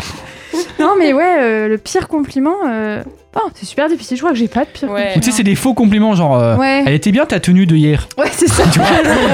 Non, 0.80 0.94
mais 0.98 1.14
ouais, 1.14 1.38
euh, 1.42 1.68
le 1.68 1.78
pire 1.78 2.08
compliment. 2.08 2.56
euh, 2.68 3.04
Oh, 3.36 3.48
c'est 3.54 3.66
super 3.68 3.88
difficile. 3.88 4.18
Je 4.18 4.22
crois 4.24 4.32
que 4.32 4.38
j'ai 4.40 4.48
pas 4.48 4.62
de 4.66 4.70
pire 4.70 4.90
Ouais. 4.90 5.14
Ou 5.16 5.20
tu 5.20 5.30
sais, 5.30 5.38
c'est 5.38 5.44
des 5.44 5.54
faux 5.54 5.76
compliments, 5.76 6.16
genre. 6.16 6.36
euh, 6.36 6.58
Ouais. 6.58 6.84
Elle 6.88 6.96
était 6.96 7.12
bien 7.12 7.26
ta 7.28 7.40
tenue 7.40 7.68
de 7.68 7.76
hier. 7.76 8.08
Ouais, 8.18 8.26
c'est 8.32 8.48
ça. 8.50 8.64
Tu 8.74 8.80
vois 8.80 8.88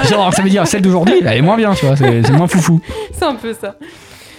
Genre, 0.03 0.33
ça 0.33 0.41
veut 0.41 0.49
dire 0.49 0.67
celle 0.67 0.81
d'aujourd'hui, 0.81 1.15
elle 1.25 1.37
est 1.37 1.41
moins 1.41 1.55
bien, 1.55 1.73
tu 1.73 1.85
vois. 1.85 1.95
C'est 1.95 2.21
c'est 2.23 2.33
moins 2.33 2.47
foufou. 2.47 2.81
C'est 3.13 3.23
un 3.23 3.35
peu 3.35 3.53
ça. 3.53 3.75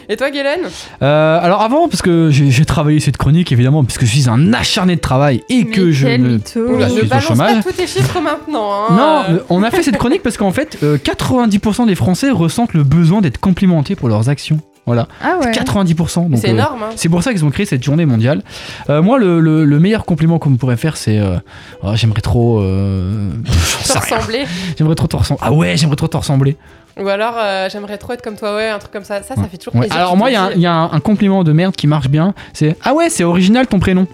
Et 0.08 0.16
toi, 0.16 0.30
Galen 0.30 0.60
Euh, 1.02 1.38
alors 1.42 1.62
avant, 1.62 1.88
parce 1.88 2.02
que 2.02 2.30
j'ai 2.30 2.64
travaillé 2.64 3.00
cette 3.00 3.16
chronique, 3.16 3.50
évidemment, 3.52 3.82
parce 3.84 3.98
que 3.98 4.06
je 4.06 4.10
suis 4.12 4.28
un 4.28 4.52
acharné 4.52 4.94
de 4.96 5.00
travail 5.00 5.42
et 5.48 5.64
que 5.66 5.90
je 5.90 6.06
ne. 6.06 6.38
Oula, 6.74 6.88
je 6.88 6.94
ne 6.94 7.00
suis 7.00 7.16
au 7.16 7.20
chômage. 7.20 7.56
pas 7.56 7.70
tous 7.70 7.76
tes 7.76 7.86
chiffres 7.86 8.20
maintenant. 8.20 8.70
hein. 8.72 8.94
Non, 8.96 9.22
Euh, 9.34 9.38
euh, 9.38 9.42
on 9.48 9.62
a 9.62 9.70
fait 9.70 9.82
cette 9.82 9.98
chronique 9.98 10.22
parce 10.22 10.36
qu'en 10.36 10.52
fait, 10.52 10.78
euh, 10.82 10.96
90% 10.98 11.86
des 11.86 11.94
Français 11.96 12.30
ressentent 12.30 12.74
le 12.74 12.84
besoin 12.84 13.20
d'être 13.20 13.38
complimentés 13.38 13.96
pour 13.96 14.08
leurs 14.08 14.28
actions. 14.28 14.60
Voilà, 14.86 15.08
Ah 15.20 15.38
ouais. 15.42 15.50
90%. 15.50 16.28
donc, 16.30 16.38
c'est 16.40 16.46
euh, 16.48 16.52
énorme. 16.52 16.84
hein. 16.84 16.90
C'est 16.94 17.08
pour 17.08 17.20
ça 17.24 17.32
qu'ils 17.32 17.44
ont 17.44 17.50
créé 17.50 17.66
cette 17.66 17.82
journée 17.82 18.06
mondiale. 18.06 18.42
Euh, 18.88 19.02
moi, 19.02 19.18
le, 19.18 19.40
le- 19.40 19.64
le 19.64 19.78
meilleur 19.80 20.04
compliment 20.04 20.38
qu'on 20.38 20.50
me 20.50 20.56
pourrait 20.56 20.76
faire, 20.76 20.96
c'est 20.96 21.18
euh, 21.18 21.38
oh, 21.82 21.88
j'aimerais 21.96 22.20
trop. 22.20 22.60
euh, 22.60 23.30
rien. 23.84 24.00
ressembler. 24.00 24.44
J'aimerais 24.78 24.94
trop 24.94 25.08
te 25.08 25.16
ressembler. 25.16 25.42
Ah 25.44 25.52
ouais, 25.52 25.76
j'aimerais 25.76 25.96
trop 25.96 26.06
te 26.06 26.16
ressembler. 26.16 26.56
Ou 26.98 27.08
alors, 27.08 27.34
euh, 27.36 27.68
j'aimerais 27.70 27.98
trop 27.98 28.14
être 28.14 28.22
comme 28.22 28.36
toi, 28.36 28.56
ouais, 28.56 28.68
un 28.70 28.78
truc 28.78 28.92
comme 28.92 29.04
ça. 29.04 29.22
Ça, 29.22 29.34
ça 29.36 29.44
fait 29.44 29.58
toujours 29.58 29.74
Ouais. 29.74 29.80
plaisir. 29.82 29.96
Alors 29.96 30.12
tu 30.12 30.18
moi, 30.18 30.30
il 30.30 30.32
y 30.32 30.36
a 30.36 30.42
un- 30.44 30.48
dis. 30.48 30.54
il 30.56 30.62
y, 30.62 30.66
a 30.66 30.72
un, 30.72 30.92
un 30.92 31.00
compliment 31.00 31.44
de 31.44 31.52
merde 31.52 31.76
qui 31.76 31.86
marche 31.86 32.08
bien. 32.08 32.32
C'est 32.54 32.76
ah 32.84 32.94
ouais, 32.94 33.10
c'est 33.10 33.24
original 33.24 33.66
ton 33.66 33.78
prénom. 33.78 34.06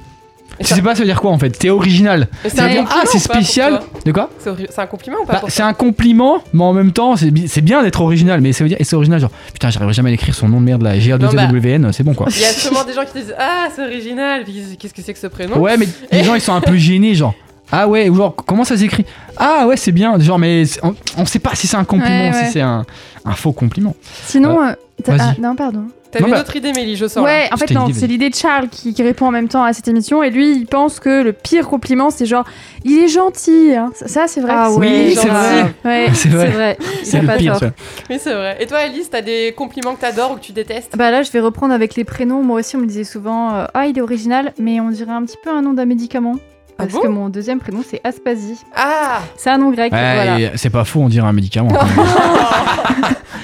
Ça- 0.60 0.74
sais 0.76 0.82
pas 0.82 0.94
ça 0.94 1.00
veut 1.00 1.06
dire 1.06 1.20
quoi 1.20 1.30
en 1.30 1.38
fait? 1.38 1.50
T'es 1.50 1.70
original. 1.70 2.28
C'est 2.44 2.60
un 2.60 2.66
compliment 2.68 2.88
ah 2.92 3.02
c'est 3.06 3.18
spécial. 3.18 3.80
De 4.04 4.12
quoi? 4.12 4.28
C'est 4.38 4.78
un 4.78 4.86
compliment 4.86 5.16
ou 5.22 5.26
pas 5.26 5.34
Bah, 5.40 5.42
c'est 5.48 5.62
un 5.62 5.72
compliment, 5.72 6.42
mais 6.52 6.62
en 6.62 6.72
même 6.74 6.92
temps, 6.92 7.16
c'est 7.16 7.30
bi- 7.30 7.48
c'est 7.48 7.62
bien 7.62 7.82
d'être 7.82 8.00
original. 8.02 8.40
Mais 8.42 8.52
ça 8.52 8.62
veut 8.62 8.68
dire, 8.68 8.76
et 8.78 8.84
c'est 8.84 8.94
original, 8.94 9.18
genre, 9.20 9.30
putain, 9.52 9.70
j'arriverai 9.70 9.94
jamais 9.94 10.10
à 10.10 10.12
écrire 10.12 10.34
son 10.34 10.48
nom 10.48 10.60
de 10.60 10.66
merde 10.66 10.82
là, 10.82 10.96
GR2ZWN, 10.98 11.90
c'est 11.92 12.02
bon 12.04 12.12
quoi. 12.14 12.26
Il 12.30 12.40
y 12.40 12.44
a 12.44 12.48
sûrement 12.48 12.84
des 12.84 12.92
gens 12.92 13.04
qui 13.04 13.18
disent 13.18 13.34
Ah, 13.38 13.68
c'est 13.74 13.82
original. 13.82 14.44
Qu'est-ce 14.78 14.92
que 14.92 15.02
c'est 15.02 15.14
que 15.14 15.18
ce 15.20 15.26
prénom? 15.28 15.56
Ouais, 15.58 15.76
mais 15.78 15.86
les 16.12 16.22
gens 16.22 16.34
ils 16.34 16.40
sont 16.40 16.52
un 16.54 16.60
peu 16.60 16.76
gênés, 16.76 17.14
genre. 17.14 17.34
Ah 17.72 17.88
ouais, 17.88 18.08
ou 18.10 18.14
genre, 18.16 18.36
comment 18.36 18.64
ça 18.64 18.76
s'écrit 18.76 19.06
Ah 19.38 19.66
ouais, 19.66 19.76
c'est 19.78 19.92
bien, 19.92 20.18
genre, 20.20 20.38
mais 20.38 20.64
on, 20.82 20.94
on 21.16 21.24
sait 21.26 21.38
pas 21.38 21.54
si 21.54 21.66
c'est 21.66 21.76
un 21.78 21.84
compliment, 21.84 22.28
Ouais, 22.30 22.44
si 22.44 22.52
c'est 22.52 22.60
un, 22.60 22.84
un 23.24 23.32
faux 23.32 23.52
compliment. 23.52 23.94
Sinon, 24.26 24.62
euh, 24.62 24.72
t'as- 25.02 25.16
vas-y. 25.16 25.28
ah, 25.38 25.40
non, 25.40 25.56
pardon. 25.56 25.84
Non, 26.20 26.26
une 26.26 26.32
bah- 26.34 26.40
autre 26.40 26.54
idée, 26.54 26.74
Mélie, 26.74 26.94
je 26.96 27.06
sens. 27.06 27.16
là. 27.16 27.22
Ouais, 27.22 27.48
en 27.50 27.56
fait, 27.56 27.70
non, 27.72 27.86
c'est 27.86 28.00
vas-y. 28.00 28.06
l'idée 28.08 28.28
de 28.28 28.34
Charles 28.34 28.68
qui, 28.68 28.92
qui 28.92 29.02
répond 29.02 29.24
en 29.28 29.30
même 29.30 29.48
temps 29.48 29.64
à 29.64 29.72
cette 29.72 29.88
émission. 29.88 30.22
Et 30.22 30.28
lui, 30.28 30.52
il 30.54 30.66
pense 30.66 31.00
que 31.00 31.22
le 31.22 31.32
pire 31.32 31.66
compliment, 31.66 32.10
c'est 32.10 32.26
genre, 32.26 32.44
il 32.84 32.98
est 32.98 33.08
gentil. 33.08 33.72
hein. 33.74 33.90
Ça, 33.94 34.08
ça, 34.08 34.24
c'est 34.26 34.42
vrai. 34.42 34.52
Ah 34.54 34.66
que 34.68 34.78
ouais, 34.78 35.04
Oui, 35.06 35.14
c'est 35.18 35.28
vrai. 35.28 35.62
euh, 35.62 35.88
Ouais. 35.88 36.06
C'est 36.12 36.28
C'est 36.28 36.28
vrai, 36.28 36.48
vrai. 36.50 36.76
il 37.00 37.06
c'est 37.06 37.20
le 37.22 37.26
pas 37.26 37.36
pire. 37.38 37.58
tort. 37.58 37.70
Oui, 38.10 38.18
c'est 38.20 38.34
vrai. 38.34 38.58
Et 38.60 38.66
toi, 38.66 38.80
Alice, 38.80 39.08
t'as 39.08 39.22
des 39.22 39.54
compliments 39.56 39.94
que 39.94 40.00
t'adores 40.02 40.32
ou 40.32 40.34
que 40.34 40.40
tu 40.40 40.52
détestes? 40.52 40.94
Bah 40.98 41.10
là, 41.10 41.22
je 41.22 41.30
vais 41.30 41.40
reprendre 41.40 41.72
avec 41.72 41.94
les 41.94 42.04
prénoms. 42.04 42.42
Moi 42.42 42.60
aussi, 42.60 42.76
on 42.76 42.80
me 42.80 42.86
disait 42.86 43.04
souvent 43.04 43.54
euh, 43.54 43.64
Ah, 43.72 43.86
il 43.86 43.96
est 43.96 44.02
original, 44.02 44.52
mais 44.58 44.80
on 44.80 44.90
dirait 44.90 45.12
un 45.12 45.24
petit 45.24 45.38
peu 45.42 45.48
un 45.48 45.62
nom 45.62 45.72
d'un 45.72 45.86
médicament. 45.86 46.34
Ah 46.82 46.86
Parce 46.86 46.92
bon 46.94 47.00
que 47.02 47.08
mon 47.08 47.28
deuxième 47.28 47.58
prénom, 47.60 47.82
c'est 47.88 48.00
Aspasie. 48.04 48.58
Ah 48.74 49.20
C'est 49.36 49.50
un 49.50 49.58
nom 49.58 49.70
grec. 49.70 49.92
Ouais, 49.92 50.14
voilà. 50.14 50.40
et 50.40 50.50
c'est 50.56 50.70
pas 50.70 50.84
faux, 50.84 51.00
on 51.00 51.08
dirait 51.08 51.26
un 51.26 51.32
médicament. 51.32 51.70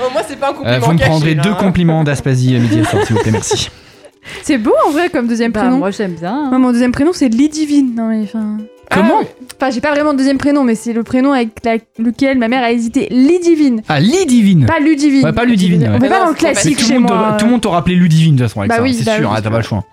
Oh, 0.00 0.04
Moi, 0.12 0.22
c'est 0.28 0.38
pas 0.38 0.50
un 0.50 0.52
compliment. 0.52 0.74
Euh, 0.76 0.78
vous 0.78 0.92
me 0.92 0.98
prendrez 0.98 1.34
là, 1.34 1.42
deux 1.42 1.50
hein. 1.50 1.56
compliments 1.58 2.04
d'Aspasie 2.04 2.54
à 2.54 2.60
midi 2.60 2.82
s'il 3.04 3.16
vous 3.16 3.20
plaît, 3.22 3.32
merci. 3.32 3.68
C'est 4.42 4.58
beau 4.58 4.72
en 4.86 4.90
vrai 4.90 5.08
comme 5.08 5.26
deuxième 5.26 5.50
Bah, 5.50 5.60
prénom. 5.62 5.78
moi, 5.78 5.90
j'aime 5.90 6.12
bien. 6.12 6.50
Moi, 6.50 6.58
mon 6.58 6.70
deuxième 6.70 6.92
prénom, 6.92 7.10
c'est 7.12 7.28
Lidivine. 7.28 7.94
Non, 7.96 8.08
mais 8.08 8.22
enfin. 8.22 8.58
Ah, 8.90 8.94
Comment. 8.96 9.20
Enfin, 9.60 9.70
j'ai 9.72 9.80
pas 9.80 9.90
vraiment 9.90 10.12
de 10.12 10.18
deuxième 10.18 10.38
prénom, 10.38 10.62
mais 10.62 10.76
c'est 10.76 10.92
le 10.92 11.02
prénom 11.02 11.32
avec 11.32 11.48
la- 11.64 11.78
lequel 11.98 12.38
ma 12.38 12.46
mère 12.48 12.62
a 12.62 12.70
hésité. 12.70 13.08
Lidivine. 13.10 13.82
Ah, 13.88 13.98
Lidivine 14.00 14.66
Pas 14.66 14.78
Ludivine. 14.78 15.24
Ouais, 15.24 15.32
pas 15.32 15.44
Ludivine, 15.44 15.88
On 15.88 15.94
ouais. 15.94 16.00
fait 16.00 16.08
pas 16.08 16.18
non, 16.20 16.24
dans 16.26 16.30
le 16.30 16.36
classique 16.36 16.78
tout, 16.78 16.84
chez 16.86 16.94
le 16.94 17.00
monde 17.00 17.12
moi. 17.12 17.32
te- 17.32 17.38
tout 17.40 17.44
le 17.46 17.50
monde 17.50 17.60
t'aura 17.60 17.78
appelé 17.78 17.96
Ludivine 17.96 18.36
de 18.36 18.44
toute 18.44 18.48
façon, 18.48 18.60
Bah 18.60 18.74
Alexandre, 18.76 18.88
oui, 18.88 18.94
c'est 18.94 19.04
bah 19.04 19.16
sûr, 19.18 19.28
oui. 19.30 19.34
ah, 19.36 19.42
t'as 19.42 19.50
pas 19.50 19.56
le 19.58 19.62
choix. 19.64 19.84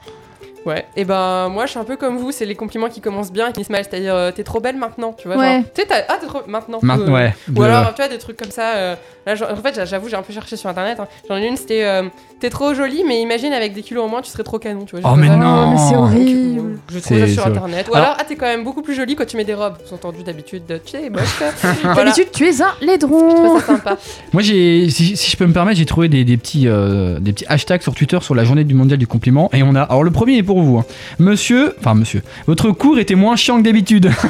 Ouais, 0.65 0.85
et 0.95 1.05
ben 1.05 1.47
moi 1.49 1.65
je 1.65 1.71
suis 1.71 1.79
un 1.79 1.83
peu 1.83 1.95
comme 1.95 2.17
vous, 2.17 2.31
c'est 2.31 2.45
les 2.45 2.55
compliments 2.55 2.89
qui 2.89 2.99
commencent 3.01 3.31
bien 3.31 3.45
et 3.47 3.49
qui 3.49 3.55
finissent 3.55 3.69
mal, 3.69 3.83
c'est-à-dire 3.87 4.15
euh, 4.15 4.31
t'es 4.31 4.43
trop 4.43 4.59
belle 4.59 4.77
maintenant, 4.77 5.13
tu 5.17 5.27
vois. 5.27 5.37
Ouais. 5.37 5.53
Genre, 5.57 5.63
tu 5.75 5.81
sais, 5.81 5.87
t'as- 5.87 6.05
ah 6.09 6.17
t'es 6.19 6.25
trop 6.27 6.41
maintenant. 6.47 6.79
Maintenant, 6.81 7.07
Euh, 7.07 7.11
ouais. 7.13 7.33
Ou 7.49 7.53
de- 7.53 7.61
alors, 7.63 7.93
tu 7.93 8.01
vois, 8.01 8.07
des 8.09 8.17
trucs 8.17 8.37
comme 8.37 8.49
ça. 8.51 8.73
euh, 8.75 8.95
là, 9.27 9.35
genre- 9.35 9.51
en 9.51 9.55
fait, 9.57 9.75
j'a- 9.75 9.85
j'avoue, 9.85 10.09
j'ai 10.09 10.15
un 10.15 10.23
peu 10.23 10.33
cherché 10.33 10.55
sur 10.57 10.69
internet. 10.69 10.99
hein. 10.99 11.07
J'en 11.29 11.37
ai 11.37 11.45
une, 11.47 11.57
c'était 11.57 11.83
euh, 11.83 12.03
T'es 12.37 12.49
trop 12.49 12.73
jolie, 12.73 13.05
mais 13.07 13.21
imagine 13.21 13.53
avec 13.53 13.73
des 13.73 13.81
kilos 13.81 14.03
en 14.03 14.09
moins, 14.09 14.21
tu 14.21 14.29
serais 14.29 14.43
trop 14.43 14.59
canon, 14.59 14.83
tu 14.83 14.97
vois. 14.99 15.09
Oh, 15.09 15.15
mais 15.15 15.27
ça- 15.27 15.37
non. 15.37 15.67
Oh, 15.67 15.71
mais 15.71 15.77
c'est 15.77 15.93
Donc, 15.95 16.03
horrible. 16.03 16.59
euh, 16.59 16.75
Je 16.91 16.99
trouve 16.99 17.17
ça 17.17 17.25
C'est- 17.27 17.33
sur 17.33 17.43
c'est- 17.43 17.49
internet. 17.49 17.87
Ou 17.89 17.95
Alors- 17.95 18.07
alors, 18.09 18.17
ah, 18.19 18.23
t'es 18.25 18.35
quand 18.35 18.45
même 18.45 18.65
beaucoup 18.65 18.81
plus 18.81 18.93
jolie 18.93 19.15
quand 19.15 19.25
tu 19.25 19.37
mets 19.37 19.45
des 19.45 19.53
robes. 19.53 19.75
Sous-entendu 19.85 20.21
d'habitude, 20.21 20.65
de- 20.67 20.77
tu 20.77 20.91
sais, 20.91 21.09
moche. 21.09 21.21
D'habitude, 21.95 22.27
tu 22.33 22.45
es 22.45 22.61
un 22.61 22.67
Je 22.81 22.85
laidron. 22.85 23.33
trouve 23.33 23.59
ça 23.61 23.65
sympa. 23.67 23.97
Moi, 24.33 24.41
j'ai, 24.43 24.89
si, 24.89 25.15
si 25.15 25.31
je 25.31 25.37
peux 25.37 25.45
me 25.45 25.53
permettre, 25.53 25.77
j'ai 25.77 25.85
trouvé 25.85 26.09
des, 26.09 26.25
des 26.25 26.35
petits, 26.35 26.67
euh, 26.67 27.19
des 27.21 27.31
petits 27.31 27.45
hashtags 27.47 27.81
sur 27.81 27.95
Twitter 27.95 28.17
sur 28.21 28.35
la 28.35 28.43
journée 28.43 28.65
du 28.65 28.73
mondial 28.73 28.99
du 28.99 29.07
compliment. 29.07 29.49
Et 29.53 29.63
on 29.63 29.73
a. 29.73 29.83
Alors, 29.83 30.03
le 30.03 30.11
premier 30.11 30.35
est 30.37 30.43
pour 30.43 30.54
vous. 30.61 30.77
hein. 30.79 30.85
Monsieur. 31.19 31.75
Enfin, 31.79 31.93
monsieur. 31.95 32.21
Votre 32.47 32.71
cours 32.71 32.99
était 32.99 33.15
moins 33.15 33.35
chiant 33.35 33.57
que 33.57 33.63
d'habitude. 33.63 34.11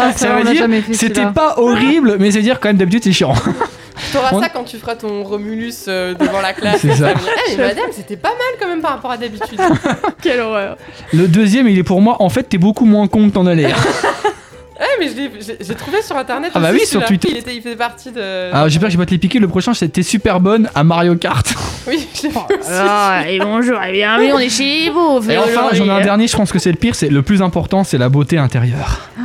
Ah, 0.00 0.12
Ça 0.12 0.28
ça, 0.28 0.36
veut 0.36 0.52
dire, 0.52 0.66
C'était 0.92 1.26
pas 1.26 1.54
horrible, 1.58 2.16
mais 2.20 2.30
c'est 2.30 2.42
dire 2.42 2.60
quand 2.60 2.68
même 2.68 2.76
d'habitude 2.76 3.02
c'est 3.04 3.12
chiant. 3.12 3.32
T'auras 4.12 4.30
On- 4.32 4.40
ça 4.40 4.48
quand 4.48 4.62
tu 4.62 4.76
feras 4.76 4.94
ton 4.94 5.24
Romulus 5.24 5.74
euh, 5.88 6.14
devant 6.14 6.40
la 6.40 6.52
classe. 6.52 6.80
C'est 6.82 6.94
ça. 6.94 7.10
Eh, 7.12 7.56
mais 7.56 7.66
madame, 7.68 7.86
c'était 7.90 8.16
pas 8.16 8.28
mal 8.28 8.38
quand 8.60 8.68
même 8.68 8.80
par 8.80 8.92
rapport 8.92 9.10
à 9.10 9.16
d'habitude. 9.16 9.58
Quelle 10.22 10.40
horreur. 10.40 10.76
Le 11.12 11.26
deuxième, 11.26 11.66
il 11.68 11.76
est 11.78 11.82
pour 11.82 12.00
moi. 12.00 12.16
En 12.20 12.28
fait, 12.28 12.44
t'es 12.44 12.58
beaucoup 12.58 12.84
moins 12.84 13.08
con 13.08 13.28
que 13.28 13.34
t'en 13.34 13.46
as 13.46 13.54
l'air. 13.54 13.76
Eh, 14.80 14.84
mais 15.00 15.08
je 15.08 15.14
l'ai- 15.16 15.30
j'ai 15.40 15.56
j'ai 15.60 15.74
trouvé 15.74 16.02
sur 16.02 16.16
internet. 16.16 16.52
Ah 16.54 16.60
bah 16.60 16.70
aussi, 16.70 16.80
oui, 16.80 16.86
sur. 16.86 17.04
Twitter. 17.04 17.28
Il, 17.32 17.36
était, 17.38 17.56
il 17.56 17.62
faisait 17.62 17.74
partie 17.76 18.12
de. 18.12 18.52
Alors, 18.52 18.68
j'espère 18.68 18.88
que 18.88 18.92
je 18.92 18.96
vais 18.98 19.02
pas 19.02 19.06
te 19.08 19.10
les 19.12 19.18
piquer. 19.18 19.38
Le 19.40 19.48
prochain, 19.48 19.74
c'était 19.74 20.02
super 20.04 20.38
bonne 20.40 20.68
à 20.74 20.84
Mario 20.84 21.16
Kart. 21.16 21.52
Oui, 21.88 22.06
je 22.14 22.22
l'ai 22.24 22.28
vu 22.28 22.36
aussi. 22.36 22.68
Ah, 22.70 23.22
et 23.28 23.38
bonjour, 23.40 23.82
et 23.82 23.92
bienvenue, 23.92 24.32
on 24.34 24.38
est 24.38 24.48
chez 24.50 24.90
vous. 24.90 25.20
Et 25.28 25.38
enfin, 25.38 25.70
j'en 25.72 25.84
ai 25.86 25.90
un 25.90 26.00
dernier. 26.02 26.28
Je 26.28 26.36
pense 26.36 26.52
que 26.52 26.58
c'est 26.58 26.70
le 26.70 26.76
pire. 26.76 26.94
C'est 26.94 27.08
le 27.08 27.22
plus 27.22 27.42
important, 27.42 27.82
c'est 27.82 27.98
la 27.98 28.08
beauté 28.08 28.38
intérieure. 28.38 29.08
Ah, 29.18 29.22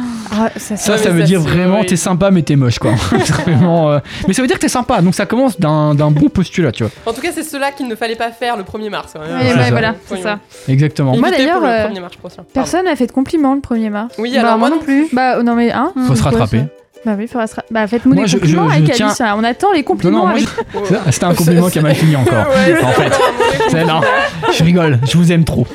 ça, 0.57 0.77
Ça, 0.77 0.97
ça 0.97 1.09
veut 1.09 1.23
dire 1.23 1.39
vraiment 1.41 1.83
t'es 1.83 1.95
sympa, 1.95 2.31
mais 2.31 2.41
t'es 2.41 2.55
moche, 2.55 2.79
quoi. 2.79 2.91
Vraiment, 3.43 3.91
euh, 3.91 3.99
Mais 4.27 4.33
ça 4.33 4.41
veut 4.41 4.47
dire 4.47 4.57
que 4.57 4.61
t'es 4.61 4.67
sympa. 4.69 5.01
Donc 5.01 5.15
ça 5.15 5.25
commence 5.25 5.59
d'un 5.59 5.93
bon 5.93 6.29
postulat, 6.29 6.71
tu 6.71 6.83
vois. 6.83 6.91
En 7.05 7.13
tout 7.13 7.21
cas, 7.21 7.29
c'est 7.33 7.43
cela 7.43 7.71
qu'il 7.71 7.87
ne 7.87 7.95
fallait 7.95 8.15
pas 8.15 8.31
faire 8.31 8.57
le 8.57 8.63
1er 8.63 8.89
mars. 8.89 9.13
Ouais, 9.15 9.21
c'est 9.41 9.47
ouais, 9.55 9.63
ça. 9.65 9.69
voilà, 9.71 9.95
c'est 10.07 10.21
ça. 10.21 10.39
Exactement. 10.67 11.15
Moi, 11.17 11.29
d'ailleurs, 11.31 11.63
euh, 11.63 11.87
1er 11.87 12.01
mars 12.01 12.15
prochain. 12.17 12.35
Pardon. 12.37 12.49
Personne 12.53 12.85
m'a 12.85 12.95
fait 12.95 13.07
de 13.07 13.11
compliments 13.11 13.53
le 13.55 13.61
1er 13.61 13.89
mars. 13.89 14.15
Oui, 14.17 14.31
Bah, 14.33 14.39
alors 14.41 14.57
moi 14.57 14.69
moi 14.69 14.77
non 14.77 14.83
plus. 14.83 15.07
Bah, 15.13 15.35
oh, 15.39 15.43
non, 15.43 15.55
mais 15.55 15.71
hein 15.71 15.91
Faut 16.07 16.15
se 16.15 16.23
rattraper. 16.23 16.63
Bah 17.05 17.15
oui, 17.17 17.27
faudra 17.27 17.47
se 17.47 17.55
Bah, 17.69 17.85
faites-nous 17.85 18.15
des 18.15 18.27
je- 18.27 18.37
compliments 18.37 18.69
je- 18.69 18.75
avec 18.75 18.87
je 18.87 18.91
tiens- 18.93 19.07
Alice. 19.07 19.19
hein. 19.19 19.35
On 19.37 19.43
attend 19.43 19.73
les 19.73 19.83
compliments 19.83 20.25
avec. 20.27 20.45
je- 20.45 21.11
C'était 21.11 21.25
un 21.25 21.33
compliment 21.35 21.69
qui 21.69 21.79
a 21.79 21.81
mal 21.81 21.95
fini 21.95 22.15
encore. 22.15 22.45
Ouais, 22.47 22.81
en 22.81 22.87
fait. 22.91 23.83
non, 23.83 23.99
je 24.57 24.63
rigole. 24.63 24.99
Je 25.11 25.17
vous 25.17 25.29
aime 25.33 25.43
trop. 25.43 25.67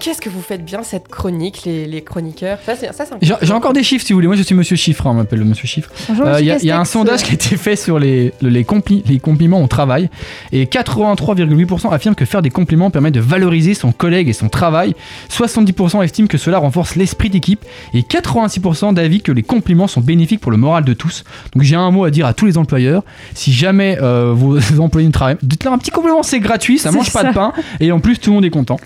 Qu'est-ce 0.00 0.20
que 0.20 0.28
vous 0.28 0.40
faites 0.42 0.64
bien 0.64 0.82
cette 0.82 1.08
chronique, 1.08 1.62
les, 1.64 1.86
les 1.86 2.02
chroniqueurs? 2.02 2.58
Ça, 2.64 2.74
c'est 2.76 2.92
ça, 2.92 3.04
c'est 3.06 3.14
un 3.32 3.38
J'ai 3.42 3.52
encore 3.52 3.72
des 3.72 3.82
chiffres 3.82 4.04
si 4.06 4.12
vous 4.12 4.18
voulez. 4.18 4.26
Moi, 4.26 4.36
je 4.36 4.42
suis 4.42 4.54
Monsieur 4.54 4.76
Chiffre, 4.76 5.06
hein, 5.06 5.10
on 5.12 5.14
m'appelle 5.14 5.38
le 5.38 5.44
Monsieur 5.44 5.66
Chiffre. 5.68 5.90
Euh, 6.10 6.36
Il 6.40 6.46
y, 6.46 6.50
a- 6.50 6.56
il 6.58 6.64
y 6.64 6.70
a 6.70 6.78
un 6.78 6.84
sondage 6.84 7.22
qui 7.22 7.30
a 7.30 7.34
été 7.34 7.56
fait 7.56 7.76
sur 7.76 7.98
les, 7.98 8.32
le- 8.42 8.48
les, 8.50 8.64
compli- 8.64 9.02
les 9.06 9.18
compliments 9.18 9.62
au 9.62 9.66
travail 9.66 10.08
et 10.52 10.64
83,8% 10.66 11.92
affirment 11.92 12.14
que 12.14 12.24
faire 12.24 12.42
des 12.42 12.50
compliments 12.50 12.90
permet 12.90 13.10
de 13.10 13.20
valoriser 13.20 13.74
son 13.74 13.92
collègue 13.92 14.28
et 14.28 14.32
son 14.32 14.48
travail. 14.48 14.94
70% 15.30 16.02
estiment 16.04 16.28
que 16.28 16.38
cela 16.38 16.58
renforce 16.58 16.96
l'esprit 16.96 17.30
d'équipe 17.30 17.64
et 17.94 18.02
86% 18.02 18.94
d'avis 18.94 19.20
que 19.22 19.32
les 19.32 19.42
compliments 19.42 19.86
sont 19.86 20.00
bénéfiques 20.00 20.40
pour 20.40 20.50
le 20.52 20.58
moral 20.58 20.84
de 20.84 20.92
tous. 20.92 21.24
Donc 21.54 21.62
j'ai 21.62 21.76
un 21.76 21.90
mot 21.90 22.04
à 22.04 22.10
dire 22.10 22.26
à 22.26 22.34
tous 22.34 22.46
les 22.46 22.58
employeurs. 22.58 23.02
Si 23.34 23.52
jamais 23.52 23.98
euh, 24.00 24.32
vos 24.34 24.58
employés 24.80 25.06
ne 25.06 25.12
travaillent, 25.12 25.36
dites-leur 25.42 25.72
un 25.72 25.78
petit 25.78 25.90
compliment, 25.90 26.22
c'est 26.22 26.40
gratuit, 26.40 26.78
ça 26.78 26.90
C'est 26.90 26.96
mange 26.96 27.12
pas 27.12 27.24
de 27.24 27.32
pain 27.32 27.52
et 27.80 27.92
en 27.92 28.00
plus 28.00 28.18
tout 28.18 28.30
le 28.30 28.34
monde 28.34 28.44
est 28.44 28.50
content. 28.50 28.78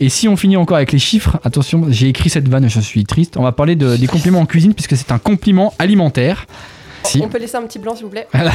Et 0.00 0.08
si 0.08 0.28
on 0.28 0.36
finit 0.36 0.56
encore 0.56 0.76
avec 0.76 0.92
les 0.92 0.98
chiffres, 0.98 1.38
attention, 1.44 1.86
j'ai 1.88 2.08
écrit 2.08 2.30
cette 2.30 2.48
vanne, 2.48 2.68
je 2.68 2.80
suis 2.80 3.04
triste. 3.04 3.36
On 3.36 3.42
va 3.42 3.52
parler 3.52 3.74
de- 3.74 3.96
des 3.96 4.06
compliments 4.06 4.40
en 4.40 4.46
cuisine 4.46 4.72
puisque 4.74 4.96
c'est 4.96 5.10
un 5.10 5.18
compliment 5.18 5.74
alimentaire. 5.78 6.46
Si. 7.04 7.20
On 7.22 7.28
peut 7.28 7.38
laisser 7.38 7.56
un 7.56 7.62
petit 7.62 7.78
blanc, 7.78 7.94
s'il 7.94 8.04
vous 8.04 8.10
plaît 8.10 8.26
Voilà. 8.32 8.52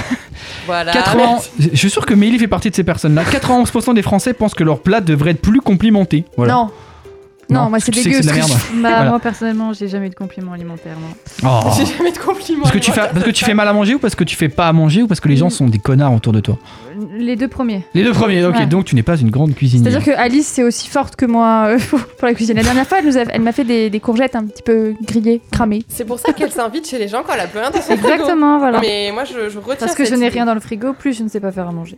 Voilà. 0.65 0.91
80 0.93 1.17
merci. 1.25 1.49
Je 1.71 1.77
suis 1.77 1.89
sûr 1.89 2.05
que 2.05 2.13
Mélie 2.13 2.37
fait 2.39 2.47
partie 2.47 2.69
de 2.69 2.75
ces 2.75 2.83
personnes-là. 2.83 3.23
91% 3.23 3.93
des 3.93 4.01
Français 4.01 4.33
pensent 4.33 4.53
que 4.53 4.63
leur 4.63 4.79
plat 4.81 5.01
devrait 5.01 5.31
être 5.31 5.41
plus 5.41 5.61
complimenté. 5.61 6.25
Voilà. 6.37 6.53
Non. 6.53 6.71
Non, 7.49 7.69
moi 7.69 7.79
c'est 7.79 7.91
dégueu. 7.91 8.09
que 8.09 8.17
que 8.17 8.23
je- 8.23 8.31
Bah, 8.81 8.89
Voilà. 8.89 9.09
Moi 9.09 9.19
personnellement, 9.19 9.73
j'ai 9.73 9.87
jamais 9.87 10.07
eu 10.07 10.09
de 10.09 10.15
compliments 10.15 10.53
alimentaires. 10.53 10.95
Oh. 11.43 11.59
J'ai 11.77 11.85
jamais 11.85 12.11
de 12.11 12.17
compliments. 12.17 12.61
Parce 12.61 12.73
que 12.73 12.79
tu 12.79 12.91
fais, 12.91 13.01
alimentaires, 13.01 13.13
parce 13.13 13.25
que 13.25 13.29
c'est 13.29 13.33
tu 13.33 13.43
pas- 13.43 13.47
fais 13.47 13.53
mal 13.53 13.67
à 13.67 13.73
manger 13.73 13.93
ou 13.95 13.99
parce 13.99 14.15
que 14.15 14.23
tu 14.23 14.35
fais 14.35 14.49
pas 14.49 14.67
à 14.69 14.73
manger 14.73 15.03
ou 15.03 15.07
parce 15.07 15.19
que 15.19 15.27
les 15.27 15.35
gens 15.35 15.49
sont 15.49 15.67
des 15.67 15.77
connards 15.77 16.13
autour 16.13 16.31
de 16.33 16.39
toi? 16.39 16.57
Les 17.17 17.35
deux 17.35 17.47
premiers. 17.47 17.83
Les 17.93 18.03
deux 18.03 18.11
premiers, 18.13 18.45
ok, 18.45 18.55
Ouais. 18.55 18.65
donc 18.65 18.85
tu 18.85 18.95
n'es 18.95 19.03
pas 19.03 19.17
une 19.17 19.29
grande 19.29 19.55
cuisinière. 19.55 19.91
C'est-à-dire 19.91 20.13
que 20.13 20.19
Alice 20.19 20.47
c'est 20.47 20.63
aussi 20.63 20.87
forte 20.89 21.15
que 21.15 21.25
moi 21.25 21.65
euh, 21.69 21.77
pour 21.89 22.27
la 22.27 22.33
cuisine. 22.33 22.55
La 22.55 22.63
dernière 22.63 22.87
fois, 22.87 22.99
elle 22.99 23.05
nous 23.05 23.17
a- 23.17 23.21
elle 23.29 23.41
m'a 23.41 23.51
fait 23.51 23.63
des, 23.63 23.89
des 23.89 23.99
courgettes 23.99 24.35
un 24.35 24.45
petit 24.45 24.63
peu 24.63 24.93
grillées, 25.03 25.41
cramées. 25.51 25.83
C'est 25.87 26.05
pour 26.05 26.19
ça 26.19 26.33
qu'elle 26.33 26.51
s'invite 26.51 26.87
chez 26.87 26.97
les 26.99 27.07
gens 27.07 27.23
quand 27.25 27.33
elle 27.33 27.41
a 27.41 27.47
plus 27.47 27.59
rien 27.59 27.69
dans 27.71 27.77
son 27.81 27.95
frigo. 27.97 28.07
Exactement, 28.07 28.57
voilà. 28.59 28.79
Mais 28.81 29.11
moi, 29.13 29.23
je, 29.25 29.49
je 29.49 29.57
retiens 29.59 29.75
Parce 29.79 29.95
que 29.95 30.05
je 30.05 30.15
n'ai 30.15 30.27
rien 30.29 30.45
dans 30.45 30.53
le 30.53 30.59
frigo, 30.59 30.93
plus 30.93 31.17
je 31.17 31.23
ne 31.23 31.29
sais 31.29 31.39
pas 31.39 31.51
faire 31.51 31.67
à 31.67 31.71
manger. 31.71 31.97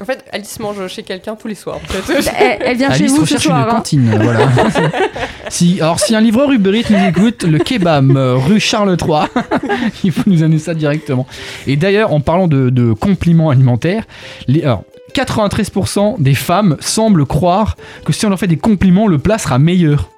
En 0.00 0.04
fait, 0.04 0.24
Alice 0.32 0.58
mange 0.60 0.86
chez 0.88 1.02
quelqu'un 1.02 1.34
tous 1.36 1.48
les 1.48 1.54
soirs. 1.54 1.78
elle, 2.38 2.56
elle 2.60 2.76
vient 2.78 2.88
chez 2.90 3.00
Alice 3.04 3.10
vous 3.12 3.16
ce 3.18 3.34
recherche 3.34 3.44
une 3.44 3.50
soir. 3.50 3.68
hein. 3.68 3.74
cantine, 3.74 4.10
voilà. 4.22 4.48
si, 5.48 5.80
alors 5.80 6.00
si 6.00 6.14
un 6.14 6.20
livreur 6.20 6.50
Uber 6.52 6.78
Eats 6.78 6.90
nous 6.90 7.08
écoute, 7.08 7.44
le 7.44 7.58
kebab 7.58 8.16
euh, 8.16 8.34
rue 8.36 8.60
Charles 8.60 8.96
III, 9.00 9.26
il 10.04 10.12
faut 10.12 10.22
nous 10.26 10.42
amener 10.42 10.58
ça 10.58 10.74
directement. 10.74 11.26
Et 11.66 11.76
d'ailleurs, 11.76 12.12
en 12.12 12.20
parlant 12.20 12.48
de, 12.48 12.70
de 12.70 12.92
compliments 12.92 13.50
alimentaires, 13.50 14.04
les, 14.48 14.62
alors, 14.62 14.84
93% 15.14 16.20
des 16.20 16.34
femmes 16.34 16.76
semblent 16.80 17.26
croire 17.26 17.76
que 18.04 18.12
si 18.12 18.26
on 18.26 18.28
leur 18.28 18.38
fait 18.38 18.46
des 18.46 18.56
compliments, 18.56 19.06
le 19.08 19.18
plat 19.18 19.38
sera 19.38 19.58
meilleur. 19.58 20.08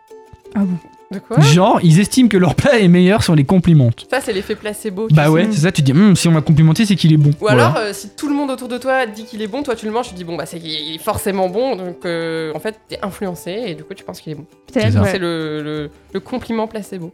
De 1.10 1.18
quoi? 1.18 1.40
Genre, 1.40 1.78
ils 1.82 2.00
estiment 2.00 2.28
que 2.28 2.38
leur 2.38 2.54
plat 2.54 2.78
est 2.78 2.88
meilleur 2.88 3.22
si 3.22 3.28
on 3.30 3.34
les 3.34 3.44
complimente. 3.44 4.06
Ça, 4.10 4.20
c'est 4.22 4.32
l'effet 4.32 4.54
placebo. 4.54 5.08
Bah 5.10 5.30
ouais, 5.30 5.46
c'est 5.50 5.60
ça, 5.60 5.72
tu 5.72 5.82
dis, 5.82 5.92
Hum, 5.92 6.16
si 6.16 6.26
on 6.28 6.30
m'a 6.30 6.40
complimenté, 6.40 6.86
c'est 6.86 6.96
qu'il 6.96 7.12
est 7.12 7.18
bon. 7.18 7.30
Ou 7.30 7.34
Voilà. 7.40 7.66
alors, 7.66 7.76
euh, 7.78 7.92
si 7.92 8.08
tout 8.16 8.28
le 8.28 8.34
monde 8.34 8.50
autour 8.50 8.68
de 8.68 8.78
toi 8.78 9.04
dit 9.04 9.24
qu'il 9.26 9.42
est 9.42 9.46
bon, 9.46 9.62
toi 9.62 9.76
tu 9.76 9.84
le 9.84 9.92
manges, 9.92 10.08
tu 10.08 10.14
dis 10.14 10.24
bon 10.24 10.36
bah 10.36 10.46
c'est 10.46 10.58
qu'il 10.58 10.70
est 10.94 10.98
forcément 10.98 11.50
bon, 11.50 11.76
donc 11.76 12.04
euh, 12.06 12.52
en 12.54 12.60
fait 12.60 12.78
t'es 12.88 12.98
influencé 13.02 13.50
et 13.66 13.74
du 13.74 13.84
coup 13.84 13.92
tu 13.92 14.04
penses 14.04 14.20
qu'il 14.22 14.32
est 14.32 14.36
bon. 14.36 14.46
C'est 14.72 14.96
ouais. 14.98 15.18
Le, 15.18 15.90
le 16.14 16.20
compliment 16.20 16.66
placebo. 16.66 17.12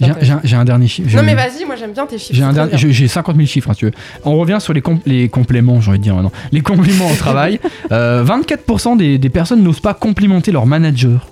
J'ai 0.00 0.56
un- 0.56 0.64
dernier 0.64 0.86
chiffre. 0.88 1.16
Non 1.16 1.22
mais 1.22 1.34
vas-y, 1.34 1.64
moi 1.66 1.76
j'aime 1.76 1.92
bien 1.92 2.06
tes 2.06 2.18
chiffres. 2.18 2.34
J'ai 2.34 2.42
un 2.42 2.48
c'est 2.52 2.58
trop 2.58 2.66
dernier- 2.66 2.70
bien. 2.70 2.78
j'ai 2.78 2.92
j'ai 2.92 3.08
50 3.08 3.36
000 3.36 3.46
chiffres, 3.46 3.70
hein, 3.70 3.74
si 3.74 3.80
tu 3.80 3.84
veux. 3.86 3.92
On 4.24 4.36
revient 4.38 4.58
sur 4.60 4.72
les, 4.72 4.80
com- 4.82 5.00
les 5.06 5.28
compléments, 5.28 5.80
j'ai 5.80 5.90
envie 5.90 5.98
de 5.98 6.04
dire 6.04 6.14
maintenant. 6.14 6.32
Les 6.52 6.60
compliments 6.60 7.10
au 7.10 7.16
travail. 7.16 7.58
Euh, 7.92 8.24
24% 8.24 8.96
des, 8.96 9.18
des 9.18 9.28
personnes 9.28 9.62
n'osent 9.62 9.80
pas 9.80 9.94
complimenter 9.94 10.50
leur 10.52 10.64
manager. 10.66 11.28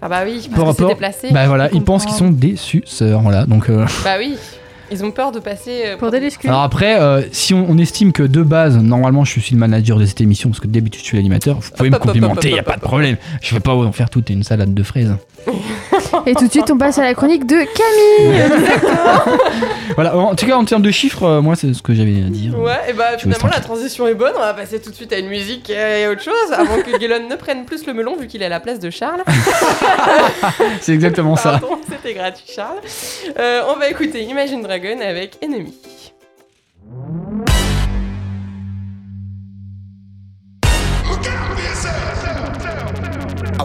Ah 0.00 0.08
bah 0.08 0.22
oui, 0.24 0.48
Par 0.54 0.64
parce 0.64 0.76
que 0.76 0.82
rapport- 0.82 0.88
déplacé. 0.88 1.28
Bah 1.30 1.46
voilà, 1.46 1.68
ils 1.72 1.82
pensent 1.82 2.06
qu'ils 2.06 2.14
sont 2.16 2.30
des 2.30 2.56
suceurs. 2.56 3.20
Voilà, 3.20 3.44
donc. 3.46 3.68
euh, 3.68 3.84
Bah 4.02 4.14
oui, 4.18 4.36
ils 4.90 5.04
ont 5.04 5.10
peur 5.10 5.32
de 5.32 5.38
passer. 5.38 5.82
euh, 5.86 5.96
Pour 5.98 6.10
des 6.10 6.18
lescules. 6.18 6.50
Alors 6.50 6.62
après, 6.62 7.00
euh, 7.00 7.22
si 7.30 7.52
on, 7.54 7.66
on 7.70 7.78
estime 7.78 8.12
que 8.12 8.22
de 8.22 8.42
base, 8.42 8.76
normalement, 8.78 9.24
je 9.24 9.38
suis 9.38 9.54
le 9.54 9.58
manager 9.60 9.98
de 9.98 10.06
cette 10.06 10.20
émission, 10.20 10.48
parce 10.50 10.60
que 10.60 10.66
d'habitude 10.66 11.02
je 11.02 11.06
suis 11.06 11.16
l'animateur, 11.18 11.58
vous 11.60 11.70
pouvez 11.76 11.90
me 11.90 11.96
Hop, 11.96 12.02
complimenter, 12.02 12.48
hop, 12.48 12.54
y 12.54 12.58
a 12.58 12.60
hop, 12.62 12.66
pas 12.66 12.72
de 12.72 12.76
hop. 12.78 12.82
problème. 12.84 13.16
Je 13.42 13.54
vais 13.54 13.60
pas 13.60 13.74
vous 13.74 13.84
en 13.84 13.92
faire 13.92 14.08
toute 14.10 14.30
une 14.30 14.42
salade 14.42 14.72
de 14.74 14.82
fraises. 14.82 15.14
Et 16.26 16.34
tout 16.34 16.46
de 16.46 16.50
suite, 16.50 16.70
on 16.70 16.78
passe 16.78 16.98
à 16.98 17.02
la 17.02 17.14
chronique 17.14 17.46
de 17.46 17.56
Camille. 17.56 18.42
Voilà, 19.94 20.16
en 20.16 20.34
tout 20.34 20.46
cas, 20.46 20.56
en 20.56 20.64
termes 20.64 20.82
de 20.82 20.90
chiffres, 20.90 21.24
euh, 21.24 21.40
moi, 21.42 21.54
c'est 21.54 21.72
ce 21.74 21.82
que 21.82 21.92
j'avais 21.92 22.22
à 22.24 22.30
dire. 22.30 22.58
Ouais, 22.58 22.72
et 22.88 22.92
bah 22.94 23.16
Je 23.16 23.22
finalement 23.22 23.48
la 23.48 23.60
transition 23.60 24.06
est 24.08 24.14
bonne, 24.14 24.32
on 24.36 24.40
va 24.40 24.54
passer 24.54 24.80
tout 24.80 24.88
de 24.88 24.94
suite 24.94 25.12
à 25.12 25.18
une 25.18 25.28
musique 25.28 25.68
et 25.68 26.06
autre 26.08 26.22
chose, 26.22 26.52
avant 26.52 26.80
que 26.80 26.98
Gellon 26.98 27.28
ne 27.28 27.36
prenne 27.36 27.66
plus 27.66 27.86
le 27.86 27.92
melon 27.92 28.16
vu 28.16 28.26
qu'il 28.26 28.42
est 28.42 28.46
à 28.46 28.48
la 28.48 28.60
place 28.60 28.78
de 28.78 28.88
Charles. 28.88 29.22
C'est 30.80 30.92
exactement 30.94 31.36
ça. 31.36 31.60
C'était 31.90 32.14
gratuit 32.14 32.46
Charles. 32.54 32.78
Euh, 33.38 33.62
on 33.74 33.78
va 33.78 33.88
écouter 33.88 34.22
Imagine 34.22 34.62
Dragon 34.62 34.98
avec 35.02 35.36
Enemy. 35.44 35.74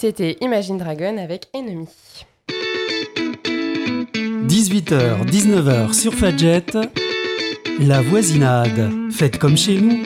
C'était 0.00 0.36
Imagine 0.40 0.78
Dragon 0.78 1.18
avec 1.18 1.48
Enemy. 1.54 1.88
18h, 4.46 5.26
19h 5.26 5.92
sur 5.92 6.14
Fadjet, 6.14 6.64
la 7.80 8.00
voisinade. 8.00 8.92
Faites 9.10 9.38
comme 9.38 9.56
chez 9.56 9.80
nous. 9.80 10.04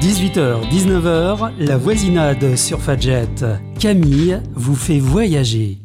18h, 0.00 0.70
19h, 0.70 1.52
la 1.58 1.76
voisinade 1.76 2.56
sur 2.56 2.80
Fadjet. 2.80 3.28
Camille 3.78 4.40
vous 4.54 4.74
fait 4.74 5.00
voyager. 5.00 5.80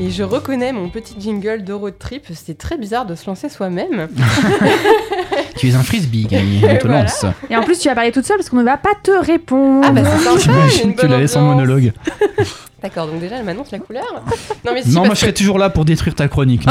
Et 0.00 0.10
je 0.10 0.22
reconnais 0.22 0.72
mon 0.72 0.88
petit 0.88 1.16
jingle 1.18 1.64
de 1.64 1.74
road 1.74 1.98
trip. 1.98 2.24
C'était 2.32 2.54
très 2.54 2.78
bizarre 2.78 3.04
de 3.04 3.14
se 3.14 3.26
lancer 3.26 3.50
soi-même. 3.50 4.08
Tu 5.56 5.68
es 5.68 5.74
un 5.74 5.82
frisbee, 5.82 6.26
Camille. 6.26 6.60
On 6.70 6.76
te 6.76 6.86
Voilà. 6.86 7.02
lance. 7.02 7.24
Et 7.50 7.56
en 7.56 7.62
plus, 7.62 7.78
tu 7.78 7.88
vas 7.88 7.94
parler 7.94 8.12
toute 8.12 8.26
seule 8.26 8.36
parce 8.36 8.48
qu'on 8.50 8.56
ne 8.58 8.64
va 8.64 8.76
pas 8.76 8.94
te 9.02 9.10
répondre. 9.10 9.86
Ah 9.88 9.90
bah 9.92 10.02
c'est 10.04 10.40
sympa, 10.40 10.92
tu 11.00 11.08
la 11.08 11.18
laisses 11.18 11.36
en 11.36 11.42
monologue. 11.42 11.92
D'accord, 12.82 13.06
donc 13.06 13.20
déjà 13.20 13.36
elle 13.36 13.44
m'annonce 13.44 13.70
la 13.72 13.78
couleur. 13.78 14.04
Non 14.64 14.72
mais 14.74 14.82
si, 14.82 14.90
Non, 14.90 15.04
moi 15.06 15.14
je 15.14 15.20
serais 15.20 15.32
que- 15.32 15.38
toujours 15.38 15.58
là 15.58 15.70
pour 15.70 15.84
détruire 15.84 16.14
ta 16.14 16.28
chronique. 16.28 16.66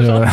Euh, 0.00 0.26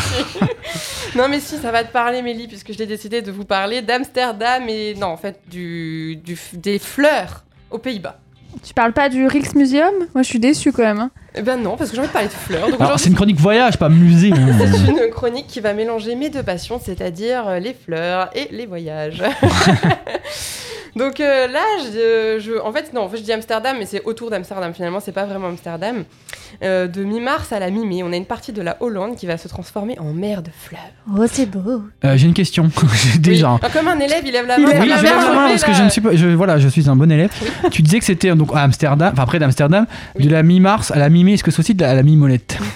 non 1.16 1.28
mais 1.30 1.40
si, 1.40 1.58
ça 1.58 1.72
va 1.72 1.84
te 1.84 1.92
parler 1.92 2.22
Mélie, 2.22 2.48
puisque 2.48 2.72
j'ai 2.74 2.86
décidé 2.86 3.22
de 3.22 3.32
vous 3.32 3.46
parler 3.46 3.82
d'Amsterdam 3.82 4.64
et 4.68 4.96
non 4.96 5.08
en 5.08 5.18
fait 5.18 5.40
du, 5.50 6.20
des 6.54 6.80
fleurs 6.80 7.44
aux 7.70 7.78
Pays-Bas. 7.78 8.18
Tu 8.64 8.74
parles 8.74 8.94
pas 8.94 9.10
du 9.10 9.26
Rijksmuseum 9.28 9.94
Moi, 10.14 10.22
je 10.24 10.28
suis 10.28 10.40
déçue 10.40 10.72
quand 10.72 10.84
même. 10.84 11.00
hein. 11.00 11.12
Eh 11.36 11.42
ben 11.42 11.58
non, 11.62 11.78
parce 11.78 11.90
que 11.90 11.96
j'ai 11.96 12.02
envie 12.02 12.10
de 12.10 12.14
parler 12.14 12.28
de 12.28 12.34
fleurs. 12.34 12.70
Donc 12.70 12.82
Alors, 12.82 13.00
c'est 13.00 13.10
une 13.10 13.16
chronique 13.16 13.40
voyage, 13.40 13.78
pas 13.78 13.90
musée. 13.90 14.32
hein. 14.34 14.58
c'est 14.60 14.92
une 14.92 15.10
chronique 15.12 15.48
qui 15.48 15.60
va 15.62 15.74
mélanger 15.74 16.16
mes 16.16 16.30
deux 16.30 16.44
passions, 16.44 16.80
c'est-à-dire 16.84 17.48
euh, 17.48 17.60
les 17.60 17.74
fleurs 17.74 18.30
et 18.36 18.48
les 18.52 18.66
voyages. 18.66 19.24
Donc 20.96 21.20
euh, 21.20 21.48
là, 21.48 21.62
je, 21.86 22.40
je- 22.40 22.60
en 22.62 22.72
fait, 22.72 22.92
non, 22.94 23.02
en 23.02 23.10
fait, 23.10 23.18
je 23.18 23.24
dis 23.24 23.32
Amsterdam, 23.32 23.76
mais 23.80 23.86
c'est 23.86 24.04
autour 24.04 24.30
d'Amsterdam. 24.30 24.74
Finalement, 24.74 25.00
c'est 25.00 25.12
pas 25.12 25.26
vraiment 25.26 25.48
Amsterdam. 25.48 26.04
Euh, 26.64 26.88
de 26.88 27.04
mi-mars 27.04 27.54
à 27.54 27.60
la 27.60 27.70
mi-mai, 27.70 28.04
on 28.04 28.12
a 28.12 28.16
une 28.18 28.26
partie 28.26 28.52
de 28.52 28.62
la 28.62 28.76
Hollande 28.82 29.16
qui 29.16 29.26
va 29.26 29.38
se 29.38 29.48
transformer 29.48 29.98
en 30.00 30.12
mer 30.14 30.42
de 30.42 30.50
fleurs. 30.54 30.82
Oh, 31.18 31.24
c'est 31.32 31.46
beau. 31.50 31.84
Euh, 32.04 32.18
J'ai 32.18 32.28
une 32.28 32.34
question. 32.34 32.70
Déjà. 33.20 33.54
Oui. 33.54 33.60
Ah, 33.64 33.68
comme 33.74 33.88
un 33.88 33.98
élève, 34.00 34.22
il 34.26 34.32
lève 34.34 34.46
la 34.48 34.58
main. 34.58 34.66
Oui, 34.68 34.74
je 34.76 35.04
lève 35.04 35.04
la 35.16 35.34
main 35.34 35.48
parce 35.50 35.64
que 35.64 35.74
je 35.74 35.84
ne 35.84 35.90
suis 35.90 36.02
pas. 36.02 36.14
Je, 36.16 36.28
voilà, 36.28 36.60
je 36.60 36.68
suis 36.68 36.90
un 36.90 36.96
bon 36.96 37.10
élève. 37.10 37.32
Tu 37.72 37.82
disais 37.82 38.00
que 38.00 38.06
c'était 38.06 38.36
donc 38.36 38.50
à 38.54 38.60
Amsterdam, 38.64 39.12
enfin 39.14 39.26
près 39.26 39.40
d'Amsterdam, 39.40 39.86
Oui. 40.20 40.26
de 40.26 40.32
la 40.32 40.44
mi-mars 40.44 40.92
à 40.92 40.98
la 40.98 41.10
mi-mai. 41.10 41.34
Est-ce 41.34 41.44
que 41.44 41.52
c'est 41.52 41.60
aussi 41.60 41.74
de 41.74 41.82
la, 41.84 41.92
à 41.92 41.96
la 41.96 42.04
mi-molette? 42.04 42.58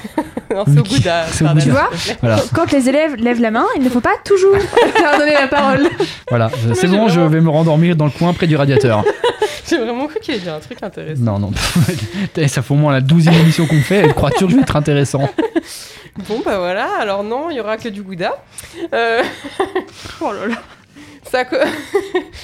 Non, 0.54 0.64
c'est 0.68 0.80
au 0.80 0.84
bout 0.84 1.00
d'un. 1.00 1.56
Tu 1.60 1.70
vois 1.70 1.90
Voilà, 2.22 2.38
Quand 2.54 2.72
les 2.72 2.88
élèves 2.88 3.16
lèvent 3.16 3.42
la 3.42 3.52
main, 3.52 3.66
il 3.76 3.84
ne 3.84 3.90
faut 3.90 4.00
pas 4.00 4.14
toujours 4.24 4.54
leur 5.02 5.18
donner 5.18 5.34
la 5.34 5.48
parole. 5.48 5.86
voilà. 6.30 6.50
C'est 6.76 6.88
bon, 6.88 7.10
je 7.10 7.20
vais 7.20 7.42
me 7.42 7.50
rendormir 7.50 7.96
dans 7.98 8.05
le 8.06 8.12
coin 8.12 8.34
près 8.34 8.48
du 8.48 8.56
radiateur. 8.56 9.04
J'ai 9.70 9.78
vraiment 9.80 10.06
cru 10.08 10.20
qu'il 10.20 10.36
y 10.36 10.40
avait 10.40 10.52
un 10.52 10.60
truc 10.60 10.82
intéressant. 10.84 11.22
non, 11.24 11.40
non. 11.40 11.52
ça 12.48 12.62
fait 12.62 12.72
au 12.74 12.78
moins 12.78 12.94
la 12.94 13.02
douzième 13.02 13.34
émission 13.36 13.66
qu'on 13.66 13.82
fait. 13.82 13.96
Elle 13.98 14.14
croit 14.14 14.30
toujours 14.32 14.48
que 14.48 14.52
je 14.52 14.58
vais 14.58 14.64
être 14.64 14.76
intéressant. 14.76 15.28
Bon, 16.30 16.42
bah 16.46 16.60
voilà, 16.60 16.88
alors 16.98 17.26
non, 17.26 17.50
il 17.50 17.58
y 17.58 17.60
aura 17.60 17.76
que 17.76 17.90
du 17.90 18.02
Gouda. 18.02 18.42
Euh, 18.94 19.22
Oh 20.22 20.32
là 20.32 20.48
là. 20.48 20.56
ça 21.30 21.44
co- 21.44 21.58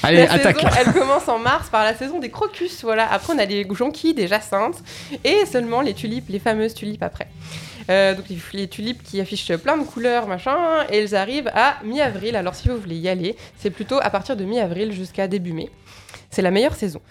Allez, 0.04 0.26
la 0.26 0.34
attaque. 0.34 0.60
saison, 0.60 0.70
elle 0.78 0.92
commence 0.92 1.30
en 1.30 1.40
mars 1.40 1.70
par 1.70 1.86
la 1.86 1.96
saison 1.96 2.20
des 2.20 2.30
crocus, 2.30 2.82
voilà. 2.84 3.10
Après, 3.10 3.32
on 3.34 3.40
a 3.40 3.46
les 3.46 3.66
jonquilles, 3.74 4.14
des 4.14 4.28
jacinthes, 4.28 4.84
et 5.24 5.46
seulement 5.46 5.80
les 5.80 5.94
tulipes, 5.94 6.28
les 6.28 6.40
fameuses 6.40 6.74
tulipes 6.74 7.02
après. 7.04 7.28
Euh, 7.92 8.16
donc 8.16 8.26
les, 8.54 8.68
tulipes 8.68 9.04
qui 9.04 9.20
affichent 9.20 9.56
plein 9.58 9.78
de 9.78 9.84
couleurs, 9.84 10.28
machin, 10.28 10.56
et 10.90 10.98
elles 10.98 11.14
arrivent 11.16 11.52
à 11.54 11.76
mi-avril. 11.84 12.36
Alors 12.36 12.56
si 12.56 12.70
vous 12.70 12.78
voulez 12.78 12.96
y 12.96 13.10
aller, 13.10 13.36
c'est 13.58 13.70
plutôt 13.70 14.00
à 14.02 14.10
partir 14.10 14.36
de 14.38 14.46
mi-avril 14.46 14.92
jusqu'à 14.94 15.28
début 15.28 15.52
mai. 15.54 15.70
C'est 16.30 16.42
la 16.42 16.52
meilleure 16.52 16.76
saison. 16.76 17.02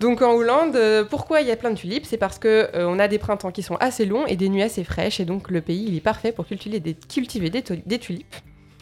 Donc 0.00 0.22
en 0.22 0.32
Hollande, 0.32 0.76
euh, 0.76 1.04
pourquoi 1.04 1.40
il 1.40 1.48
y 1.48 1.50
a 1.50 1.56
plein 1.56 1.70
de 1.70 1.76
tulipes? 1.76 2.04
C'est 2.06 2.18
parce 2.18 2.38
que 2.38 2.68
euh, 2.74 2.86
on 2.88 2.98
a 2.98 3.08
des 3.08 3.18
printemps 3.18 3.50
qui 3.50 3.62
sont 3.62 3.76
assez 3.76 4.04
longs 4.04 4.26
et 4.26 4.36
des 4.36 4.48
nuits 4.48 4.62
assez 4.62 4.84
fraîches, 4.84 5.18
et 5.18 5.24
donc 5.24 5.50
le 5.50 5.60
pays 5.60 5.86
il 5.88 5.96
est 5.96 6.00
parfait 6.00 6.30
pour 6.30 6.46
cultiver 6.46 6.78
des, 6.78 6.94
cultiver 6.94 7.50
des, 7.50 7.64
des 7.86 7.98
tulipes. 7.98 8.36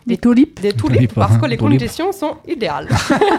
Des 0.07 0.17
tulipes? 0.19 0.61
Des 0.61 0.73
Tulipes, 0.73 0.95
tulipes, 0.95 1.15
parce 1.15 1.37
que 1.37 1.45
hein, 1.45 1.49
les 1.49 1.57
tulipes. 1.57 1.81
conditions 1.81 2.13
sont 2.13 2.37
idéales. 2.47 2.89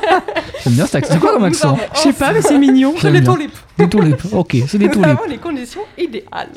J'aime 0.64 0.74
bien 0.74 0.86
cet 0.86 0.96
accent. 0.96 1.14
C'est 1.14 1.20
quoi 1.20 1.32
comme 1.32 1.46
accent? 1.46 1.78
Je 1.94 2.00
sais 2.00 2.14
pas, 2.14 2.34
mais 2.34 2.42
c'est 2.42 2.58
mignon. 2.58 2.94
C'est 3.00 3.10
bien. 3.10 3.22
tulipes. 3.22 3.56
Des 3.78 3.88
tulipes. 3.88 4.22
Ok, 4.34 4.58
c'est 4.68 4.78
des 4.78 4.88
Nous 4.88 4.92
tulipes. 4.92 5.08
avons 5.08 5.26
les 5.30 5.38
conditions 5.38 5.84
idéales. 5.98 6.50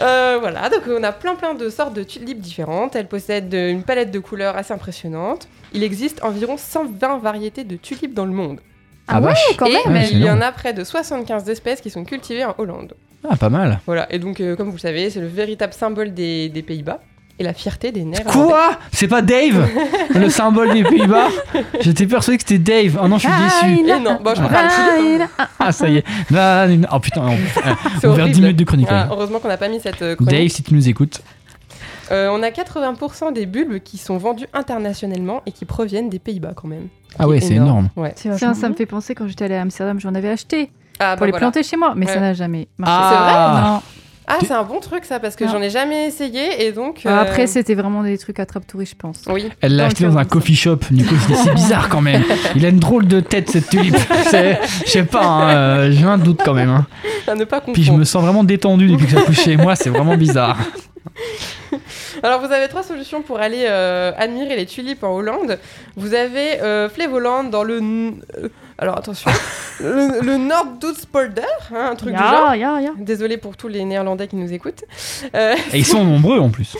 Euh, 0.00 0.38
voilà, 0.40 0.68
donc 0.68 0.82
on 0.88 1.02
a 1.02 1.12
plein 1.12 1.34
plein 1.34 1.54
de 1.54 1.68
sortes 1.68 1.94
de 1.94 2.02
tulipes 2.02 2.40
différentes. 2.40 2.96
Elles 2.96 3.08
possèdent 3.08 3.54
une 3.54 3.82
palette 3.82 4.10
de 4.10 4.18
couleurs 4.18 4.56
assez 4.56 4.72
impressionnante. 4.72 5.48
Il 5.72 5.82
existe 5.82 6.22
environ 6.22 6.56
120 6.56 7.18
variétés 7.18 7.64
de 7.64 7.76
tulipes 7.76 8.14
dans 8.14 8.24
le 8.24 8.32
monde. 8.32 8.60
Ah, 9.08 9.20
vache. 9.20 9.38
quand 9.58 9.66
et 9.66 9.72
même. 9.72 9.92
Ouais, 9.92 10.08
il 10.12 10.22
y 10.22 10.30
en 10.30 10.40
a 10.40 10.52
près 10.52 10.72
de 10.72 10.84
75 10.84 11.48
espèces 11.48 11.80
qui 11.80 11.90
sont 11.90 12.04
cultivées 12.04 12.44
en 12.44 12.54
Hollande. 12.58 12.94
Ah, 13.28 13.36
pas 13.36 13.50
mal. 13.50 13.80
Voilà, 13.86 14.10
et 14.12 14.18
donc 14.18 14.40
euh, 14.40 14.56
comme 14.56 14.68
vous 14.68 14.76
le 14.76 14.80
savez, 14.80 15.10
c'est 15.10 15.20
le 15.20 15.26
véritable 15.26 15.72
symbole 15.72 16.14
des, 16.14 16.48
des 16.48 16.62
Pays-Bas 16.62 17.00
et 17.40 17.42
la 17.42 17.54
fierté 17.54 17.90
des 17.90 18.04
Néerlandais. 18.04 18.38
Quoi? 18.38 18.72
C'est 18.92 19.08
pas 19.08 19.22
Dave? 19.22 19.66
Le 20.14 20.28
symbole 20.28 20.74
des 20.74 20.84
Pays-Bas? 20.84 21.28
J'étais 21.80 22.06
persuadé 22.06 22.36
que 22.36 22.44
c'était 22.46 22.58
Dave. 22.58 23.00
Oh 23.02 23.08
non, 23.08 23.16
je 23.16 23.26
suis 23.28 23.30
déçu. 23.76 23.88
Et 23.90 23.98
non, 23.98 24.18
bon, 24.22 24.34
je 24.36 24.42
hein. 24.42 25.28
Ah, 25.58 25.72
ça 25.72 25.88
y 25.88 25.96
est. 25.96 26.04
Oh 26.92 27.00
putain, 27.00 27.22
on, 27.22 27.36
C'est 28.00 28.06
on 28.06 28.10
va 28.10 28.16
faire 28.16 28.24
10 28.26 28.30
horrible. 28.32 28.40
minutes 28.42 28.56
de 28.58 28.64
chronique. 28.64 28.88
Ah, 28.90 29.08
heureusement 29.10 29.38
qu'on 29.38 29.48
n'a 29.48 29.56
pas 29.56 29.68
mis 29.68 29.80
cette 29.80 30.02
euh, 30.02 30.14
chronique. 30.16 30.30
Dave, 30.30 30.48
si 30.48 30.62
tu 30.62 30.74
nous 30.74 30.86
écoutes. 30.88 31.22
Euh, 32.12 32.28
on 32.30 32.42
a 32.42 32.50
80% 32.50 33.32
des 33.32 33.46
bulbes 33.46 33.78
qui 33.78 33.96
sont 33.96 34.18
vendus 34.18 34.46
internationalement 34.52 35.40
et 35.46 35.52
qui 35.52 35.64
proviennent 35.64 36.10
des 36.10 36.18
Pays-Bas 36.18 36.52
quand 36.54 36.68
même. 36.68 36.88
Ah 37.18 37.26
ouais, 37.26 37.40
c'est 37.40 37.54
énorme. 37.54 37.88
Ouais. 37.96 38.12
Tiens, 38.16 38.52
ça 38.54 38.68
me 38.68 38.74
fait 38.74 38.86
penser 38.86 39.14
quand 39.14 39.26
j'étais 39.28 39.46
allée 39.46 39.54
à 39.54 39.62
Amsterdam, 39.62 39.98
j'en 39.98 40.14
avais 40.14 40.28
acheté 40.28 40.70
Ah, 40.98 41.12
pour 41.16 41.20
bah 41.20 41.26
les 41.26 41.30
voilà. 41.32 41.46
planter 41.46 41.62
chez 41.62 41.76
moi, 41.78 41.94
mais 41.96 42.06
Ouais. 42.06 42.12
ça 42.12 42.20
n'a 42.20 42.34
jamais 42.34 42.68
marché. 42.76 43.16
Ah. 43.18 43.80
Ah, 44.32 44.38
c'est 44.40 44.52
un 44.52 44.62
bon 44.62 44.80
truc 44.80 45.04
ça, 45.04 45.18
parce 45.20 45.34
que 45.36 45.44
Non. 45.44 45.52
j'en 45.52 45.62
ai 45.62 45.70
jamais 45.70 46.06
essayé 46.06 46.64
et 46.66 46.72
donc. 46.72 47.02
Non. 47.04 47.10
euh, 47.10 47.20
Après, 47.20 47.46
c'était 47.46 47.74
vraiment 47.74 48.02
des 48.02 48.16
trucs 48.16 48.38
attrape-touristes, 48.38 48.92
je 48.92 48.96
pense. 48.96 49.22
Oui. 49.28 49.48
Elle 49.60 49.76
l'a 49.76 49.86
acheté 49.86 50.04
dans 50.04 50.16
un 50.18 50.24
coffee 50.24 50.54
shop. 50.54 50.78
Du 50.90 51.04
coup, 51.04 51.14
c'est 51.44 51.52
bizarre 51.54 51.88
quand 51.88 52.00
même. 52.00 52.22
Il 52.54 52.64
a 52.64 52.68
une 52.68 52.78
drôle 52.78 53.06
de 53.06 53.20
tête, 53.20 53.50
cette 53.50 53.68
tulipe. 53.68 53.96
C'est- 54.30 54.60
Je 54.86 54.90
sais 54.90 55.02
pas, 55.04 55.24
hein, 55.24 55.50
euh, 55.50 55.90
j'ai 55.92 56.04
un 56.04 56.18
doute 56.18 56.40
quand 56.44 56.54
même. 56.54 56.70
hein. 56.70 56.86
À 57.26 57.34
ne 57.34 57.44
pas 57.44 57.58
confondre. 57.60 57.74
Puis 57.74 57.82
je 57.84 57.92
me 57.92 58.04
sens 58.04 58.22
vraiment 58.22 58.44
détendu 58.44 58.88
depuis 58.88 59.06
que 59.06 59.12
ça 59.12 59.22
touche 59.22 59.40
chez 59.40 59.56
moi. 59.56 59.74
C'est 59.76 59.90
vraiment 59.90 60.16
bizarre. 60.16 60.56
Alors, 62.22 62.40
vous 62.40 62.52
avez 62.52 62.68
trois 62.68 62.82
solutions 62.82 63.22
pour 63.22 63.38
aller 63.40 63.64
euh, 63.68 64.12
admirer 64.16 64.56
les 64.56 64.66
tulipes 64.66 65.04
en 65.04 65.14
Hollande. 65.14 65.58
Vous 65.96 66.14
avez 66.14 66.60
euh, 66.60 66.88
Flevoland 66.88 67.44
dans 67.44 67.62
le. 67.64 67.78
n- 67.78 68.22
euh, 68.38 68.48
alors, 68.78 68.96
attention. 68.96 69.30
le, 69.80 70.20
le 70.22 70.36
Noorddoetspolder, 70.36 71.42
hein, 71.74 71.90
un 71.92 71.94
truc 71.96 72.12
du 72.14 72.18
genre. 72.18 72.54
Ya, 72.54 72.56
ya, 72.56 72.80
ya. 72.80 72.90
Désolé 72.96 73.36
pour 73.36 73.56
tous 73.56 73.68
les 73.68 73.84
Néerlandais 73.84 74.26
qui 74.28 74.36
nous 74.36 74.52
écoutent. 74.52 74.84
Euh, 75.34 75.54
Et 75.72 75.78
ils 75.78 75.86
sont 75.86 76.04
nombreux 76.12 76.38
en 76.38 76.48
plus. 76.50 76.76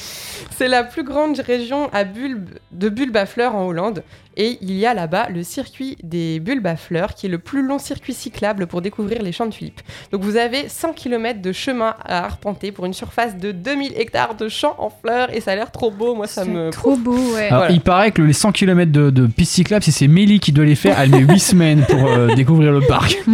C'est 0.56 0.68
la 0.68 0.82
plus 0.84 1.04
grande 1.04 1.38
région 1.40 1.90
à 1.92 2.04
bulbes, 2.04 2.50
de 2.72 2.88
bulbes 2.88 3.16
à 3.16 3.26
fleurs 3.26 3.54
en 3.54 3.66
Hollande. 3.66 4.02
Et 4.36 4.58
il 4.62 4.72
y 4.78 4.86
a 4.86 4.94
là-bas 4.94 5.28
le 5.28 5.42
circuit 5.42 5.96
des 6.02 6.38
bulbes 6.40 6.66
à 6.66 6.76
fleurs, 6.76 7.14
qui 7.14 7.26
est 7.26 7.28
le 7.28 7.38
plus 7.38 7.62
long 7.66 7.78
circuit 7.78 8.14
cyclable 8.14 8.66
pour 8.66 8.80
découvrir 8.80 9.22
les 9.22 9.32
champs 9.32 9.46
de 9.46 9.52
tulipes. 9.52 9.80
Donc 10.12 10.22
vous 10.22 10.36
avez 10.36 10.68
100 10.68 10.92
km 10.92 11.42
de 11.42 11.52
chemin 11.52 11.94
à 12.04 12.24
arpenter 12.26 12.70
pour 12.72 12.86
une 12.86 12.94
surface 12.94 13.36
de 13.36 13.50
2000 13.52 13.92
hectares 13.96 14.34
de 14.36 14.48
champs 14.48 14.76
en 14.78 14.88
fleurs. 14.90 15.34
Et 15.34 15.40
ça 15.40 15.52
a 15.52 15.56
l'air 15.56 15.72
trop 15.72 15.90
beau, 15.90 16.14
moi 16.14 16.26
ça 16.26 16.44
C'est 16.44 16.50
me... 16.50 16.70
trop 16.70 16.96
beau, 16.96 17.16
ouais. 17.34 17.46
Alors, 17.48 17.58
Voilà. 17.60 17.72
il 17.74 17.80
paraît 17.80 18.12
que 18.12 18.22
les 18.22 18.32
100 18.32 18.52
km 18.52 18.90
de, 18.92 19.10
de 19.10 19.26
piste 19.26 19.52
cyclable, 19.52 19.82
si 19.84 19.92
c'est 19.92 20.08
Mélie 20.08 20.38
qui 20.40 20.52
doit 20.52 20.64
les 20.64 20.76
faire, 20.76 20.98
elle 21.00 21.10
met 21.10 21.18
8 21.20 21.38
semaines 21.40 21.84
pour 21.88 22.06
euh, 22.06 22.34
découvrir 22.34 22.72
le 22.72 22.80
parc. 22.82 23.18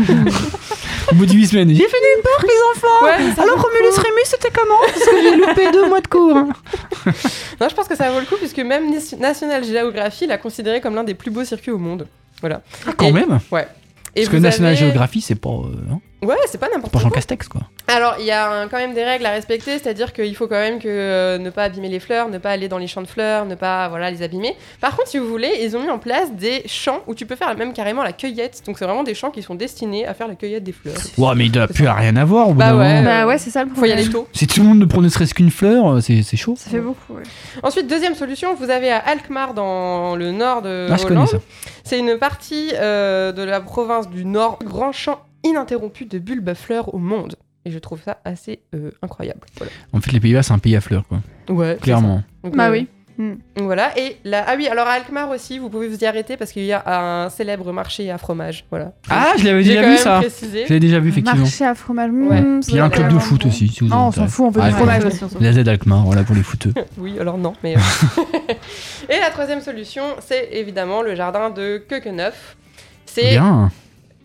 Au 1.13 1.15
bout 1.15 1.27
de 1.27 1.33
8 1.33 1.47
semaines, 1.47 1.69
j'ai 1.69 1.75
fini 1.77 1.87
le 2.17 2.23
parc, 2.23 2.43
les 2.43 2.49
enfants 2.77 3.05
Ouais, 3.05 3.43
Alors, 3.43 3.63
Romulus. 3.63 3.97
Rémus, 3.97 4.25
c'était 4.25 4.51
comment 4.51 4.79
Parce 4.87 5.05
que 5.05 5.23
j'ai 5.23 5.37
loupé 5.37 5.71
deux 5.73 5.89
mois 5.89 6.01
de 6.01 6.09
cours. 6.09 6.37
hein. 6.37 6.49
Non, 7.61 7.69
je 7.69 7.75
pense 7.77 7.87
que 7.87 7.95
ça 7.97 8.11
vaut 8.11 8.19
le 8.19 8.27
coup, 8.27 8.35
puisque 8.37 8.59
même 8.59 8.91
National 9.21 9.65
Geography 9.65 10.27
l'a 10.27 10.37
considéré 10.37 10.81
comme 10.81 10.86
l'un 10.95 11.05
des 11.05 11.15
plus 11.15 11.31
beaux 11.31 11.45
circuits 11.45 11.73
au 11.73 11.79
monde. 11.79 12.07
Voilà. 12.41 12.63
Ah, 12.87 12.93
quand 12.97 13.07
Et- 13.09 13.13
même 13.13 13.41
Ouais. 13.51 13.67
Et 14.15 14.21
Parce 14.23 14.29
que 14.29 14.37
National 14.37 14.73
avez- 14.73 14.81
Geography, 14.87 15.21
c'est 15.21 15.35
pas, 15.35 15.51
euh, 15.51 15.75
Ouais, 16.23 16.35
c'est 16.47 16.59
pas 16.59 16.69
n'importe 16.73 16.93
pas 16.93 16.99
Jean 16.99 17.09
quoi. 17.09 17.17
Castex, 17.17 17.47
quoi. 17.47 17.61
Alors, 17.89 18.17
il 18.19 18.25
y 18.25 18.31
a 18.31 18.51
un- 18.63 18.69
quand 18.69 18.79
même 18.79 18.95
des 18.95 19.05
règles 19.05 19.27
à 19.27 19.31
respecter, 19.31 19.79
c'est-à-dire 19.79 20.13
qu'il 20.15 20.35
faut 20.35 20.49
quand 20.49 20.59
même 20.59 20.79
que 20.79 20.89
euh, 20.89 21.39
ne 21.39 21.51
pas 21.51 21.65
abîmer 21.65 21.89
les 21.89 22.01
fleurs, 22.01 22.29
ne 22.31 22.39
pas 22.39 22.51
aller 22.51 22.69
dans 22.69 22.79
les 22.79 22.87
champs 22.87 23.03
de 23.03 23.07
fleurs, 23.07 23.45
ne 23.45 23.55
pas 23.55 23.89
voilà 23.89 24.11
les 24.11 24.23
abîmer. 24.23 24.57
Par 24.81 24.97
contre, 24.97 25.09
si 25.09 25.19
vous 25.19 25.29
voulez, 25.29 25.51
ils 25.61 25.77
ont 25.77 25.81
mis 25.83 25.91
en 25.91 25.99
place 25.99 26.33
des 26.33 26.63
champs 26.67 27.01
où 27.07 27.15
tu 27.15 27.27
peux 27.27 27.37
faire 27.37 27.55
même 27.57 27.73
carrément 27.75 28.03
la 28.03 28.13
cueillette. 28.13 28.63
Donc, 28.67 28.79
c'est 28.79 28.87
vraiment 28.87 29.05
des 29.05 29.15
champs 29.15 29.31
qui 29.31 29.43
sont 29.43 29.55
destinés 29.55 30.07
à 30.07 30.15
faire 30.15 30.27
la 30.27 30.35
cueillette 30.37 30.65
des 30.65 30.73
fleurs. 30.73 30.97
Ouais, 31.19 31.35
mais 31.37 31.45
il 31.47 31.53
doit 31.53 31.69
plus 31.69 31.87
à 31.87 31.93
rien 31.95 32.17
avoir 32.17 32.49
au 32.49 32.53
bout 32.55 32.59
Bah 32.61 32.71
d'un 32.71 32.79
ouais. 32.79 32.95
moment. 32.97 33.05
Bah 33.05 33.27
ouais, 33.27 33.39
c'est 33.39 33.51
ça 33.51 33.63
le 33.63 33.69
Faut 33.69 33.75
y 33.75 33.77
problème. 33.77 33.99
aller 33.99 34.09
tôt. 34.09 34.27
Si 34.33 34.47
tout 34.47 34.61
le 34.61 34.67
monde 34.67 34.79
ne 34.79 34.87
prenait 34.87 35.11
serait-ce 35.11 35.35
qu'une 35.35 35.51
fleur, 35.51 35.97
euh, 35.97 36.01
c'est 36.01 36.23
chaud. 36.37 36.55
Ça 36.57 36.71
fait 36.71 36.81
beaucoup, 36.81 37.13
ouais. 37.15 37.23
Ensuite, 37.63 37.87
deuxième 37.89 38.15
solution, 38.15 38.55
vous 38.55 38.71
avez 38.71 38.91
à 38.91 38.99
Alkmaar 38.99 39.53
dans 39.55 40.17
le 40.17 40.33
nord 40.33 40.63
de 40.63 40.89
Ah, 40.91 40.97
je 40.97 41.03
connais 41.03 41.17
Hollande. 41.17 41.29
ça. 41.29 41.39
C'est 41.85 41.99
une 41.99 42.17
partie 42.17 42.71
euh, 42.75 43.33
de 43.33 43.43
la 43.43 43.61
province 43.61 44.09
du 44.09 44.25
Nord, 44.25 44.59
grand 44.65 44.91
champ 44.93 45.21
ininterrompu 45.47 46.05
de 46.07 46.19
bulbes 46.19 46.49
à 46.49 46.55
fleurs 46.55 46.95
au 46.95 46.99
monde. 46.99 47.37
Et 47.65 47.71
je 47.71 47.79
trouve 47.81 48.01
ça 48.03 48.19
assez 48.25 48.61
euh, 48.75 48.91
incroyable. 49.03 49.41
Voilà. 49.57 49.73
En 49.93 50.01
fait, 50.01 50.13
les 50.13 50.21
Pays-Bas, 50.21 50.43
c'est 50.45 50.53
un 50.53 50.59
pays 50.59 50.77
à 50.77 50.81
fleurs, 50.81 51.05
quoi. 51.09 51.19
Ouais, 51.49 51.77
Clairement. 51.81 52.23
Donc, 52.45 52.55
Bah 52.57 52.69
euh, 52.69 52.71
oui. 52.73 52.89
donc 53.19 53.39
Voilà, 53.65 53.99
et 53.99 54.19
là, 54.25 54.45
ah 54.47 54.55
oui, 54.57 54.69
alors 54.69 54.87
à 54.87 54.93
Alkmaar 54.93 55.31
aussi, 55.31 55.59
vous 55.59 55.69
pouvez 55.69 55.89
vous 55.89 55.99
y 55.99 56.05
arrêter 56.07 56.37
parce 56.37 56.53
qu'il 56.53 56.63
y 56.65 56.73
a 56.73 56.83
un 57.25 57.29
célèbre 57.29 57.73
marché 57.73 58.09
à 58.09 58.19
fromage. 58.19 58.67
Voilà. 58.71 58.93
Ah, 59.11 59.33
je 59.37 59.45
l'avais 59.45 59.65
déjà 59.65 59.83
vu 59.89 59.97
ça. 59.97 60.21
précisé. 60.21 60.59
Je 60.65 60.69
l'avais 60.69 60.79
déjà 60.81 61.01
vu, 61.01 61.09
effectivement. 61.09 61.41
Marché 61.43 61.65
à 61.65 61.75
fromage. 61.75 62.11
Ouais. 62.13 62.41
hmm, 62.41 62.61
Puis 62.61 62.73
il 62.75 62.77
y 62.77 62.79
a 62.79 62.85
un 62.85 62.91
club 62.91 63.13
de 63.13 63.19
foot 63.19 63.45
aussi, 63.47 63.67
si 63.67 63.81
vous. 63.81 63.89
Non, 63.89 63.97
on 63.97 64.09
intéresse. 64.11 64.31
s'en 64.31 64.37
fout, 64.37 64.47
on 64.47 64.51
veut 64.51 64.61
Ah, 64.63 64.69
du 64.69 64.73
ouais. 64.75 64.79
fromage 64.79 65.03
ouais. 65.05 65.07
aussi. 65.25 65.25
on. 65.37 65.41
La 65.43 65.53
Z 65.53 65.67
Alkmaar, 65.67 66.05
voilà 66.05 66.23
pour 66.23 66.37
les 66.37 66.43
footeux. 66.45 66.73
Oui, 66.99 67.19
alors 67.19 67.37
non, 67.39 67.55
mais. 67.65 67.77
euh. 67.77 67.81
et 69.09 69.19
la 69.19 69.31
troisième 69.31 69.61
solution, 69.61 70.05
c'est 70.21 70.51
évidemment 70.53 71.03
le 71.03 71.17
jardin 71.17 71.51
de 71.51 71.79
Keukenhof. 71.79 72.57
C'est. 73.07 73.31
Bien, 73.31 73.73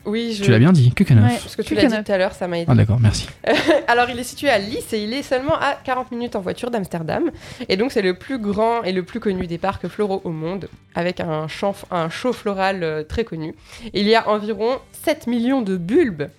Oui, 0.05 0.33
je. 0.33 0.43
tu 0.43 0.51
l'as 0.51 0.59
bien 0.59 0.71
dit, 0.71 0.91
que 0.93 1.03
Ouais. 1.03 1.37
Parce 1.41 1.55
que 1.55 1.61
tu 1.61 1.75
l'as 1.75 1.85
dit 1.85 2.03
tout 2.03 2.11
à 2.11 2.17
l'heure, 2.17 2.33
ça 2.33 2.47
m'a 2.47 2.59
aidé. 2.59 2.67
Ah 2.69 2.75
d'accord, 2.75 2.99
merci. 2.99 3.27
Alors, 3.87 4.09
il 4.09 4.17
est 4.17 4.23
situé 4.23 4.49
à 4.49 4.57
Lys 4.57 4.93
et 4.93 5.03
il 5.03 5.13
est 5.13 5.23
seulement 5.23 5.55
à 5.55 5.75
40 5.83 6.11
minutes 6.11 6.35
en 6.35 6.41
voiture 6.41 6.71
d'Amsterdam. 6.71 7.31
Et 7.69 7.77
donc, 7.77 7.91
c'est 7.91 8.01
le 8.01 8.15
plus 8.15 8.39
grand 8.39 8.83
et 8.83 8.91
le 8.91 9.03
plus 9.03 9.19
connu 9.19 9.47
des 9.47 9.57
parcs 9.57 9.87
floraux 9.87 10.21
au 10.23 10.31
monde, 10.31 10.69
avec 10.95 11.19
un, 11.19 11.47
champ, 11.47 11.75
un 11.91 12.09
show 12.09 12.33
floral 12.33 12.83
euh, 12.83 13.03
très 13.03 13.23
connu. 13.23 13.53
Il 13.93 14.07
y 14.07 14.15
a 14.15 14.27
environ 14.29 14.79
7 15.03 15.27
millions 15.27 15.61
de 15.61 15.77
bulbes. 15.77 16.29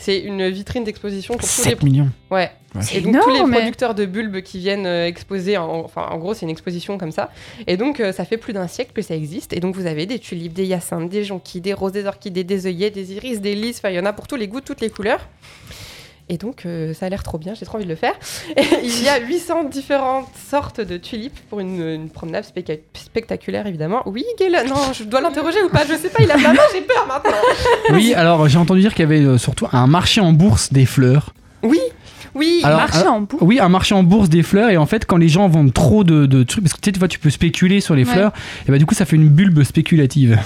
C'est 0.00 0.18
une 0.18 0.48
vitrine 0.48 0.82
d'exposition 0.84 1.34
pour 1.36 1.48
tous 1.48 1.64
les 1.64 1.70
7 1.70 1.82
millions. 1.82 2.08
Ouais. 2.30 2.50
Ouais. 2.74 2.82
Et 2.94 3.00
donc 3.00 3.20
tous 3.20 3.30
les 3.30 3.44
mais- 3.44 3.58
producteurs 3.58 3.94
de 3.94 4.06
bulbes 4.06 4.40
qui 4.42 4.58
viennent 4.60 4.86
euh, 4.86 5.06
exposer, 5.06 5.56
en, 5.58 5.68
enfin 5.84 6.06
en 6.10 6.18
gros 6.18 6.34
c'est 6.34 6.46
une 6.46 6.50
exposition 6.50 6.98
comme 6.98 7.10
ça. 7.12 7.30
Et 7.66 7.76
donc 7.76 7.98
euh, 8.00 8.12
ça 8.12 8.24
fait 8.24 8.36
plus 8.36 8.52
d'un 8.52 8.66
siècle 8.68 8.92
que 8.94 9.02
ça 9.02 9.14
existe. 9.14 9.52
Et 9.52 9.60
donc 9.60 9.74
vous 9.74 9.86
avez 9.86 10.06
des 10.06 10.18
tulipes, 10.18 10.52
des 10.52 10.64
hyacinthes, 10.66 11.08
des 11.10 11.24
jonquilles, 11.24 11.60
des 11.60 11.74
roses, 11.74 11.92
des 11.92 12.06
orchidées, 12.06 12.44
des 12.44 12.66
œillets, 12.66 12.90
des 12.90 13.12
iris, 13.12 13.40
des 13.40 13.54
lys. 13.54 13.78
Enfin 13.78 13.90
il 13.90 13.96
y 13.96 14.00
en 14.00 14.06
a 14.06 14.12
pour 14.12 14.26
tous 14.28 14.36
les 14.36 14.48
goûts, 14.48 14.60
toutes 14.60 14.80
les 14.80 14.90
couleurs. 14.90 15.28
Et 16.32 16.38
donc 16.38 16.64
euh, 16.64 16.94
ça 16.94 17.06
a 17.06 17.08
l'air 17.08 17.24
trop 17.24 17.38
bien, 17.38 17.54
j'ai 17.58 17.66
trop 17.66 17.76
envie 17.76 17.84
de 17.84 17.90
le 17.90 17.96
faire. 17.96 18.14
Et 18.56 18.62
il 18.84 19.02
y 19.02 19.08
a 19.08 19.18
800 19.18 19.64
différentes 19.64 20.28
sortes 20.48 20.80
de 20.80 20.96
tulipes 20.96 21.38
pour 21.50 21.58
une, 21.58 21.82
une 21.82 22.08
promenade 22.08 22.44
specta- 22.44 22.78
spectaculaire 22.94 23.66
évidemment. 23.66 24.02
Oui 24.06 24.24
Gaël, 24.38 24.64
non 24.68 24.76
je 24.94 25.02
dois 25.04 25.20
l'interroger 25.20 25.60
ou 25.62 25.68
pas 25.68 25.82
Je 25.88 25.94
sais 25.96 26.08
pas, 26.08 26.22
il 26.22 26.30
a 26.30 26.36
la 26.36 26.52
main, 26.52 26.60
j'ai 26.72 26.82
peur 26.82 27.04
maintenant. 27.08 27.32
Oui, 27.92 28.14
alors 28.14 28.48
j'ai 28.48 28.58
entendu 28.58 28.80
dire 28.80 28.94
qu'il 28.94 29.02
y 29.02 29.06
avait 29.12 29.24
euh, 29.24 29.38
surtout 29.38 29.66
un 29.72 29.86
marché 29.88 30.20
en 30.20 30.32
bourse 30.32 30.72
des 30.72 30.86
fleurs. 30.86 31.34
Oui, 31.64 31.80
oui. 32.36 32.60
Alors, 32.62 32.78
Marché 32.78 33.04
euh, 33.06 33.10
en 33.10 33.20
bourse. 33.22 33.42
Oui, 33.44 33.58
un 33.58 33.68
marché 33.68 33.94
en 33.96 34.04
bourse 34.04 34.28
des 34.28 34.44
fleurs 34.44 34.70
et 34.70 34.76
en 34.76 34.86
fait 34.86 35.04
quand 35.06 35.16
les 35.16 35.28
gens 35.28 35.48
vendent 35.48 35.74
trop 35.74 36.04
de, 36.04 36.26
de 36.26 36.44
trucs, 36.44 36.62
parce 36.62 36.74
que 36.74 36.80
tu 36.80 36.86
sais 36.88 36.92
des 36.92 36.98
fois 37.00 37.08
tu 37.08 37.18
peux 37.18 37.30
spéculer 37.30 37.80
sur 37.80 37.96
les 37.96 38.04
Ouais. 38.04 38.12
fleurs, 38.12 38.32
et 38.68 38.70
bah 38.70 38.78
du 38.78 38.86
coup 38.86 38.94
ça 38.94 39.04
fait 39.04 39.16
une 39.16 39.28
bulbe 39.28 39.64
spéculative. 39.64 40.38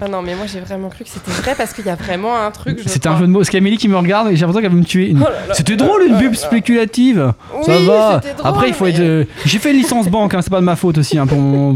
Ah 0.00 0.08
non 0.08 0.22
mais 0.22 0.34
moi 0.34 0.46
j'ai 0.46 0.60
vraiment 0.60 0.88
cru 0.88 1.04
que 1.04 1.10
c'était 1.10 1.30
vrai 1.30 1.54
parce 1.56 1.72
qu'il 1.74 1.84
y 1.84 1.90
a 1.90 1.94
vraiment 1.94 2.36
un 2.36 2.50
truc. 2.50 2.80
C'était 2.86 3.08
un 3.08 3.18
jeu 3.18 3.26
de 3.26 3.30
mots. 3.32 3.44
C'est 3.44 3.52
Camélie 3.52 3.76
qui 3.76 3.88
me 3.88 3.96
regarde 3.96 4.28
et 4.28 4.36
j'ai 4.36 4.40
l'impression 4.46 4.62
qu'elle 4.62 4.72
veut 4.72 4.78
me 4.80 4.84
tuer. 4.84 5.10
Une- 5.10 5.22
Oh. 5.22 5.52
C'était 5.52 5.76
drôle 5.76 6.02
une 6.06 6.16
bulbe 6.16 6.34
spéculative. 6.34 7.32
ça 7.66 7.76
Oui, 7.76 7.86
va. 7.86 8.20
c'était 8.22 8.34
drôle, 8.34 8.46
Après 8.50 8.68
il 8.68 8.74
faut 8.74 8.84
mais- 8.84 8.90
être. 8.92 9.00
euh, 9.00 9.24
J'ai 9.44 9.58
fait 9.58 9.72
une 9.72 9.76
licence 9.78 10.08
banque, 10.08 10.32
hein, 10.34 10.40
c'est 10.42 10.50
pas 10.50 10.60
de 10.60 10.64
ma 10.64 10.76
faute 10.76 10.98
aussi. 10.98 11.18
hein, 11.18 11.26
pour 11.26 11.38
mon- 11.38 11.74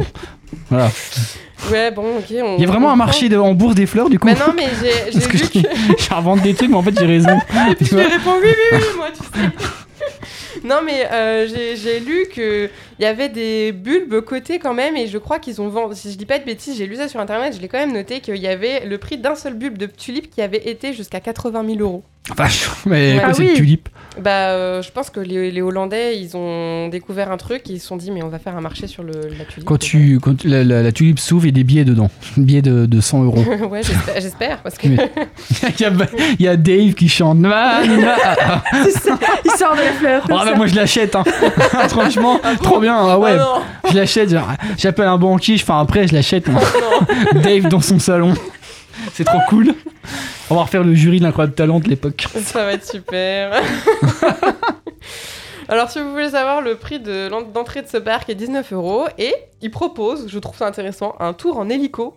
Voilà. 0.70 0.90
Ouais, 1.70 1.90
bon, 1.90 2.18
ok. 2.18 2.24
on- 2.42 2.56
Il 2.56 2.60
y 2.60 2.64
a 2.64 2.66
vraiment 2.68 2.88
on 2.88 2.92
un 2.92 2.96
marché 2.96 3.28
de- 3.28 3.36
en 3.38 3.54
bourse 3.54 3.74
des 3.74 3.86
fleurs 3.86 4.08
du 4.10 4.18
coup. 4.18 4.26
Mais 4.26 4.34
non, 4.34 4.52
mais 4.54 4.66
j'ai 4.82 5.10
Parce 5.12 5.24
j'ai 5.24 5.30
que 5.30 5.36
lu 5.36 5.44
je, 5.54 5.60
que. 5.96 6.02
je 6.10 6.14
invente 6.14 6.42
des 6.42 6.54
trucs, 6.54 6.70
mais 6.70 6.76
en 6.76 6.82
fait 6.82 6.98
j'ai 6.98 7.06
raison. 7.06 7.28
Je 7.80 7.90
vois 7.90 8.02
lui 8.04 8.10
réponds 8.12 8.32
oui, 8.42 8.48
oui, 8.48 8.78
oui, 8.78 8.78
moi, 8.96 9.06
tu 9.12 9.22
sais. 9.22 9.48
Non, 10.64 10.80
mais 10.84 11.06
euh, 11.12 11.46
j'ai 11.76 12.00
lu 12.00 12.26
qu'il 12.32 12.70
y 13.00 13.04
avait 13.04 13.28
des 13.28 13.72
bulbes 13.72 14.20
cotés 14.20 14.58
quand 14.58 14.74
même, 14.74 14.96
et 14.96 15.06
je 15.06 15.18
crois 15.18 15.38
qu'ils 15.38 15.60
ont 15.60 15.68
vendu. 15.68 15.94
Si 15.96 16.12
je 16.12 16.16
dis 16.16 16.26
pas 16.26 16.38
de 16.38 16.44
bêtises, 16.44 16.76
j'ai 16.76 16.86
lu 16.86 16.96
ça 16.96 17.08
sur 17.08 17.20
internet, 17.20 17.54
je 17.56 17.60
l'ai 17.60 17.68
quand 17.68 17.78
même 17.78 17.92
noté 17.92 18.20
qu'il 18.20 18.36
y 18.36 18.46
avait 18.46 18.86
le 18.86 18.98
prix 18.98 19.18
d'un 19.18 19.34
seul 19.34 19.54
bulbe 19.54 19.78
de 19.78 19.86
tulipe 19.86 20.30
qui 20.30 20.42
avait 20.42 20.68
été 20.68 20.92
jusqu'à 20.92 21.20
80 21.20 21.64
000 21.66 21.78
euros. 21.80 22.02
Vache, 22.36 22.68
mais 22.86 23.18
quoi 23.18 23.30
Ah 23.30 23.32
oui. 23.38 23.54
tulipe? 23.54 23.88
Bah, 24.22 24.50
euh, 24.50 24.80
je 24.82 24.90
pense 24.92 25.10
que 25.10 25.18
les, 25.18 25.50
les 25.50 25.60
Hollandais, 25.60 26.16
ils 26.18 26.36
ont 26.36 26.88
découvert 26.88 27.32
un 27.32 27.36
truc, 27.36 27.62
ils 27.68 27.80
se 27.80 27.86
sont 27.88 27.96
dit, 27.96 28.10
mais 28.12 28.22
on 28.22 28.28
va 28.28 28.38
faire 28.38 28.56
un 28.56 28.60
marché 28.60 28.86
sur 28.86 29.02
le, 29.02 29.12
la 29.36 29.44
tulipe. 29.44 29.64
Quand, 29.64 29.76
tu, 29.78 30.20
quand 30.22 30.44
la, 30.44 30.62
la- 30.62 30.82
la 30.82 30.92
tulipe 30.92 31.18
s'ouvre, 31.18 31.46
il 31.46 31.48
y 31.48 31.50
a 31.50 31.54
des 31.54 31.64
billets 31.64 31.84
dedans. 31.84 32.10
Des 32.36 32.42
billets 32.44 32.62
de, 32.62 32.86
de 32.86 33.00
100 33.00 33.24
euros. 33.24 33.42
ouais, 33.70 33.82
j'espère- 33.82 34.20
j'espère, 34.20 34.58
parce 34.62 34.76
que. 34.78 34.88
Mais- 34.88 35.10
Il 35.78 35.80
y, 35.80 35.84
a, 35.84 35.90
il 36.38 36.44
y 36.44 36.48
a 36.48 36.56
Dave 36.56 36.94
qui 36.94 37.08
chante. 37.08 37.38
Ah, 37.46 37.80
ah, 37.82 38.36
ah. 38.40 38.62
Il 39.44 39.50
sort 39.52 39.72
de 39.74 39.80
la 39.80 39.92
fleur. 39.92 40.22
comme 40.22 40.36
Ah 40.40 40.44
bah 40.44 40.54
moi 40.56 40.66
je 40.66 40.74
l'achète 40.76 41.14
hein. 41.16 41.24
Franchement, 41.88 42.40
trop 42.62 42.78
bien. 42.80 42.96
Ah 42.96 43.18
ouais, 43.18 43.36
Oh 43.40 43.60
je 43.90 43.94
l'achète. 43.96 44.30
genre, 44.30 44.48
J'appelle 44.78 45.06
un 45.08 45.18
banquier, 45.18 45.56
je 45.56 45.64
fais 45.64 45.72
un 45.72 45.84
prêt, 45.84 46.06
je 46.06 46.14
l'achète. 46.14 46.44
oh 46.48 46.52
non. 47.34 47.40
Dave 47.40 47.68
dans 47.68 47.80
son 47.80 47.98
salon. 47.98 48.34
C'est 49.12 49.24
trop 49.24 49.40
cool. 49.48 49.74
On 50.50 50.54
va 50.54 50.62
refaire 50.62 50.84
le 50.84 50.94
jury 50.94 51.18
de 51.18 51.24
l'incroyable 51.24 51.54
talent 51.54 51.80
de 51.80 51.88
l'époque. 51.88 52.26
Ça 52.42 52.64
va 52.64 52.72
être 52.72 52.86
super. 52.86 53.52
Alors, 55.68 55.90
si 55.90 55.98
vous 56.00 56.10
voulez 56.10 56.30
savoir, 56.30 56.60
le 56.60 56.76
prix 56.76 57.00
de 57.00 57.28
l'en- 57.28 57.42
d'entrée 57.42 57.82
de 57.82 57.88
ce 57.88 57.96
parc 57.96 58.28
est 58.28 58.34
19 58.34 58.72
euros 58.74 59.06
et 59.18 59.34
il 59.62 59.70
propose, 59.70 60.26
je 60.28 60.38
trouve 60.38 60.56
ça 60.56 60.66
intéressant, 60.66 61.14
un 61.20 61.32
tour 61.32 61.58
en 61.58 61.68
hélico 61.70 62.14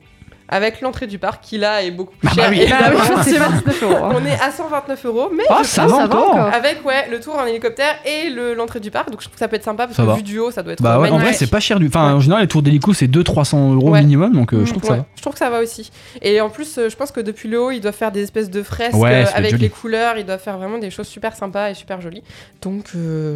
avec 0.49 0.81
l'entrée 0.81 1.07
du 1.07 1.19
parc 1.19 1.43
qui 1.43 1.57
là 1.57 1.83
est 1.83 1.91
beaucoup 1.91 2.15
plus 2.15 2.29
cher. 2.29 2.47
oui. 2.49 2.61
évidemment. 2.61 2.99
Oui, 2.99 3.21
c'est 3.23 3.37
29 3.37 3.83
euros. 3.83 3.95
hein. 4.05 4.11
On 4.15 4.25
est 4.25 4.39
à 4.41 4.51
129 4.51 5.05
euros, 5.05 5.29
mais 5.35 5.43
je 5.61 5.63
ça 5.67 5.85
va 5.87 5.95
encore. 5.97 6.29
encore. 6.31 6.53
avec 6.53 6.85
ouais, 6.85 7.09
le 7.09 7.19
tour 7.19 7.35
en 7.35 7.45
hélicoptère 7.45 7.95
et 8.05 8.29
le- 8.29 8.53
l'entrée 8.53 8.79
du 8.79 8.91
parc. 8.91 9.09
Donc, 9.11 9.19
je 9.21 9.25
trouve 9.25 9.33
que 9.33 9.39
ça 9.39 9.47
peut 9.47 9.55
être 9.57 9.63
sympa 9.63 9.85
parce 9.87 9.97
Ça 9.97 10.03
que 10.03 10.07
va. 10.07 10.15
vu 10.15 10.23
du 10.23 10.39
haut, 10.39 10.51
ça 10.51 10.63
doit 10.63 10.73
être 10.73 10.81
Bah 10.81 10.99
ouais, 10.99 11.09
en 11.09 11.17
vrai 11.17 11.33
c'est 11.33 11.47
pas 11.49 11.59
cher 11.59 11.79
du. 11.79 11.87
Enfin 11.87 12.13
en 12.13 12.19
général 12.19 12.43
les 12.43 12.47
tours 12.47 12.61
d'hélico 12.61 12.93
c'est 12.93 13.07
200-300 13.07 13.73
euros 13.75 13.91
Ouais. 13.91 13.99
minimum 14.01 14.33
donc 14.33 14.53
euh, 14.53 14.65
je 14.65 14.71
trouve 14.71 14.81
que 14.81 14.87
ça 14.87 14.95
va. 14.97 15.05
je 15.15 15.21
trouve 15.21 15.33
que 15.33 15.39
ça 15.39 15.49
va 15.49 15.59
aussi. 15.61 15.91
Et 16.21 16.39
en 16.41 16.49
plus, 16.49 16.77
euh, 16.77 16.89
je 16.89 16.95
pense 16.95 17.11
que 17.11 17.19
depuis 17.21 17.49
le 17.49 17.59
haut, 17.61 17.71
ils 17.71 17.81
doivent 17.81 17.93
faire 17.95 18.11
des 18.11 18.23
espèces 18.23 18.49
de 18.49 18.63
fresques 18.63 18.95
euh, 18.95 19.25
avec 19.33 19.57
les 19.59 19.69
couleurs. 19.69 20.17
Ils 20.17 20.25
doivent 20.25 20.41
faire 20.41 20.57
vraiment 20.57 20.77
des 20.77 20.89
choses 20.91 21.07
super 21.07 21.35
sympas 21.35 21.69
et 21.69 21.73
super 21.73 21.99
jolies. 22.01 22.23
Donc, 22.61 22.85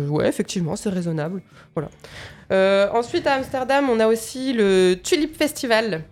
ouais, 0.09 0.27
effectivement, 0.27 0.75
c'est 0.75 0.89
raisonnable. 0.89 1.41
Voilà. 1.75 1.89
Ensuite, 2.93 3.27
à 3.27 3.33
Amsterdam, 3.33 3.85
on 3.89 3.99
a 3.99 4.07
aussi 4.07 4.53
le 4.53 4.95
Tulip 5.03 5.37
Festival. 5.37 6.03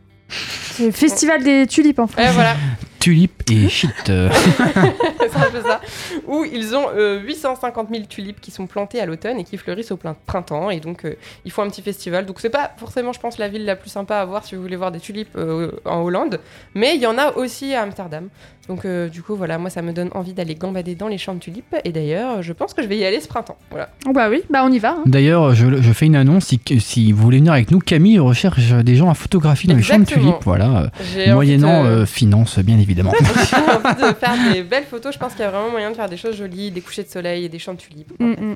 Le 0.80 0.92
festival 0.92 1.44
des 1.44 1.68
tulipes 1.68 2.00
en 2.00 2.08
France. 2.08 2.24
Ouais, 2.24 2.32
voilà, 2.32 2.56
Tulipe 3.00 3.44
et 3.52 3.68
shit. 3.70 3.90
euh. 4.10 4.30
c'est 4.34 5.38
un 5.38 5.50
peu 5.52 5.62
ça. 5.62 5.82
Où 6.28 6.44
ils 6.46 6.76
ont 6.76 6.88
euh, 6.96 7.20
850 7.22 7.88
000 7.92 8.04
tulipes 8.08 8.42
qui 8.42 8.52
sont 8.52 8.68
plantées 8.68 9.00
à 9.00 9.06
l'automne 9.06 9.40
et 9.40 9.44
qui 9.44 9.58
fleurissent 9.58 9.92
au 9.92 9.98
plein 9.98 10.16
printemps. 10.26 10.70
Et 10.70 10.80
donc, 10.80 11.06
euh, 11.06 11.16
ils 11.46 11.52
font 11.52 11.64
un 11.64 11.70
petit 11.70 11.82
festival. 11.82 12.26
Donc, 12.26 12.40
c'est 12.40 12.50
pas 12.50 12.72
forcément, 12.78 13.14
je 13.14 13.20
pense, 13.20 13.38
la 13.38 13.48
ville 13.48 13.66
la 13.66 13.76
plus 13.76 13.90
sympa 13.90 14.18
à 14.18 14.26
voir 14.26 14.46
si 14.46 14.56
vous 14.56 14.62
voulez 14.62 14.76
voir 14.76 14.92
des 14.92 15.00
tulipes 15.00 15.36
euh, 15.38 15.72
en 15.86 16.02
Hollande. 16.02 16.40
Mais 16.76 16.96
il 16.96 17.02
y 17.02 17.08
en 17.08 17.18
a 17.18 17.32
aussi 17.34 17.74
à 17.74 17.84
Amsterdam. 17.84 18.28
Donc, 18.68 18.86
euh, 18.86 19.10
du 19.10 19.24
coup, 19.24 19.36
voilà, 19.36 19.58
moi, 19.58 19.72
ça 19.72 19.82
me 19.82 19.92
donne 19.94 20.10
envie 20.14 20.34
d'aller 20.34 20.54
gambader 20.54 20.94
dans 20.94 21.08
les 21.08 21.18
champs 21.18 21.34
de 21.34 21.40
tulipes. 21.40 21.76
Et 21.86 21.92
d'ailleurs, 21.92 22.44
je 22.44 22.54
pense 22.54 22.74
que 22.76 22.84
je 22.84 22.88
vais 22.88 22.98
y 22.98 23.06
aller 23.06 23.20
ce 23.20 23.28
printemps. 23.28 23.58
Voilà. 23.72 23.90
Oh 24.08 24.12
bah 24.14 24.30
oui, 24.30 24.44
bah 24.50 24.62
on 24.64 24.72
y 24.72 24.78
va. 24.80 24.92
hein. 24.92 25.04
D'ailleurs 25.06 25.56
je, 25.56 25.82
je 25.82 25.92
fais 25.94 26.06
une 26.06 26.16
annonce 26.16 26.46
si, 26.48 26.60
si 26.80 27.12
vous 27.12 27.22
voulez 27.24 27.38
venir 27.40 27.54
avec 27.54 27.72
nous 27.72 27.80
Camille 27.80 28.20
recherche 28.20 28.72
des 28.74 28.96
gens 28.96 29.10
à 29.10 29.14
photographier 29.14 29.68
dans 29.70 29.76
les 29.76 29.82
champs 29.84 30.00
de 30.00 30.06
tulipes 30.06 30.36
voilà 30.44 30.90
euh, 31.18 31.34
moyennant 31.34 31.84
de- 31.84 31.90
euh, 31.90 32.06
finance 32.06 32.60
bien 32.60 32.76
évidemment. 32.76 32.89
J'ai 32.96 33.56
envie 33.58 34.02
de 34.02 34.14
faire 34.14 34.54
des 34.54 34.64
belles 34.64 34.86
photos. 34.86 35.14
Je 35.14 35.20
pense 35.20 35.34
qu'il 35.34 35.42
y 35.42 35.46
a 35.46 35.50
vraiment 35.50 35.70
moyen 35.70 35.92
de 35.92 35.96
faire 35.96 36.10
des 36.10 36.18
choses 36.18 36.36
jolies, 36.36 36.72
des 36.72 36.82
couchers 36.82 37.04
de 37.04 37.10
soleil 37.10 37.46
et 37.46 37.50
des 37.50 37.60
champs 37.60 37.74
de 37.74 37.80
tulipes. 37.80 38.12
Mm, 38.20 38.32
mm. 38.32 38.56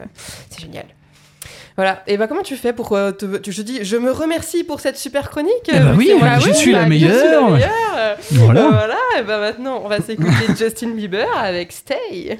C'est 0.49 0.61
génial. 0.61 0.85
Voilà. 1.75 2.03
Et 2.05 2.17
bah 2.17 2.27
comment 2.27 2.43
tu 2.43 2.55
fais 2.55 2.71
pour 2.71 2.93
euh, 2.93 3.11
te, 3.11 3.37
tu, 3.37 3.51
je 3.51 3.61
dis 3.61 3.83
je 3.83 3.97
me 3.97 4.11
remercie 4.11 4.63
pour 4.63 4.79
cette 4.79 4.97
super 4.97 5.29
chronique. 5.29 5.51
Eh 5.67 5.79
bah 5.79 5.93
oui, 5.97 6.07
je 6.07 6.11
suis 6.11 6.21
la 6.21 6.35
bah, 6.35 6.39
je 6.39 6.51
suis 6.51 6.71
la 6.71 6.85
meilleure. 6.85 7.49
voilà. 7.49 7.69
Euh, 7.97 8.15
voilà, 8.31 8.97
et 9.19 9.23
bah 9.23 9.39
maintenant 9.39 9.81
on 9.83 9.87
va 9.87 9.99
s'écouter 9.99 10.29
Justin 10.57 10.89
Bieber 10.89 11.27
avec 11.35 11.71
Stay. 11.71 12.39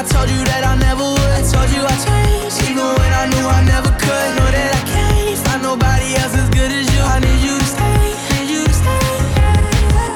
I 0.00 0.02
told 0.04 0.30
you 0.30 0.42
that 0.50 0.64
I 0.64 0.74
never 0.76 1.04
would. 1.04 1.32
I 1.38 1.42
told 1.52 1.68
you 1.76 1.82
I 1.84 1.96
changed, 2.06 2.56
even 2.70 2.86
when 2.98 3.12
I 3.22 3.24
knew 3.30 3.46
I 3.58 3.60
never 3.72 3.90
could. 4.02 4.28
Know 4.36 4.48
that 4.56 4.70
I 4.80 4.82
can't 4.92 5.38
find 5.44 5.62
nobody 5.62 6.14
else 6.16 6.34
as 6.42 6.48
good 6.56 6.72
as 6.72 6.86
you. 6.94 7.02
I 7.14 7.18
need 7.20 7.40
you 7.46 7.58
to 7.58 7.66
stay, 7.74 8.00
need 8.32 8.48
you 8.54 8.64
to 8.64 8.72
stay. 8.72 10.10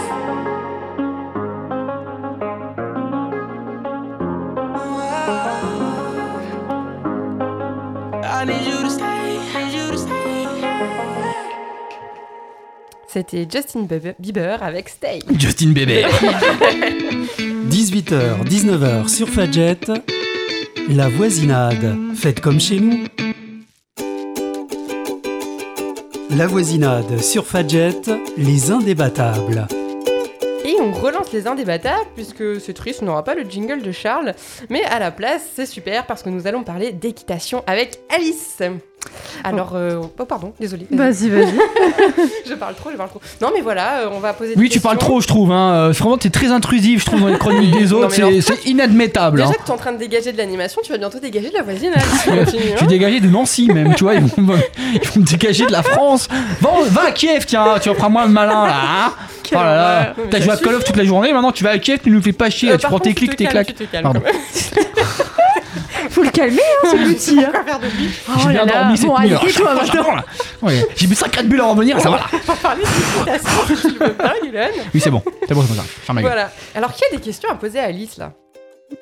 I 8.26 8.44
need 8.44 8.66
you 8.66 8.80
to 8.82 8.90
stay, 8.90 9.38
need 9.54 9.72
you 9.74 9.90
to 9.92 9.98
stay. 9.98 10.46
C'était 13.06 13.46
Justin 13.48 13.82
Bieber- 13.86 14.16
Bieber 14.18 14.56
avec 14.60 14.88
Stay. 14.88 15.20
Justin 15.38 15.68
Bieber. 15.72 16.04
18h, 17.84 18.46
19h 18.48 19.08
sur 19.08 19.28
Fadjet, 19.28 19.76
la 20.88 21.10
voisinade, 21.10 21.94
faites 22.14 22.40
comme 22.40 22.58
chez 22.58 22.80
nous. 22.80 23.04
La 26.30 26.46
voisinade 26.46 27.20
sur 27.20 27.46
Fadjet, 27.46 28.00
les 28.38 28.70
indébattables. 28.70 29.68
Et 30.64 30.76
on 30.80 30.92
relance 30.92 31.30
les 31.34 31.46
indébattables, 31.46 32.08
puisque 32.14 32.58
c'est 32.58 32.72
triste, 32.72 33.00
on 33.02 33.04
n'aura 33.04 33.22
pas 33.22 33.34
le 33.34 33.42
jingle 33.42 33.82
de 33.82 33.92
Charles. 33.92 34.32
Mais 34.70 34.82
à 34.84 34.98
la 34.98 35.10
place, 35.10 35.46
c'est 35.54 35.66
super 35.66 36.06
parce 36.06 36.22
que 36.22 36.30
nous 36.30 36.46
allons 36.46 36.64
parler 36.64 36.90
d'équitation 36.90 37.62
avec 37.66 38.00
Alice. 38.08 38.62
Alors, 39.42 39.72
euh, 39.74 40.00
oh 40.18 40.24
pardon, 40.24 40.52
désolé. 40.58 40.86
Vas-y, 40.90 41.28
vas-y. 41.28 41.52
je 42.48 42.54
parle 42.54 42.74
trop, 42.74 42.90
je 42.90 42.96
parle 42.96 43.10
trop. 43.10 43.20
Non, 43.42 43.48
mais 43.54 43.60
voilà, 43.60 44.00
euh, 44.00 44.08
on 44.12 44.20
va 44.20 44.32
poser 44.32 44.54
des 44.54 44.60
Oui, 44.60 44.68
tu 44.70 44.80
parles 44.80 44.96
trop, 44.98 45.20
je 45.20 45.26
trouve. 45.26 45.50
Hein. 45.52 45.72
Euh, 45.74 45.92
Vraiment, 45.92 46.16
t'es 46.16 46.30
très 46.30 46.50
intrusif, 46.50 47.00
je 47.00 47.06
trouve, 47.06 47.20
dans 47.20 47.26
les 47.28 47.38
chroniques 47.38 47.70
des 47.76 47.92
autres. 47.92 48.14
C'est 48.14 48.64
inadmettable. 48.66 49.38
Déjà 49.38 49.50
hein. 49.50 49.52
que 49.58 49.64
tu 49.64 49.68
es 49.70 49.74
en 49.74 49.76
train 49.76 49.92
de 49.92 49.98
dégager 49.98 50.32
de 50.32 50.38
l'animation, 50.38 50.80
tu 50.82 50.90
vas 50.92 50.98
bientôt 50.98 51.18
dégager 51.18 51.50
de 51.50 51.54
la 51.54 51.60
on 51.62 52.36
continue, 52.44 52.62
Je 52.72 52.76
suis 52.78 52.86
dégagé 52.86 53.20
de 53.20 53.28
Nancy 53.28 53.66
même, 53.66 53.94
tu 53.94 54.04
vois, 54.04 54.14
ils 54.14 54.20
vont, 54.24 54.42
me- 54.42 54.56
ils 54.94 55.08
vont 55.08 55.20
me 55.20 55.26
dégager 55.26 55.66
de 55.66 55.72
la 55.72 55.82
France. 55.82 56.28
Va, 56.60 56.70
va 56.88 57.06
à 57.08 57.10
Kiev, 57.12 57.44
tiens, 57.46 57.74
tu 57.82 57.88
vas 57.88 57.94
prendre 57.94 58.12
moins 58.12 58.26
le 58.26 58.32
malin 58.32 58.66
là. 58.66 58.74
hein. 59.06 59.12
oh 59.52 59.54
là 59.56 59.74
là, 59.74 60.14
t'as 60.30 60.40
joué 60.40 60.52
à 60.52 60.56
Call 60.56 60.74
of 60.74 60.84
toute 60.84 60.96
la 60.96 61.04
journée, 61.04 61.32
maintenant 61.32 61.52
tu 61.52 61.64
vas 61.64 61.70
à 61.70 61.78
Kiev, 61.78 61.98
tu 62.02 62.10
nous 62.10 62.22
fais 62.22 62.32
pas 62.32 62.50
chier, 62.50 62.70
Euh, 62.72 62.76
tu 62.78 62.86
prends 62.86 62.98
tes 62.98 63.12
clics, 63.14 63.30
tu 63.30 63.36
te 63.36 63.42
tes 63.42 63.48
claques. 63.48 63.66
tu 63.68 63.74
te 63.74 63.84
calmes, 63.84 64.02
Pardon. 64.04 64.20
Faut 66.10 66.22
le 66.22 66.30
calmer, 66.30 66.60
hein, 66.84 66.88
ce 66.90 66.96
petit. 67.14 67.38
hein. 67.44 67.50
De 67.52 67.88
J'ai 67.88 68.10
Oh 68.28 68.48
bien 68.48 68.52
là 68.52 68.64
là. 68.64 68.72
dormi 68.82 68.96
cette 68.98 69.06
Bon, 69.06 69.18
nuit. 69.18 69.32
allez, 69.34 69.56
alors, 69.66 69.84
j'apprends, 69.84 70.14
là. 70.16 70.24
Ouais, 70.62 70.86
J'ai 70.96 71.06
mis 71.06 71.14
5 71.14 71.44
bulles 71.44 71.60
à 71.60 71.64
revenir, 71.66 72.00
ça 72.00 72.10
va 72.10 72.16
là. 72.18 72.24
On 72.32 72.36
va 72.38 72.54
parler 72.56 72.82
tu 73.82 73.88
veux 73.88 74.46
Yulan. 74.46 74.66
Oui, 74.94 75.00
c'est 75.00 75.10
bon, 75.10 75.22
c'est 75.48 75.54
bon, 75.54 75.62
c'est 75.62 75.68
bon, 75.68 75.74
ça. 75.74 75.82
Ferme 75.82 76.16
la 76.18 76.22
gueule. 76.22 76.32
Voilà. 76.32 76.50
Alors, 76.74 76.92
qui 76.92 77.02
a 77.04 77.16
des 77.16 77.22
questions 77.22 77.48
à 77.50 77.54
poser 77.54 77.78
à 77.80 77.84
Alice 77.84 78.16
là? 78.18 78.32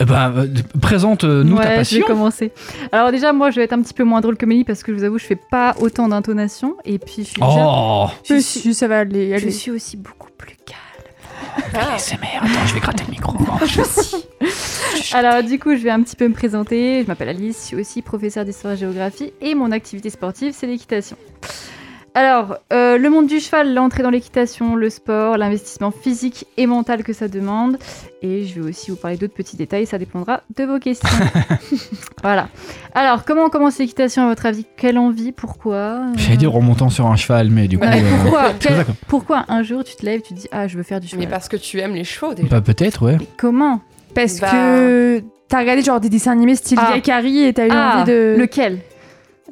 Eh 0.00 0.04
ben, 0.04 0.32
euh, 0.36 0.46
présente-nous 0.80 1.56
ta 1.56 1.62
ouais, 1.64 1.70
je 1.70 1.76
passion. 1.76 1.98
vais 1.98 2.04
commencer. 2.04 2.52
Alors 2.92 3.10
déjà, 3.10 3.32
moi, 3.32 3.50
je 3.50 3.56
vais 3.56 3.64
être 3.64 3.72
un 3.74 3.82
petit 3.82 3.92
peu 3.92 4.04
moins 4.04 4.20
drôle 4.20 4.36
que 4.36 4.46
Mélie 4.46 4.64
parce 4.64 4.82
que 4.82 4.92
je 4.92 4.98
vous 4.98 5.04
avoue, 5.04 5.18
je 5.18 5.26
fais 5.26 5.38
pas 5.50 5.74
autant 5.80 6.08
d'intonation. 6.08 6.76
Et 6.84 6.98
puis, 6.98 7.24
je 7.24 7.28
suis 7.30 7.40
déjà... 7.42 7.66
Oh, 7.66 8.06
Je 8.24 8.36
Je 8.36 8.40
suis, 8.40 8.74
ça 8.74 8.88
va 8.88 9.00
aller. 9.00 9.36
je 9.38 9.48
suis 9.50 9.70
aussi 9.70 9.96
beaucoup 9.96 10.28
plus 10.38 10.56
calme. 10.64 10.78
Ah, 11.74 11.94
attends, 11.94 11.98
je 12.66 12.74
vais 12.74 12.80
gratter 12.80 13.04
le 13.04 13.10
micro. 13.10 13.36
Alors 15.12 15.42
du 15.42 15.58
coup, 15.58 15.76
je 15.76 15.82
vais 15.82 15.90
un 15.90 16.02
petit 16.02 16.16
peu 16.16 16.28
me 16.28 16.34
présenter. 16.34 17.02
Je 17.02 17.06
m'appelle 17.06 17.28
Alice, 17.28 17.58
je 17.60 17.66
suis 17.66 17.76
aussi 17.76 18.02
professeure 18.02 18.44
d'histoire-géographie 18.44 19.32
et 19.40 19.54
mon 19.54 19.70
activité 19.72 20.10
sportive, 20.10 20.54
c'est 20.56 20.66
l'équitation. 20.66 21.16
Alors, 22.14 22.56
euh, 22.74 22.98
le 22.98 23.08
monde 23.08 23.26
du 23.26 23.40
cheval, 23.40 23.72
l'entrée 23.72 24.02
dans 24.02 24.10
l'équitation, 24.10 24.76
le 24.76 24.90
sport, 24.90 25.38
l'investissement 25.38 25.90
physique 25.90 26.44
et 26.58 26.66
mental 26.66 27.02
que 27.04 27.14
ça 27.14 27.26
demande. 27.26 27.78
Et 28.20 28.44
je 28.44 28.60
vais 28.60 28.68
aussi 28.68 28.90
vous 28.90 28.98
parler 28.98 29.16
d'autres 29.16 29.32
petits 29.32 29.56
détails, 29.56 29.86
ça 29.86 29.96
dépendra 29.96 30.42
de 30.54 30.64
vos 30.64 30.78
questions. 30.78 31.08
voilà. 32.22 32.48
Alors, 32.94 33.24
comment 33.24 33.44
on 33.44 33.48
commence 33.48 33.78
l'équitation 33.78 34.24
à 34.24 34.28
votre 34.28 34.44
avis? 34.44 34.66
Quelle 34.76 34.98
envie? 34.98 35.32
Pourquoi? 35.32 36.02
J'allais 36.16 36.36
dire 36.36 36.52
remontant 36.52 36.90
sur 36.90 37.06
un 37.06 37.16
cheval, 37.16 37.48
mais 37.48 37.66
du 37.66 37.78
coup. 37.78 37.86
Ouais, 37.86 38.02
euh, 38.02 38.16
pourquoi, 38.22 38.42
Quel- 38.60 38.84
pourquoi 39.08 39.44
un 39.48 39.62
jour 39.62 39.82
tu 39.82 39.96
te 39.96 40.04
lèves, 40.04 40.20
tu 40.20 40.34
te 40.34 40.38
dis 40.38 40.48
Ah, 40.52 40.68
je 40.68 40.76
veux 40.76 40.82
faire 40.82 41.00
du 41.00 41.08
cheval 41.08 41.24
mais 41.24 41.30
parce 41.30 41.48
que 41.48 41.56
tu 41.56 41.80
aimes 41.80 41.94
les 41.94 42.04
chevaux 42.04 42.34
déjà. 42.34 42.48
Bah, 42.48 42.60
peut-être, 42.60 43.06
ouais. 43.06 43.16
Mais 43.18 43.26
comment? 43.38 43.80
Parce 44.14 44.38
Bah. 44.38 44.50
que 44.50 45.22
t'as 45.48 45.60
regardé 45.60 45.80
genre 45.82 45.98
des 46.00 46.10
dessins 46.10 46.32
animés 46.32 46.56
style 46.56 46.78
Ah. 46.78 46.92
Yakari 46.94 47.44
et 47.44 47.54
t'as 47.54 47.66
eu 47.66 47.70
Ah, 47.72 48.02
envie 48.02 48.10
de. 48.12 48.36
lequel? 48.38 48.80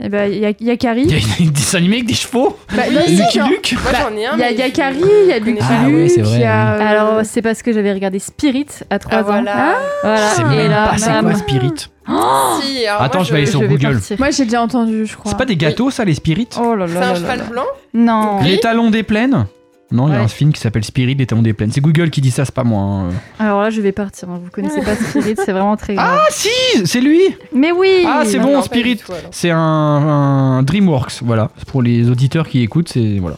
Eh 0.02 0.08
ben, 0.08 0.32
y 0.32 0.46
a- 0.46 0.50
Il 0.58 0.66
y 0.66 0.70
a 0.70 0.76
des 0.76 1.50
dessins 1.50 1.78
animés 1.78 1.96
avec 1.96 2.06
des 2.08 2.14
chevaux 2.14 2.56
Bah, 2.74 2.82
Oui, 2.88 2.96
si, 3.06 3.16
Lucky 3.16 3.38
genre, 3.38 3.48
Luke 3.48 3.74
Moi 3.82 3.92
Bah, 3.92 3.98
j'en 4.08 4.16
ai 4.16 4.26
un. 4.26 4.32
Il 4.34 4.40
y 4.40 4.42
a 4.44 4.50
Yakari, 4.52 4.96
il 4.98 5.28
y 5.28 5.32
a 5.32 5.38
je 5.38 5.44
Lucky 5.44 5.58
Ah 5.62 5.82
vrai. 6.22 6.36
il 6.36 6.40
y 6.40 6.44
a, 6.44 6.72
euh, 6.74 6.80
Alors, 6.80 7.20
c'est 7.24 7.42
parce 7.42 7.62
que 7.62 7.72
j'avais 7.72 7.92
regardé 7.92 8.18
Spirit 8.18 8.66
à 8.88 8.98
3 8.98 9.12
Ah 9.14 9.20
ans. 9.20 9.24
voilà. 9.26 9.74
Voilà. 10.02 10.28
C'est 10.34 10.42
et 10.42 10.44
même 10.44 10.70
là, 10.70 10.88
pas 10.88 10.98
c'est 10.98 11.10
quoi 11.20 11.34
Spirit 11.34 11.74
Si, 11.76 12.86
alors 12.86 13.02
Attends, 13.02 13.18
moi, 13.18 13.24
je 13.26 13.32
vais 13.32 13.38
aller 13.38 13.46
sur 13.46 13.60
Google. 13.62 13.92
partir. 13.94 14.16
Moi 14.18 14.30
j'ai 14.30 14.44
déjà 14.44 14.62
entendu, 14.62 15.06
je 15.06 15.16
crois. 15.16 15.30
C'est 15.30 15.38
pas 15.38 15.44
des 15.44 15.56
gâteaux 15.56 15.90
ça 15.90 16.04
les 16.04 16.14
Spirit 16.14 16.48
Oh 16.60 16.74
là 16.74 16.86
là 16.86 16.92
C'est 16.94 17.08
un 17.08 17.14
cheval 17.16 17.42
blanc 17.50 17.66
Non. 17.94 18.40
Les 18.42 18.58
talons 18.58 18.90
des 18.90 19.02
plaines 19.02 19.46
Non, 19.92 20.06
il 20.06 20.12
y 20.12 20.14
a 20.14 20.18
Ouais. 20.18 20.24
un 20.24 20.28
film 20.28 20.52
qui 20.52 20.60
s'appelle 20.60 20.84
Spirit, 20.84 21.16
les 21.16 21.26
talons 21.26 21.42
des 21.42 21.52
plaines. 21.52 21.72
C'est 21.72 21.80
Google 21.80 22.10
qui 22.10 22.20
dit 22.20 22.30
ça, 22.30 22.44
c'est 22.44 22.54
pas 22.54 22.62
moi. 22.64 22.80
hein. 22.82 23.08
Alors 23.40 23.60
là, 23.62 23.70
je 23.70 23.80
vais 23.80 23.90
partir. 23.92 24.28
hein. 24.30 24.40
Vous 24.42 24.50
connaissez 24.50 24.82
pas 24.82 24.94
Spirit, 24.94 25.34
c'est 25.36 25.52
vraiment 25.52 25.76
très 25.76 25.94
grave. 25.94 26.18
Ah 26.20 26.26
si, 26.30 26.48
c'est 26.84 27.00
lui 27.00 27.20
Mais 27.52 27.72
oui 27.72 28.04
Ah, 28.06 28.22
c'est 28.24 28.38
bon, 28.38 28.52
non, 28.52 28.62
Spirit. 28.62 29.00
C'est 29.32 29.50
un, 29.50 29.58
un 29.58 30.62
DreamWorks, 30.62 31.22
voilà. 31.22 31.50
Pour 31.66 31.82
les 31.82 32.08
auditeurs 32.08 32.48
qui 32.48 32.62
écoutent, 32.62 32.88
c'est 32.88 33.18
voilà. 33.20 33.36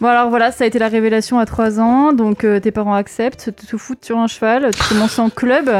Bon 0.00 0.08
alors 0.08 0.28
voilà, 0.28 0.52
ça 0.52 0.64
a 0.64 0.66
été 0.66 0.78
la 0.78 0.88
révélation 0.88 1.38
à 1.38 1.46
3 1.46 1.80
ans, 1.80 2.12
donc 2.12 2.44
euh, 2.44 2.60
tes 2.60 2.70
parents 2.70 2.92
acceptent, 2.92 3.50
te, 3.56 3.66
te 3.66 3.76
foutent 3.78 4.04
sur 4.04 4.18
un 4.18 4.26
cheval, 4.26 4.68
tu 4.74 4.82
commences 4.92 5.18
en 5.18 5.30
club, 5.30 5.70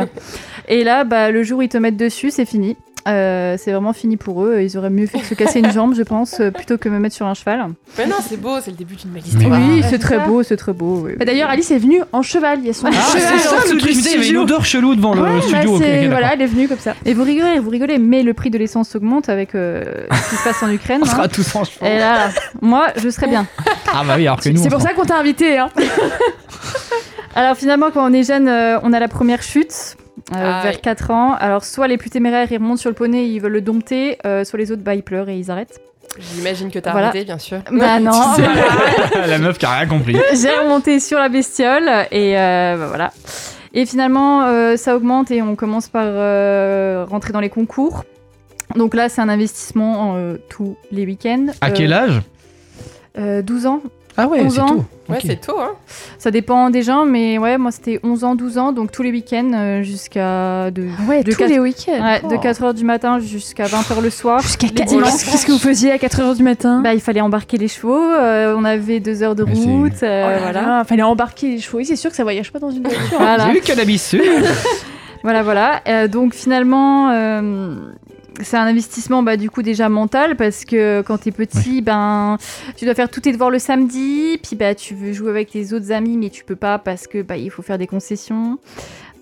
et 0.69 0.85
là, 0.85 1.05
bah, 1.05 1.31
le 1.31 1.43
jour 1.43 1.59
où 1.59 1.63
ils 1.63 1.69
te 1.69 1.77
mettent 1.77 1.99
dessus, 1.99 2.31
c'est 2.31 2.47
fini. 2.47 2.79
Euh, 3.07 3.57
c'est 3.59 3.71
vraiment 3.71 3.93
fini 3.93 4.17
pour 4.17 4.45
eux, 4.45 4.61
ils 4.63 4.77
auraient 4.77 4.91
mieux 4.91 5.07
fait 5.07 5.19
de 5.19 5.25
se 5.25 5.35
casser 5.35 5.61
une 5.61 5.71
jambe, 5.71 5.95
je 5.95 6.03
pense, 6.03 6.41
euh, 6.41 6.51
plutôt 6.51 6.77
que 6.77 6.89
me 6.89 6.99
mettre 6.99 7.15
sur 7.15 7.27
un 7.27 7.35
cheval. 7.35 7.69
Mais 7.99 8.07
non, 8.07 8.17
c'est 8.21 8.37
beau, 8.41 8.61
c'est 8.61 8.73
le 8.73 8.77
début 8.77 8.97
d'une 8.97 9.11
belle 9.11 9.25
histoire. 9.25 9.61
oui, 9.61 9.83
c'est 9.89 9.99
très 9.99 10.17
ça. 10.17 10.27
beau, 10.27 10.43
c'est 10.43 10.57
très 10.57 10.73
beau. 10.73 11.03
oui. 11.05 11.13
Bah, 11.17 11.25
D'ailleurs, 11.25 11.49
Alice 11.51 11.71
est 11.71 11.79
venue 11.79 12.01
en 12.13 12.23
cheval. 12.23 12.59
Il 12.61 12.67
y 12.67 12.71
a 12.71 12.73
son 12.73 12.87
Ah, 12.89 12.91
cheval 12.91 13.39
c'est 13.39 13.49
ça 13.49 13.57
le 13.73 13.79
truc, 13.79 13.93
il 13.95 14.11
y 14.11 14.15
avait 14.15 14.29
une 14.29 14.37
odeur 14.39 14.65
chelou 14.65 14.95
devant 14.97 15.15
Ouais, 15.17 15.21
le 15.37 15.53
bah, 15.53 15.61
studio. 15.61 15.79
voilà, 16.11 16.35
elle 16.35 16.43
est 16.43 16.47
venue 16.47 16.67
comme 16.69 16.79
ça. 16.79 16.95
Et 17.05 17.15
vous 17.15 17.23
rigolez, 17.23 17.59
vous 17.61 17.71
rigolez, 17.71 17.99
mais 17.99 18.23
le 18.25 18.35
prix 18.35 18.51
de 18.51 18.59
l'essence 18.59 18.97
augmente 18.97 19.29
avec 19.29 19.55
euh, 19.55 19.85
ce 20.11 20.31
qui 20.31 20.37
se 20.37 20.45
passe 20.45 20.63
en 20.63 20.71
Ukraine. 20.73 21.01
On 21.03 21.07
hein. 21.07 21.11
sera 21.11 21.29
tous 21.29 21.55
en 21.55 21.65
cheval. 21.65 21.93
Et 21.93 21.99
là, 21.99 22.31
moi, 22.61 22.89
je 22.97 23.09
serais 23.09 23.29
bien. 23.29 23.47
Ah 23.93 24.03
bah 24.07 24.15
oui, 24.17 24.27
alors 24.27 24.41
que 24.41 24.49
nous. 24.49 24.61
C'est 24.63 24.69
pour 24.69 24.81
ça 24.81 24.93
qu'on 24.95 25.05
t'a 25.05 25.19
invité. 25.19 25.59
Hein. 25.59 25.69
Alors 27.37 27.57
finalement, 27.57 27.91
quand 27.93 28.09
on 28.09 28.13
est 28.13 28.25
jeune, 28.25 28.49
on 28.83 28.93
a 28.93 28.99
la 28.99 29.09
première 29.09 29.43
chute. 29.43 29.97
Euh, 30.33 30.35
Ah, 30.35 30.61
vers 30.63 30.75
oui. 30.75 30.81
4 30.83 31.11
ans. 31.11 31.35
Alors, 31.35 31.65
soit 31.65 31.89
les 31.89 31.97
plus 31.99 32.11
téméraires, 32.11 32.49
ils 32.51 32.57
remontent 32.57 32.77
sur 32.81 32.91
le 32.91 32.95
poney, 32.97 33.29
ils 33.29 33.39
veulent 33.41 33.53
le 33.53 33.61
dompter, 33.61 34.19
euh, 34.27 34.45
soit 34.45 34.59
les 34.59 34.73
autres, 34.73 34.83
bah, 34.83 34.95
ils 34.95 35.03
pleurent 35.03 35.29
et 35.29 35.39
ils 35.39 35.51
arrêtent. 35.51 35.81
J'imagine 36.35 36.71
que 36.71 36.79
t'as 36.79 36.93
Voilà. 36.93 37.09
arrêté, 37.09 37.25
bien 37.25 37.39
sûr. 37.39 37.59
Bah 37.71 38.01
non, 38.01 38.13
C'est- 38.37 39.27
La 39.27 39.39
meuf 39.39 39.59
qui 39.59 39.67
a 39.67 39.71
rien 39.79 39.87
compris. 39.87 40.17
j'ai 40.41 40.51
remonté 40.57 40.99
sur 41.01 41.19
la 41.19 41.29
bestiole 41.29 41.89
et 42.11 42.39
euh, 42.39 42.77
bah, 42.79 42.87
voilà. 42.89 43.13
Et 43.75 43.85
finalement, 43.85 44.43
euh, 44.45 44.77
ça 44.77 44.97
augmente 44.97 45.31
et 45.31 45.43
on 45.43 45.55
commence 45.57 45.89
par 45.89 46.05
euh, 46.07 47.05
rentrer 47.09 47.33
dans 47.35 47.41
les 47.41 47.51
concours. 47.51 48.05
Donc 48.75 48.95
là, 48.95 49.09
c'est 49.11 49.21
un 49.21 49.29
investissement 49.29 50.15
euh, 50.17 50.37
tous 50.49 50.77
les 50.91 51.05
week-ends. 51.05 51.47
À 51.61 51.69
Euh, 51.69 51.73
quel 51.75 51.93
âge? 51.93 52.23
euh, 53.19 53.43
12 53.43 53.67
ans. 53.67 53.81
Ah 54.17 54.27
ouais, 54.29 54.41
11 54.43 54.55
c'est 54.55 54.61
ans. 54.61 54.67
tôt. 54.69 54.85
Ouais, 55.09 55.19
c'est 55.25 55.41
tôt, 55.41 55.59
hein. 55.61 55.73
Ça 56.19 56.31
dépend 56.31 56.71
des 56.71 56.83
gens, 56.83 57.05
mais 57.05 57.39
ouais, 57.39 57.59
moi 57.59 57.71
c'était 57.71 58.01
11 58.03 58.25
ans, 58.25 58.35
12 58.35 58.59
ans, 58.59 58.73
donc 58.73 58.91
tous 58.91 59.03
les 59.03 59.11
week-ends 59.13 59.53
euh, 59.55 59.83
jusqu'à 59.83 60.71
de, 60.71 60.89
Ouais, 61.09 61.23
de 61.23 61.31
tous 61.31 61.39
quatre- 61.39 61.51
les 61.51 61.59
week-ends. 61.61 62.03
ouais, 62.03 62.21
de 62.23 62.35
Oh. 62.35 62.41
4h 62.41 62.73
du 62.75 62.85
matin 62.85 63.19
jusqu'à 63.21 63.65
20h 63.67 64.01
le 64.03 64.11
soir. 64.11 64.41
Jusqu'à 64.41 64.67
Les 64.69 64.73
4 64.75 64.89
dimanches. 64.89 65.11
Qu'est-ce 65.31 65.47
que 65.47 65.53
vous 65.53 65.59
faisiez 65.59 65.93
à 65.93 65.99
4h 65.99 66.35
du 66.37 66.43
matin? 66.43 66.81
Bah, 66.83 66.95
il 66.95 67.01
fallait 67.01 67.21
embarquer 67.21 67.57
les 67.59 67.69
chevaux, 67.69 68.03
euh, 68.03 68.55
on 68.59 68.65
avait 68.65 68.99
deux 69.01 69.23
heures 69.23 69.35
de 69.37 69.45
route, 69.45 70.03
euh, 70.03 70.25
Oh 70.27 70.31
là 70.31 70.39
voilà. 70.39 70.61
là, 70.63 70.85
Fallait 70.85 71.03
embarquer 71.03 71.49
les 71.51 71.59
chevaux. 71.61 71.79
Oui, 71.79 71.85
c'est 71.85 71.97
sûr 71.97 72.11
que 72.11 72.17
ça 72.17 72.23
voyage 72.25 72.51
pas 72.51 72.59
dans 72.59 72.71
une 72.71 72.83
voiture. 72.83 73.01
Voilà. 73.19 73.53
J'ai 73.53 73.61
cannabis 73.61 74.03
sûr. 74.09 74.23
Voilà, 75.23 75.43
voilà. 75.43 75.81
Euh, 75.89 76.07
donc 76.07 76.35
finalement, 76.35 77.11
euh, 77.11 77.75
c'est 78.43 78.57
un 78.57 78.67
investissement 78.67 79.23
bah, 79.23 79.37
du 79.37 79.51
coup 79.51 79.63
déjà 79.63 79.89
mental 79.89 80.37
parce 80.37 80.65
que 80.65 81.03
quand 81.03 81.19
t'es 81.19 81.31
petit, 81.31 81.83
ben 81.83 82.37
tu 82.77 82.85
dois 82.85 82.95
faire 82.95 83.09
tous 83.09 83.21
tes 83.21 83.33
devoirs 83.33 83.51
le 83.51 83.59
samedi, 83.59 84.39
puis 84.43 84.57
bah 84.57 84.75
tu 84.75 84.95
veux 84.95 85.13
jouer 85.13 85.31
avec 85.31 85.51
tes 85.51 85.73
autres 85.73 85.93
amis 85.93 86.17
mais 86.17 86.31
tu 86.31 86.45
peux 86.45 86.57
pas 86.57 86.79
parce 86.79 87.07
que 87.07 87.23
bah 87.23 87.37
il 87.37 87.51
faut 87.51 87.63
faire 87.63 87.79
des 87.79 87.87
concessions. 87.87 88.59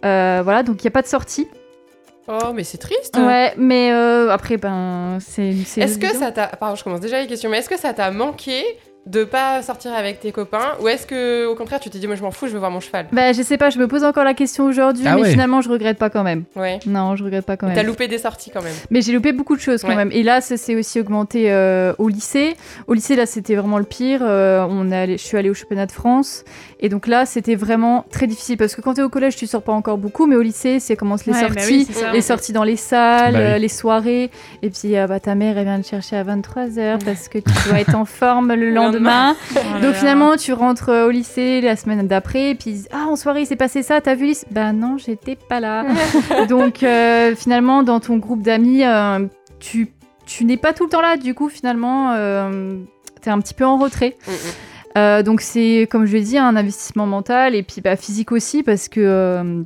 Euh, 0.04 0.40
voilà, 0.42 0.62
donc 0.62 0.82
il 0.82 0.84
y 0.84 0.88
a 0.88 0.90
pas 0.90 1.02
de 1.02 1.06
sortie. 1.06 1.48
Oh, 2.26 2.52
mais 2.54 2.64
c'est 2.64 2.78
triste. 2.78 3.16
Ouais, 3.18 3.52
mais 3.58 3.92
euh, 3.92 4.30
après 4.30 4.56
ben 4.56 5.18
c'est. 5.20 5.52
c'est 5.66 5.82
Est-ce 5.82 5.98
que 5.98 6.08
ça 6.08 6.32
t'a. 6.32 6.46
Pardon, 6.48 6.74
je 6.74 6.84
commence 6.84 7.00
déjà 7.00 7.20
les 7.20 7.26
questions, 7.26 7.50
mais 7.50 7.58
est-ce 7.58 7.68
que 7.68 7.78
ça 7.78 7.92
t'a 7.92 8.10
manqué 8.10 8.64
de 9.06 9.24
pas 9.24 9.60
sortir 9.62 9.92
avec 9.92 10.20
tes 10.20 10.32
copains 10.32 10.72
Ou 10.80 10.88
est-ce 10.88 11.06
que, 11.06 11.46
au 11.46 11.54
contraire, 11.54 11.78
tu 11.78 11.90
t'es 11.90 11.98
dit, 11.98 12.06
moi 12.06 12.16
je 12.16 12.22
m'en 12.22 12.30
fous, 12.30 12.46
je 12.46 12.52
veux 12.52 12.58
voir 12.58 12.70
mon 12.70 12.80
cheval? 12.80 13.06
Bah, 13.12 13.32
je 13.32 13.42
sais 13.42 13.58
pas, 13.58 13.68
je 13.70 13.78
me 13.78 13.86
pose 13.86 14.02
encore 14.02 14.24
la 14.24 14.32
question 14.34 14.64
aujourd'hui, 14.64 15.04
Ah 15.06 15.14
mais 15.16 15.22
ouais. 15.22 15.30
finalement, 15.30 15.60
je 15.60 15.68
regrette 15.68 15.98
pas 15.98 16.08
quand 16.10 16.22
même. 16.22 16.44
Ouais. 16.56 16.78
Non, 16.86 17.14
je 17.14 17.22
regrette 17.24 17.44
pas 17.44 17.56
quand 17.58 17.68
T'as 17.68 17.74
même. 17.76 17.86
loupé 17.86 18.08
des 18.08 18.16
sorties 18.18 18.50
quand 18.50 18.62
même. 18.62 18.72
Mais 18.90 19.02
j'ai 19.02 19.12
loupé 19.12 19.32
beaucoup 19.32 19.56
de 19.56 19.60
choses 19.60 19.82
quand 19.82 19.88
Ouais. 19.88 19.96
même. 19.96 20.10
Et 20.12 20.22
là, 20.22 20.40
ça 20.40 20.56
s'est 20.56 20.74
aussi 20.74 21.00
augmenté 21.00 21.52
euh, 21.52 21.92
au 21.98 22.08
lycée. 22.08 22.56
Au 22.86 22.94
lycée, 22.94 23.14
là, 23.16 23.26
c'était 23.26 23.54
vraiment 23.56 23.78
le 23.78 23.84
pire. 23.84 24.20
Euh, 24.22 24.64
on 24.68 24.90
est 24.90 24.96
allé, 24.96 25.18
je 25.18 25.22
suis 25.22 25.36
allée 25.36 25.50
au 25.50 25.54
championnat 25.54 25.86
de 25.86 25.92
France. 25.92 26.44
Et 26.84 26.90
donc 26.90 27.06
là, 27.06 27.24
c'était 27.24 27.54
vraiment 27.54 28.04
très 28.10 28.26
difficile. 28.26 28.58
Parce 28.58 28.74
que 28.74 28.82
quand 28.82 28.92
tu 28.92 29.00
es 29.00 29.02
au 29.02 29.08
collège, 29.08 29.36
tu 29.36 29.46
sors 29.46 29.62
pas 29.62 29.72
encore 29.72 29.96
beaucoup. 29.96 30.26
Mais 30.26 30.36
au 30.36 30.42
lycée, 30.42 30.80
c'est 30.80 30.96
commence 30.96 31.24
les 31.24 31.32
Ouais, 31.32 31.40
bah 31.40 31.48
sorties. 31.48 31.88
oui, 31.88 31.96
les 32.12 32.20
sorties 32.20 32.52
dans 32.52 32.62
les 32.62 32.76
salles, 32.76 33.32
Bah 33.32 33.52
oui. 33.54 33.60
les 33.60 33.68
soirées. 33.68 34.30
Et 34.60 34.68
puis, 34.68 34.94
euh, 34.98 35.06
bah, 35.06 35.18
ta 35.18 35.34
mère, 35.34 35.56
elle 35.56 35.64
vient 35.64 35.80
te 35.80 35.86
chercher 35.86 36.16
à 36.16 36.24
23h 36.24 37.02
parce 37.02 37.28
que 37.28 37.38
tu 37.38 37.50
dois 37.68 37.80
être 37.80 37.94
en 37.94 38.04
forme 38.04 38.52
le 38.52 38.68
lendemain. 38.68 39.34
Oh 39.56 39.58
Donc 39.80 39.82
là. 39.82 39.92
finalement, 39.94 40.36
tu 40.36 40.52
rentres 40.52 40.90
euh, 40.90 41.06
au 41.06 41.10
lycée 41.10 41.62
la 41.62 41.74
semaine 41.76 42.06
d'après, 42.06 42.50
et 42.50 42.54
puis 42.54 42.82
ah 42.92 43.06
en 43.08 43.16
soirée 43.16 43.40
il 43.40 43.46
s'est 43.46 43.56
passé 43.56 43.82
ça, 43.82 44.02
t'as 44.02 44.14
vu 44.14 44.26
Lys 44.26 44.44
Bah 44.50 44.72
non, 44.74 44.98
j'étais 44.98 45.36
pas 45.36 45.60
là. 45.60 45.86
Donc 46.50 46.82
euh, 46.82 47.34
finalement, 47.34 47.82
dans 47.82 47.98
ton 48.00 48.18
groupe 48.18 48.42
d'amis, 48.42 48.84
euh, 48.84 49.20
tu, 49.58 49.88
tu 50.26 50.44
n'es 50.44 50.58
pas 50.58 50.74
tout 50.74 50.84
le 50.84 50.90
temps 50.90 51.00
là. 51.00 51.16
Du 51.16 51.32
coup, 51.32 51.48
finalement, 51.48 52.12
euh, 52.12 52.74
t'es 53.22 53.30
un 53.30 53.40
petit 53.40 53.54
peu 53.54 53.64
en 53.64 53.78
retrait. 53.78 54.16
Mm, 54.28 54.32
mm. 54.32 54.34
Euh, 54.96 55.22
donc 55.22 55.40
c'est, 55.40 55.88
comme 55.90 56.06
je 56.06 56.12
l'ai 56.12 56.22
dit, 56.22 56.38
un 56.38 56.54
investissement 56.56 57.06
mental 57.06 57.54
et 57.54 57.62
puis 57.62 57.80
bah, 57.80 57.96
physique 57.96 58.30
aussi 58.32 58.62
parce 58.62 58.88
que 58.88 59.00
euh, 59.00 59.62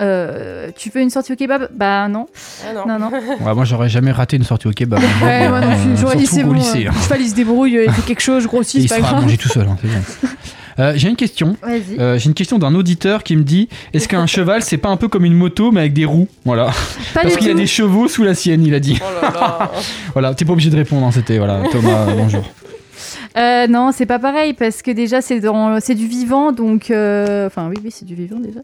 euh, 0.00 0.70
tu 0.76 0.90
veux 0.90 1.00
une 1.00 1.10
sortie 1.10 1.32
au 1.32 1.36
kebab? 1.36 1.68
Bah 1.74 2.08
non, 2.08 2.26
Ah 2.68 2.72
non. 2.72 2.86
non, 2.86 2.98
non. 2.98 3.10
Ouais, 3.44 3.54
moi, 3.54 3.64
j'aurais 3.64 3.88
jamais 3.88 4.12
raté 4.12 4.36
une 4.36 4.44
sortie 4.44 4.68
au 4.68 4.70
kebab. 4.72 5.00
Ouais, 5.22 5.48
moi 5.48 5.60
non 5.60 5.68
plus. 5.76 5.96
J'aurais 6.00 6.16
dit, 6.16 6.26
c'est 6.26 6.44
au 6.44 6.48
bon. 6.48 6.52
lycée. 6.54 6.86
euh, 6.86 6.90
hein. 6.90 7.02
Cheval, 7.02 7.20
il 7.20 7.28
se 7.28 7.34
débrouille, 7.34 7.78
il 7.86 7.92
fait 7.92 8.02
quelque 8.02 8.20
chose, 8.22 8.42
je 8.42 8.48
Et 8.48 8.50
grossis, 8.50 8.78
il 8.78 8.88
c'est 8.88 8.94
se 8.96 9.00
pas 9.00 9.06
grave. 9.08 9.22
manger 9.22 9.36
tout 9.36 9.48
seul, 9.48 9.66
hein, 9.68 9.76
c'est 9.80 9.88
bon. 9.88 10.28
Euh, 10.80 10.92
J'ai 10.96 11.08
une 11.08 11.14
question. 11.14 11.56
Vas-y. 11.62 12.00
Euh, 12.00 12.18
J'ai 12.18 12.26
une 12.26 12.34
question 12.34 12.58
d'un 12.58 12.74
auditeur 12.74 13.22
qui 13.22 13.36
me 13.36 13.44
dit 13.44 13.68
est-ce 13.92 14.08
qu'un 14.08 14.26
cheval 14.26 14.60
c'est 14.60 14.76
pas 14.76 14.88
un 14.88 14.96
peu 14.96 15.06
comme 15.06 15.24
une 15.24 15.32
moto 15.32 15.70
mais 15.70 15.78
avec 15.82 15.92
des 15.92 16.04
roues? 16.04 16.26
Voilà. 16.44 16.64
Pas 17.14 17.20
Parce 17.22 17.34
du 17.34 17.38
qu'il 17.38 17.46
y 17.46 17.50
a 17.52 17.54
des 17.54 17.68
chevaux 17.68 18.08
sous 18.08 18.24
la 18.24 18.34
sienne, 18.34 18.64
il 18.66 18.74
a 18.74 18.80
dit. 18.80 18.98
Oh 19.00 19.22
là 19.22 19.30
là. 19.30 19.70
Voilà, 20.14 20.34
t'es 20.34 20.44
pas 20.44 20.52
obligé 20.52 20.70
de 20.70 20.76
répondre, 20.76 21.06
hein, 21.06 21.12
c'était 21.12 21.38
voilà, 21.38 21.62
Thomas, 21.70 22.08
euh, 22.08 22.14
bonjour. 22.16 22.42
Euh, 23.36 23.66
non, 23.66 23.90
c'est 23.92 24.06
pas 24.06 24.18
pareil 24.18 24.54
parce 24.54 24.82
que 24.82 24.90
déjà 24.90 25.20
c'est 25.20 25.40
dans 25.40 25.80
c'est 25.80 25.94
du 25.94 26.06
vivant 26.06 26.52
donc 26.52 26.90
euh, 26.90 27.46
enfin 27.46 27.68
oui 27.68 27.76
oui 27.82 27.90
c'est 27.90 28.04
du 28.04 28.14
vivant 28.14 28.38
déjà 28.38 28.60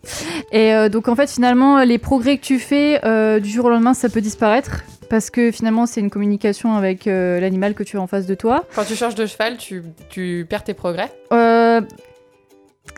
et 0.53 0.75
euh, 0.75 0.89
donc 0.89 1.09
en 1.09 1.17
fait 1.17 1.31
finalement 1.31 1.83
les 1.83 1.99
progrès 1.99 2.39
que 2.39 2.45
tu 2.45 2.59
fais 2.59 3.01
du 3.41 3.49
jour 3.49 3.67
au 3.67 3.71
lendemain 3.71 3.95
ça 3.95 4.09
peut 4.09 4.21
disparaître 4.21 4.83
parce 5.11 5.29
que 5.29 5.51
finalement 5.51 5.85
c'est 5.85 6.01
une 6.01 6.09
communication 6.09 6.75
avec 6.77 7.07
euh, 7.07 7.41
l'animal 7.41 7.75
que 7.75 7.83
tu 7.83 7.99
as 7.99 8.01
en 8.01 8.07
face 8.07 8.25
de 8.27 8.35
toi. 8.35 8.65
Quand 8.75 8.85
tu 8.85 8.95
changes 8.95 9.17
de 9.17 9.27
cheval, 9.27 9.59
tu, 9.59 9.83
tu 10.09 10.47
perds 10.49 10.65
tes 10.65 10.73
progrès. 10.73 11.13
Euh, 11.33 11.83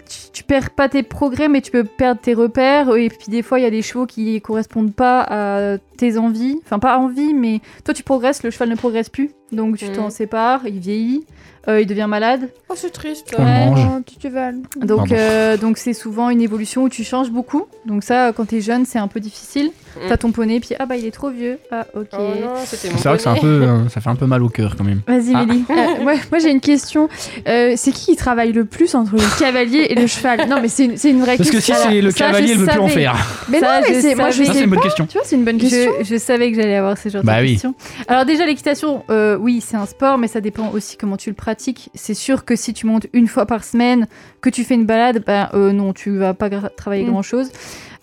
tu, 0.08 0.21
tu 0.32 0.44
perds 0.44 0.70
pas 0.70 0.88
tes 0.88 1.02
progrès 1.02 1.48
mais 1.48 1.60
tu 1.60 1.70
peux 1.70 1.84
perdre 1.84 2.20
tes 2.20 2.34
repères 2.34 2.94
et 2.96 3.08
puis 3.08 3.26
des 3.28 3.42
fois 3.42 3.58
il 3.58 3.62
y 3.62 3.66
a 3.66 3.70
des 3.70 3.82
chevaux 3.82 4.06
qui 4.06 4.40
correspondent 4.40 4.94
pas 4.94 5.20
à 5.28 5.78
tes 5.96 6.16
envies 6.18 6.58
enfin 6.64 6.78
pas 6.78 6.98
envie 6.98 7.34
mais 7.34 7.60
toi 7.84 7.92
tu 7.94 8.02
progresses 8.02 8.42
le 8.42 8.50
cheval 8.50 8.68
ne 8.70 8.74
progresse 8.76 9.08
plus 9.10 9.30
donc 9.52 9.76
tu 9.76 9.86
Mhm. 9.86 9.92
t'en 9.92 10.10
sépares 10.10 10.62
il 10.66 10.78
vieillit 10.78 11.24
euh, 11.68 11.80
il 11.80 11.86
devient 11.86 12.06
malade 12.08 12.48
Oh, 12.68 12.74
c'est 12.74 12.90
triste. 12.90 13.36
Ouais. 13.38 13.68
Oh, 13.70 14.00
petit 14.00 14.18
cheval. 14.20 14.56
Donc, 14.80 15.12
euh, 15.12 15.56
donc 15.56 15.76
c'est 15.78 15.92
souvent 15.92 16.28
une 16.30 16.40
évolution 16.40 16.82
où 16.84 16.88
tu 16.88 17.04
changes 17.04 17.30
beaucoup. 17.30 17.66
Donc 17.86 18.02
ça, 18.02 18.32
quand 18.32 18.46
t'es 18.46 18.60
jeune, 18.62 18.84
c'est 18.86 18.98
un 18.98 19.06
peu 19.06 19.20
difficile. 19.20 19.70
Mm. 19.94 20.00
T'as 20.08 20.16
ton 20.16 20.32
poney, 20.32 20.58
puis 20.58 20.70
ah 20.80 20.86
bah 20.86 20.96
il 20.96 21.04
est 21.06 21.10
trop 21.12 21.28
vieux. 21.30 21.58
Ah 21.70 21.86
ok. 21.94 22.08
Oh 22.14 22.18
C'est 22.64 22.88
vrai 23.04 23.16
que 23.18 23.22
c'est 23.22 23.28
un 23.28 23.36
peu, 23.36 23.46
euh, 23.62 23.88
ça 23.90 24.00
fait 24.00 24.08
un 24.10 24.16
peu 24.16 24.26
mal 24.26 24.42
au 24.42 24.48
cœur 24.48 24.74
quand 24.76 24.82
même. 24.84 25.02
Vas-y 25.06 25.34
Ah. 25.36 25.44
Mélie. 25.46 25.64
Euh, 25.70 26.04
ouais, 26.04 26.18
moi 26.32 26.38
j'ai 26.40 26.50
une 26.50 26.60
question. 26.60 27.08
Euh, 27.46 27.74
c'est 27.76 27.92
qui 27.92 28.06
qui 28.06 28.16
travaille 28.16 28.52
le 28.52 28.64
plus 28.64 28.96
entre 28.96 29.12
le 29.14 29.20
cavalier 29.38 29.86
et 29.90 29.94
le 29.94 30.06
cheval 30.08 30.21
Non, 30.48 30.60
mais 30.60 30.68
c'est 30.68 30.84
une, 30.86 30.96
c'est 30.96 31.10
une 31.10 31.20
vraie 31.20 31.36
Parce 31.36 31.50
que 31.50 31.56
question. 31.56 31.74
si 31.74 31.82
c'est 31.82 32.00
le 32.00 32.10
ça, 32.10 32.26
cavalier, 32.26 32.48
je 32.48 32.52
il 32.54 32.58
veut 32.58 32.66
plus 32.66 32.78
en 32.78 32.88
savais. 32.88 33.00
faire. 33.02 33.16
Mais 33.48 33.60
Ça, 33.60 33.66
non, 33.80 33.86
mais 33.88 33.94
je 33.94 34.00
c'est 34.00 34.14
moi 34.14 34.30
je 34.30 34.32
savais. 34.32 34.46
Ça, 34.46 34.52
sais 34.52 34.58
c'est 34.58 34.64
une 34.64 34.70
bonne 34.70 34.78
pas. 34.78 34.84
question. 34.84 35.06
Tu 35.06 35.18
vois, 35.18 35.26
c'est 35.26 35.36
une 35.36 35.44
bonne 35.44 35.58
question. 35.58 35.92
Je, 36.00 36.04
je 36.04 36.16
savais 36.16 36.50
que 36.50 36.56
j'allais 36.56 36.76
avoir 36.76 36.96
ce 36.98 37.08
genre 37.08 37.22
Bah 37.24 37.38
de 37.38 37.42
oui. 37.42 37.52
questions. 37.52 37.74
Alors 38.08 38.24
déjà 38.24 38.46
l'équitation, 38.46 39.04
euh, 39.10 39.36
oui 39.36 39.60
c'est 39.66 39.76
un 39.76 39.86
sport, 39.86 40.18
mais 40.18 40.28
ça 40.28 40.40
dépend 40.40 40.70
aussi 40.72 40.96
comment 40.96 41.16
tu 41.16 41.30
le 41.30 41.36
pratiques. 41.36 41.90
C'est 41.94 42.14
sûr 42.14 42.44
que 42.44 42.56
si 42.56 42.72
tu 42.74 42.86
montes 42.86 43.06
une 43.12 43.26
fois 43.28 43.46
par 43.46 43.64
semaine, 43.64 44.06
que 44.40 44.50
tu 44.50 44.64
fais 44.64 44.74
une 44.74 44.86
balade, 44.86 45.22
ben 45.26 45.48
euh, 45.54 45.72
non, 45.72 45.92
tu 45.92 46.16
vas 46.16 46.34
pas 46.34 46.48
gra- 46.48 46.70
travailler 46.76 47.04
Mm. 47.04 47.10
grand 47.10 47.22
chose. 47.22 47.48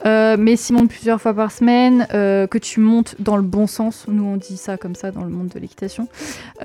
Mais 0.05 0.55
si 0.55 0.67
tu 0.67 0.73
montes 0.73 0.89
plusieurs 0.89 1.21
fois 1.21 1.33
par 1.33 1.51
semaine, 1.51 2.07
euh, 2.13 2.47
que 2.47 2.57
tu 2.57 2.79
montes 2.79 3.15
dans 3.19 3.37
le 3.37 3.43
bon 3.43 3.67
sens, 3.67 4.05
nous 4.07 4.23
on 4.23 4.37
dit 4.37 4.57
ça 4.57 4.77
comme 4.77 4.95
ça 4.95 5.11
dans 5.11 5.23
le 5.23 5.29
monde 5.29 5.47
de 5.47 5.59
l'équitation, 5.59 6.07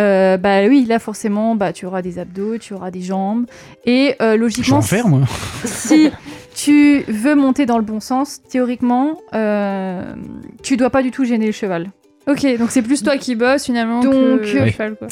euh, 0.00 0.36
bah 0.36 0.66
oui, 0.66 0.84
là 0.86 0.98
forcément, 0.98 1.54
bah, 1.54 1.72
tu 1.72 1.86
auras 1.86 2.02
des 2.02 2.18
abdos, 2.18 2.58
tu 2.58 2.74
auras 2.74 2.90
des 2.90 3.02
jambes. 3.02 3.46
Et 3.84 4.14
euh, 4.22 4.36
logiquement, 4.36 4.78
en 4.78 4.82
faire 4.82 5.08
moi. 5.08 5.22
si 5.64 6.10
tu 6.54 7.02
veux 7.08 7.34
monter 7.34 7.66
dans 7.66 7.78
le 7.78 7.84
bon 7.84 8.00
sens, 8.00 8.40
théoriquement, 8.48 9.18
euh, 9.34 10.14
tu 10.62 10.76
dois 10.76 10.90
pas 10.90 11.02
du 11.02 11.10
tout 11.10 11.24
gêner 11.24 11.46
le 11.46 11.52
cheval. 11.52 11.90
Ok, 12.26 12.46
donc 12.58 12.70
c'est 12.70 12.82
plus 12.82 13.02
toi 13.02 13.18
qui 13.18 13.34
bosses 13.34 13.64
finalement 13.64 14.00
Donc, 14.00 14.12
que 14.12 14.18
le 14.18 14.60
euh, 14.60 14.70
cheval 14.70 14.96
quoi. 14.96 15.08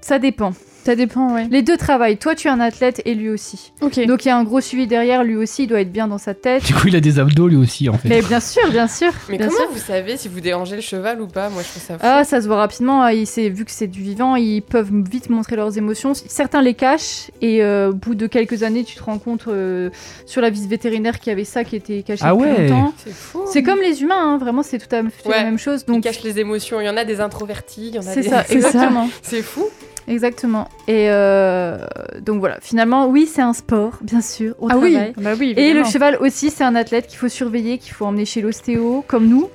Ça 0.00 0.18
dépend. 0.18 0.52
Ça 0.84 0.96
dépend, 0.96 1.32
ouais. 1.34 1.46
Les 1.50 1.62
deux 1.62 1.76
travaillent. 1.76 2.16
Toi, 2.16 2.34
tu 2.34 2.48
es 2.48 2.50
un 2.50 2.58
athlète 2.60 3.02
et 3.04 3.14
lui 3.14 3.30
aussi. 3.30 3.72
Ok. 3.80 4.04
Donc 4.06 4.24
il 4.24 4.28
y 4.28 4.30
a 4.32 4.36
un 4.36 4.42
gros 4.44 4.60
suivi 4.60 4.86
derrière. 4.86 5.22
Lui 5.22 5.36
aussi, 5.36 5.64
il 5.64 5.66
doit 5.68 5.80
être 5.80 5.92
bien 5.92 6.08
dans 6.08 6.18
sa 6.18 6.34
tête. 6.34 6.64
Du 6.64 6.74
coup, 6.74 6.88
il 6.88 6.96
a 6.96 7.00
des 7.00 7.18
abdos 7.20 7.46
lui 7.48 7.56
aussi 7.56 7.88
en 7.88 7.94
fait. 7.98 8.08
Mais 8.08 8.20
bien 8.22 8.40
sûr, 8.40 8.68
bien 8.70 8.88
sûr. 8.88 9.12
Mais 9.28 9.38
bien 9.38 9.46
comment 9.48 9.58
sûr. 9.60 9.68
vous 9.72 9.78
savez 9.78 10.16
si 10.16 10.28
vous 10.28 10.40
dérangez 10.40 10.74
le 10.76 10.82
cheval 10.82 11.20
ou 11.20 11.28
pas? 11.28 11.48
Moi, 11.50 11.62
je 11.62 11.68
trouve 11.68 11.82
ça 11.82 11.94
fou. 11.94 12.00
Ah, 12.04 12.24
ça 12.24 12.40
se 12.40 12.46
voit 12.46 12.56
rapidement. 12.56 13.02
hein. 13.02 13.12
Il 13.12 13.26
s'est- 13.26 13.48
vu 13.48 13.64
que 13.64 13.70
c'est 13.70 13.86
du 13.86 14.02
vivant, 14.02 14.34
ils 14.36 14.60
peuvent 14.62 14.90
vite 15.08 15.30
montrer 15.30 15.54
leurs 15.56 15.78
émotions. 15.78 16.14
Certains 16.14 16.62
les 16.62 16.74
cachent 16.74 17.30
et 17.40 17.62
euh, 17.62 17.90
au 17.90 17.94
bout 17.94 18.14
de 18.14 18.26
quelques 18.26 18.62
années, 18.64 18.82
tu 18.84 18.96
te 18.96 19.02
rends 19.02 19.18
compte 19.18 19.46
euh, 19.48 19.90
sur 20.26 20.40
la 20.40 20.50
visite 20.50 20.68
vétérinaire 20.70 21.20
qu'il 21.20 21.30
y 21.30 21.32
avait 21.32 21.44
ça 21.44 21.62
qui 21.64 21.76
était 21.76 22.02
caché 22.02 22.22
Ah 22.26 22.32
depuis 22.34 22.50
ouais. 22.50 22.68
longtemps. 22.68 22.92
c'est 23.04 23.12
fou. 23.14 23.42
C'est 23.52 23.62
comme 23.62 23.80
les 23.80 24.02
humains, 24.02 24.34
hein. 24.34 24.38
vraiment, 24.38 24.62
c'est 24.62 24.78
tout 24.78 24.92
à 24.94 25.02
fait 25.02 25.28
Ouais. 25.28 25.36
la 25.36 25.44
même 25.44 25.58
chose. 25.58 25.84
Ils 25.86 25.92
Donc 25.92 26.02
cachent 26.02 26.22
les 26.24 26.40
émotions. 26.40 26.80
Il 26.80 26.86
y 26.86 26.90
en 26.90 26.96
a 26.96 27.04
des 27.04 27.20
introvertis, 27.20 27.88
il 27.88 27.94
y 27.94 27.98
en 27.98 28.02
a 28.02 28.04
c'est 28.04 28.22
des. 28.22 28.28
ça, 28.28 28.44
exactement. 28.50 29.08
C'est 29.22 29.42
fou. 29.42 29.64
Exactement. 30.08 30.68
Et 30.88 31.06
euh, 31.08 31.78
donc 32.20 32.40
voilà, 32.40 32.58
finalement, 32.60 33.08
oui, 33.08 33.26
c'est 33.26 33.42
un 33.42 33.52
sport, 33.52 33.98
bien 34.02 34.20
sûr, 34.20 34.54
au 34.60 34.68
Ah 34.70 34.78
oui, 34.78 34.96
bah 35.16 35.32
oui. 35.38 35.54
Et 35.56 35.72
le 35.72 35.84
cheval 35.84 36.16
aussi, 36.20 36.50
c'est 36.50 36.64
un 36.64 36.74
athlète 36.74 37.06
qu'il 37.06 37.18
faut 37.18 37.28
surveiller, 37.28 37.78
qu'il 37.78 37.92
faut 37.92 38.04
emmener 38.04 38.24
chez 38.24 38.40
l'ostéo, 38.40 39.04
comme 39.06 39.28
nous. 39.28 39.48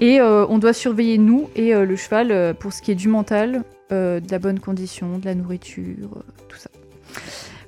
Et 0.00 0.20
euh, 0.20 0.46
on 0.48 0.58
doit 0.58 0.72
surveiller 0.72 1.18
nous 1.18 1.48
et 1.54 1.74
euh, 1.74 1.84
le 1.84 1.96
cheval 1.96 2.54
pour 2.58 2.72
ce 2.72 2.82
qui 2.82 2.90
est 2.90 2.96
du 2.96 3.08
mental, 3.08 3.62
de 3.90 4.22
la 4.30 4.38
bonne 4.38 4.58
condition, 4.58 5.18
de 5.18 5.26
la 5.26 5.34
nourriture, 5.34 6.08
tout 6.48 6.56
ça. 6.56 6.70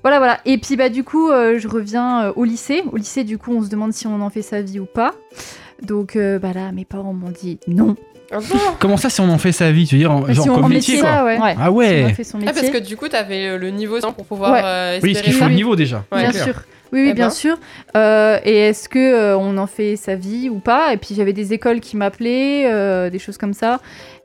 Voilà, 0.02 0.16
voilà. 0.18 0.40
Et 0.46 0.56
puis 0.56 0.74
bah 0.76 0.88
du 0.88 1.04
coup, 1.04 1.28
je 1.28 1.68
reviens 1.68 2.30
au 2.30 2.44
lycée. 2.44 2.82
Au 2.90 2.96
lycée, 2.96 3.24
du 3.24 3.36
coup, 3.36 3.52
on 3.52 3.62
se 3.62 3.68
demande 3.68 3.92
si 3.92 4.06
on 4.06 4.22
en 4.22 4.30
fait 4.30 4.40
sa 4.40 4.62
vie 4.62 4.80
ou 4.80 4.86
pas. 4.86 5.14
Donc 5.82 6.16
bah 6.16 6.54
là, 6.54 6.72
mes 6.72 6.86
parents 6.86 7.12
m'ont 7.12 7.30
dit 7.30 7.58
non. 7.66 7.94
Comment 8.80 8.96
ça 8.96 9.10
si 9.10 9.20
on 9.20 9.28
en 9.30 9.38
fait 9.38 9.52
sa 9.52 9.70
vie 9.72 9.86
Tu 9.86 9.94
veux 9.96 10.00
dire 10.00 10.12
en- 10.12 10.20
Bah, 10.20 10.32
genre 10.32 10.44
si 10.44 10.50
on 10.50 10.54
comme 10.56 10.64
en 10.64 10.68
métier 10.68 10.94
métier, 10.94 11.08
quoi 11.08 11.18
ça, 11.18 11.24
ouais. 11.24 11.38
Ouais. 11.38 11.54
Ah 11.58 11.64
Si 11.64 11.68
on 11.70 11.74
ouais. 11.74 12.04
a 12.04 12.14
fait 12.14 12.24
son 12.24 12.38
Ah, 12.46 12.52
parce 12.52 12.70
que 12.70 12.78
du 12.78 12.96
coup, 12.96 13.08
t'avais 13.08 13.56
le 13.58 13.70
niveau 13.70 13.98
pour 14.00 14.24
pouvoir 14.26 14.52
Ouais. 14.52 14.60
euh, 14.64 14.98
Oui, 15.02 15.10
espérer 15.10 15.14
ce 15.14 15.22
qu'il 15.22 15.32
faut 15.34 15.38
ça. 15.40 15.48
le 15.48 15.54
niveau 15.54 15.76
déjà. 15.76 16.04
Ouais, 16.12 16.20
bien 16.22 16.30
clair. 16.30 16.44
sûr. 16.44 16.54
Oui, 16.92 17.00
oui, 17.02 17.08
Eh 17.10 17.14
bien 17.14 17.26
ben. 17.26 17.30
sûr. 17.30 17.58
Euh, 17.96 18.38
et 18.44 18.56
est-ce 18.68 18.88
que 18.88 18.98
euh, 18.98 19.36
on 19.36 19.56
en 19.56 19.66
fait 19.66 19.96
sa 19.96 20.14
vie 20.14 20.48
ou 20.48 20.58
pas? 20.60 20.92
Et 20.92 20.96
puis 20.96 21.14
j'avais 21.16 21.32
des 21.32 21.52
écoles 21.52 21.80
qui 21.80 21.96
m'appelaient, 21.96 22.64
euh, 22.66 23.10
des 23.10 23.18
choses 23.18 23.36
comme 23.36 23.54
ça. 23.54 23.80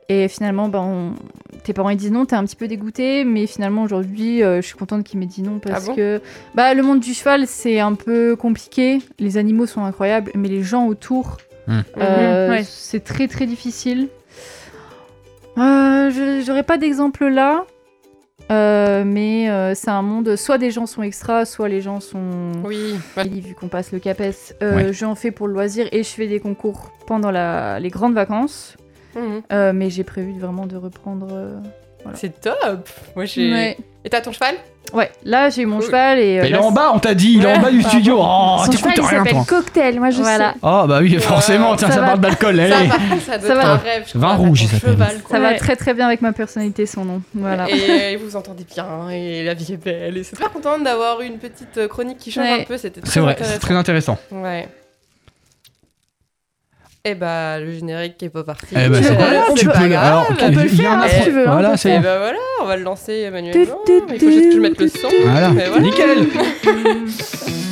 Et 0.08 0.26
finalement, 0.28 0.68
ben, 0.68 0.80
on- 0.80 1.14
tes 1.62 1.72
parents 1.72 1.90
ils 1.90 1.96
disent 1.96 2.10
non, 2.12 2.26
t'es 2.26 2.34
un 2.36 2.44
petit 2.44 2.56
peu 2.56 2.66
dégoûté, 2.68 3.24
mais 3.24 3.46
finalement 3.46 3.82
aujourd'hui, 3.84 4.42
euh, 4.42 4.60
je 4.60 4.66
suis 4.66 4.76
contente 4.76 5.04
qu'ils 5.04 5.18
m'aient 5.20 5.26
dit 5.26 5.42
non 5.42 5.58
parce 5.60 5.84
Ah 5.84 5.86
bon? 5.88 5.94
que 5.94 6.20
bah, 6.54 6.74
le 6.74 6.82
monde 6.82 6.98
du 7.00 7.12
cheval 7.14 7.46
c'est 7.46 7.78
un 7.80 7.94
peu 7.94 8.34
compliqué. 8.36 8.98
Les 9.20 9.36
animaux 9.36 9.66
sont 9.66 9.84
incroyables, 9.84 10.30
mais 10.34 10.48
les 10.48 10.62
gens 10.64 10.86
autour, 10.86 11.36
Hmm. 11.66 11.80
euh, 11.98 12.46
Mhm, 12.48 12.52
ouais. 12.54 12.64
c'est 12.64 13.04
très 13.04 13.28
très 13.28 13.46
difficile. 13.46 14.08
Euh, 15.58 16.10
je- 16.10 16.42
J'aurais 16.44 16.62
pas 16.62 16.78
d'exemple 16.78 17.26
là. 17.28 17.64
Euh, 18.50 19.04
mais 19.06 19.48
euh, 19.48 19.74
c'est 19.76 19.90
un 19.90 20.02
monde, 20.02 20.34
soit 20.34 20.58
des 20.58 20.72
gens 20.72 20.86
sont 20.86 21.02
extras, 21.02 21.44
soit 21.44 21.68
les 21.68 21.80
gens 21.80 22.00
sont 22.00 22.50
Oui. 22.64 22.96
ouais. 23.16 23.28
vu 23.28 23.54
qu'on 23.54 23.68
passe 23.68 23.92
le 23.92 24.00
CAPES. 24.00 24.54
Euh, 24.62 24.74
Ouais. 24.74 24.92
J'en 24.92 25.14
fais 25.14 25.30
pour 25.30 25.46
le 25.46 25.52
loisir 25.52 25.86
et 25.92 26.02
je 26.02 26.08
fais 26.08 26.26
des 26.26 26.40
concours 26.40 26.90
pendant 27.06 27.30
la- 27.30 27.78
les 27.78 27.90
grandes 27.90 28.14
vacances. 28.14 28.76
Mhm. 29.14 29.42
Euh, 29.52 29.72
mais 29.72 29.88
j'ai 29.90 30.02
prévu 30.04 30.32
vraiment 30.38 30.66
de 30.66 30.76
reprendre. 30.76 31.28
euh, 31.30 31.58
Voilà. 32.02 32.16
C'est 32.18 32.40
top. 32.40 32.88
Moi, 33.14 33.24
j'ai. 33.26 33.52
Ouais. 33.52 33.76
Et 34.04 34.08
t'as 34.10 34.20
ton 34.20 34.32
cheval? 34.32 34.54
Ouais, 34.94 35.10
là 35.24 35.50
j'ai 35.50 35.62
eu 35.62 35.66
mon 35.66 35.76
Cool. 35.76 35.86
cheval 35.86 36.18
et. 36.18 36.38
euh, 36.38 36.42
Mais 36.42 36.48
il 36.48 36.54
est 36.54 36.58
en 36.58 36.72
bas, 36.72 36.90
on 36.94 36.98
t'a 36.98 37.14
dit, 37.14 37.34
il 37.34 37.44
est 37.44 37.54
en 37.54 37.60
bas 37.60 37.70
du 37.70 37.80
studio. 37.82 38.16
Oh, 38.18 38.56
Son 38.64 38.72
cheval 38.72 38.92
il 38.96 39.00
rien 39.02 39.18
s'appelle. 39.24 39.36
Cocktail, 39.46 40.00
moi 40.00 40.10
je 40.10 40.20
Voilà. 40.22 40.52
sais. 40.52 40.58
Oh 40.62 40.84
bah 40.88 40.98
oui, 41.00 41.16
forcément, 41.20 41.76
tiens, 41.76 41.88
ça 41.88 41.94
ça 41.96 42.00
va. 42.00 42.06
parle 42.08 42.20
d'alcool. 42.20 42.56
Ça, 42.56 42.62
allez. 42.76 42.88
ça 43.24 43.38
doit 43.38 43.48
Ça 43.48 43.54
va. 43.54 43.70
un 43.72 43.76
rêve. 43.76 44.04
je 44.12 44.18
Vin 44.18 44.34
crois, 44.34 44.46
rouge, 44.46 44.64
s'appelle. 44.64 44.80
cheval, 44.80 45.16
Ça 45.30 45.38
va 45.38 45.54
très 45.54 45.76
très 45.76 45.94
bien 45.94 46.06
avec 46.06 46.22
ma 46.22 46.32
personnalité, 46.32 46.86
son 46.86 47.04
nom. 47.04 47.22
Voilà. 47.34 47.68
Et, 47.70 48.14
euh, 48.16 48.18
vous 48.24 48.34
entendez 48.36 48.64
bien, 48.74 49.10
et 49.10 49.44
la 49.44 49.54
vie 49.54 49.74
est 49.74 49.76
belle. 49.76 50.16
Et 50.16 50.24
c'est 50.24 50.30
super 50.34 50.50
contente 50.50 50.82
d'avoir 50.82 51.20
une 51.20 51.38
petite 51.38 51.76
euh, 51.76 51.86
chronique 51.86 52.18
qui 52.18 52.32
change 52.32 52.44
Ouais. 52.46 52.62
un 52.62 52.64
peu. 52.64 52.76
C'était 52.78 53.00
très 53.02 53.10
C'est 53.12 53.20
vrai, 53.20 53.32
intéressant. 53.32 53.52
c'est 53.54 53.60
très 53.60 53.74
intéressant. 53.76 54.18
Ouais. 54.32 54.66
Et 57.04 57.14
bah, 57.14 57.58
le 57.58 57.72
générique 57.72 58.22
est 58.22 58.28
pas 58.28 58.44
parti. 58.44 58.66
Eh 58.72 58.78
Euh, 58.78 59.00
c'est 59.02 59.16
pas 59.16 59.30
grave, 59.30 59.54
tu 59.56 59.64
peux. 59.66 59.72
grave. 59.72 59.92
Alors, 59.92 60.26
on 60.30 60.34
peut 60.52 60.62
le 60.62 60.68
faire, 60.68 60.92
hein, 60.92 61.06
si 61.08 61.22
tu 61.24 61.30
veux, 61.30 61.48
hein, 61.48 61.52
Voilà, 61.52 61.70
peut 61.70 61.76
c'est 61.78 61.98
bah 61.98 62.18
voilà, 62.18 62.38
on 62.60 62.66
va 62.66 62.76
le 62.76 62.82
lancer 62.82 63.30
manuellement. 63.30 63.78
Il 63.88 64.18
faut 64.20 64.30
juste 64.30 64.48
que 64.50 64.54
je 64.56 64.60
mette 64.60 64.78
le 64.78 64.88
son. 64.88 65.08
Voilà. 65.24 65.50
nickel. 65.80 66.26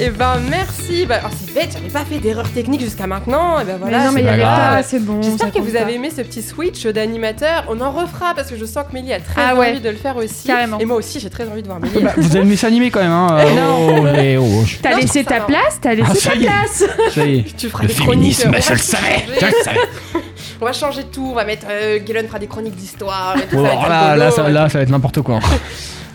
Et 0.00 0.10
ben 0.10 0.40
merci. 0.50 1.06
Bah, 1.06 1.20
oh, 1.24 1.28
c'est 1.30 1.54
bête, 1.54 1.70
j'avais 1.72 1.88
pas 1.88 2.04
fait 2.04 2.18
d'erreur 2.18 2.48
technique 2.50 2.80
jusqu'à 2.80 3.06
maintenant. 3.06 3.60
Et 3.60 3.64
ben 3.64 3.76
voilà. 3.80 3.98
mais 3.98 4.04
non, 4.06 4.12
mais 4.12 4.20
il 4.22 4.24
y 4.24 4.26
pas 4.26 4.32
avait 4.32 4.42
grave. 4.42 4.76
pas, 4.76 4.82
c'est 4.82 4.98
bon. 4.98 5.22
J'espère 5.22 5.52
que 5.52 5.60
vous 5.60 5.72
pas. 5.72 5.80
avez 5.80 5.94
aimé 5.94 6.10
ce 6.10 6.20
petit 6.22 6.42
switch 6.42 6.84
d'animateur. 6.86 7.64
On 7.68 7.80
en 7.80 7.90
refera 7.92 8.34
parce 8.34 8.48
que 8.50 8.56
je 8.56 8.64
sens 8.64 8.84
que 8.88 8.92
Mélie 8.92 9.12
a 9.12 9.20
très 9.20 9.40
Ah 9.42 9.54
ouais. 9.56 9.70
envie 9.70 9.80
de 9.80 9.88
le 9.88 9.96
faire 9.96 10.16
aussi. 10.16 10.46
Carrément. 10.46 10.78
Et 10.80 10.84
moi 10.84 10.96
aussi, 10.96 11.20
j'ai 11.20 11.30
très 11.30 11.48
envie 11.48 11.62
de 11.62 11.68
voir 11.68 11.80
Mélie. 11.80 12.00
Bah, 12.02 12.12
vous 12.16 12.36
allez 12.36 12.44
me 12.44 12.50
laisser 12.50 12.66
animer 12.66 12.90
quand 12.90 13.00
même, 13.00 13.12
hein. 13.12 13.28
euh, 13.40 13.54
Non. 13.54 14.02
oh, 14.02 14.06
eh, 14.18 14.36
oh, 14.36 14.64
je- 14.66 14.76
T'as 14.78 14.96
laissé 14.96 15.22
ta 15.24 15.36
ça 15.38 15.40
place, 15.42 15.78
t'as 15.80 15.94
laissé 15.94 16.10
Ah, 16.10 16.14
ça 16.16 16.30
ta 16.30 16.36
y 16.36 16.42
est. 16.42 16.46
place. 16.46 16.84
Ça 17.14 17.24
y 17.26 17.38
est. 17.38 17.42
tu 17.56 17.68
feras 17.68 17.82
Le 17.82 17.88
des 17.88 17.94
chroniques. 17.94 18.36
féminisme, 18.36 18.48
on 18.48 18.60
je 18.60 18.68
va 18.68 18.74
le 18.74 18.78
savais. 18.80 19.06
changer. 19.14 19.34
Je 19.40 19.46
le 19.46 19.52
savais. 19.64 19.80
On 20.60 20.64
va 20.66 20.72
changer 20.72 21.02
de 21.04 21.08
tout. 21.08 21.28
On 21.30 21.34
va 21.34 21.44
mettre. 21.44 21.66
Euh, 21.70 21.98
Galen 22.04 22.26
fera 22.26 22.38
des 22.38 22.46
chroniques 22.46 22.76
d'histoire. 22.76 23.36
et 23.36 23.42
tout, 23.42 23.56
Oh, 23.58 23.64
ça 23.64 23.68
va 23.68 23.72
être 23.74 23.88
là, 23.88 24.00
rigolo. 24.12 24.18
là, 24.24 24.30
ça, 24.30 24.48
là, 24.48 24.68
ça 24.68 24.78
va 24.78 24.82
être 24.82 24.90
n'importe 24.90 25.20
quoi. 25.22 25.38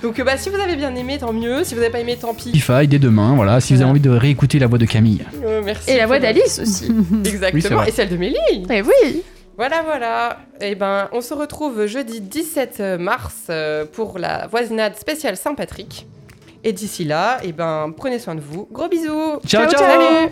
Donc 0.01 0.19
euh, 0.19 0.23
bah, 0.23 0.37
si 0.37 0.49
vous 0.49 0.59
avez 0.59 0.75
bien 0.75 0.93
aimé, 0.95 1.17
tant 1.17 1.33
mieux. 1.33 1.63
Si 1.63 1.73
vous 1.73 1.81
n'avez 1.81 1.91
pas 1.91 1.99
aimé, 1.99 2.17
tant 2.19 2.33
pis. 2.33 2.49
Spotify 2.49 2.87
dès 2.87 2.99
demain, 2.99 3.35
voilà. 3.35 3.59
Si 3.59 3.73
vous 3.73 3.81
avez 3.81 3.89
envie 3.89 3.99
de 3.99 4.09
réécouter 4.09 4.59
la 4.59 4.67
voix 4.67 4.77
de 4.77 4.85
Camille. 4.85 5.25
Euh, 5.43 5.61
merci. 5.63 5.91
Et 5.91 5.97
la 5.97 6.07
voix 6.07 6.19
d'Alice 6.19 6.59
aussi. 6.59 6.91
Exactement. 7.25 7.81
Oui, 7.81 7.89
et 7.89 7.91
celle 7.91 8.09
de 8.09 8.17
Mélie. 8.17 8.37
Eh 8.69 8.81
oui. 8.81 9.23
Voilà, 9.57 9.81
voilà. 9.83 10.39
Et 10.61 10.75
ben, 10.75 11.09
on 11.11 11.21
se 11.21 11.33
retrouve 11.33 11.85
jeudi 11.85 12.21
17 12.21 12.81
mars 12.99 13.47
euh, 13.49 13.85
pour 13.91 14.17
la 14.17 14.47
voisinade 14.47 14.95
spéciale 14.95 15.35
Saint-Patrick. 15.35 16.07
Et 16.63 16.73
d'ici 16.73 17.03
là, 17.05 17.39
et 17.43 17.51
ben, 17.51 17.93
prenez 17.95 18.19
soin 18.19 18.35
de 18.35 18.41
vous. 18.41 18.67
Gros 18.71 18.87
bisous. 18.87 19.39
Ciao, 19.45 19.69
ciao. 19.69 19.79
Salut 19.79 20.31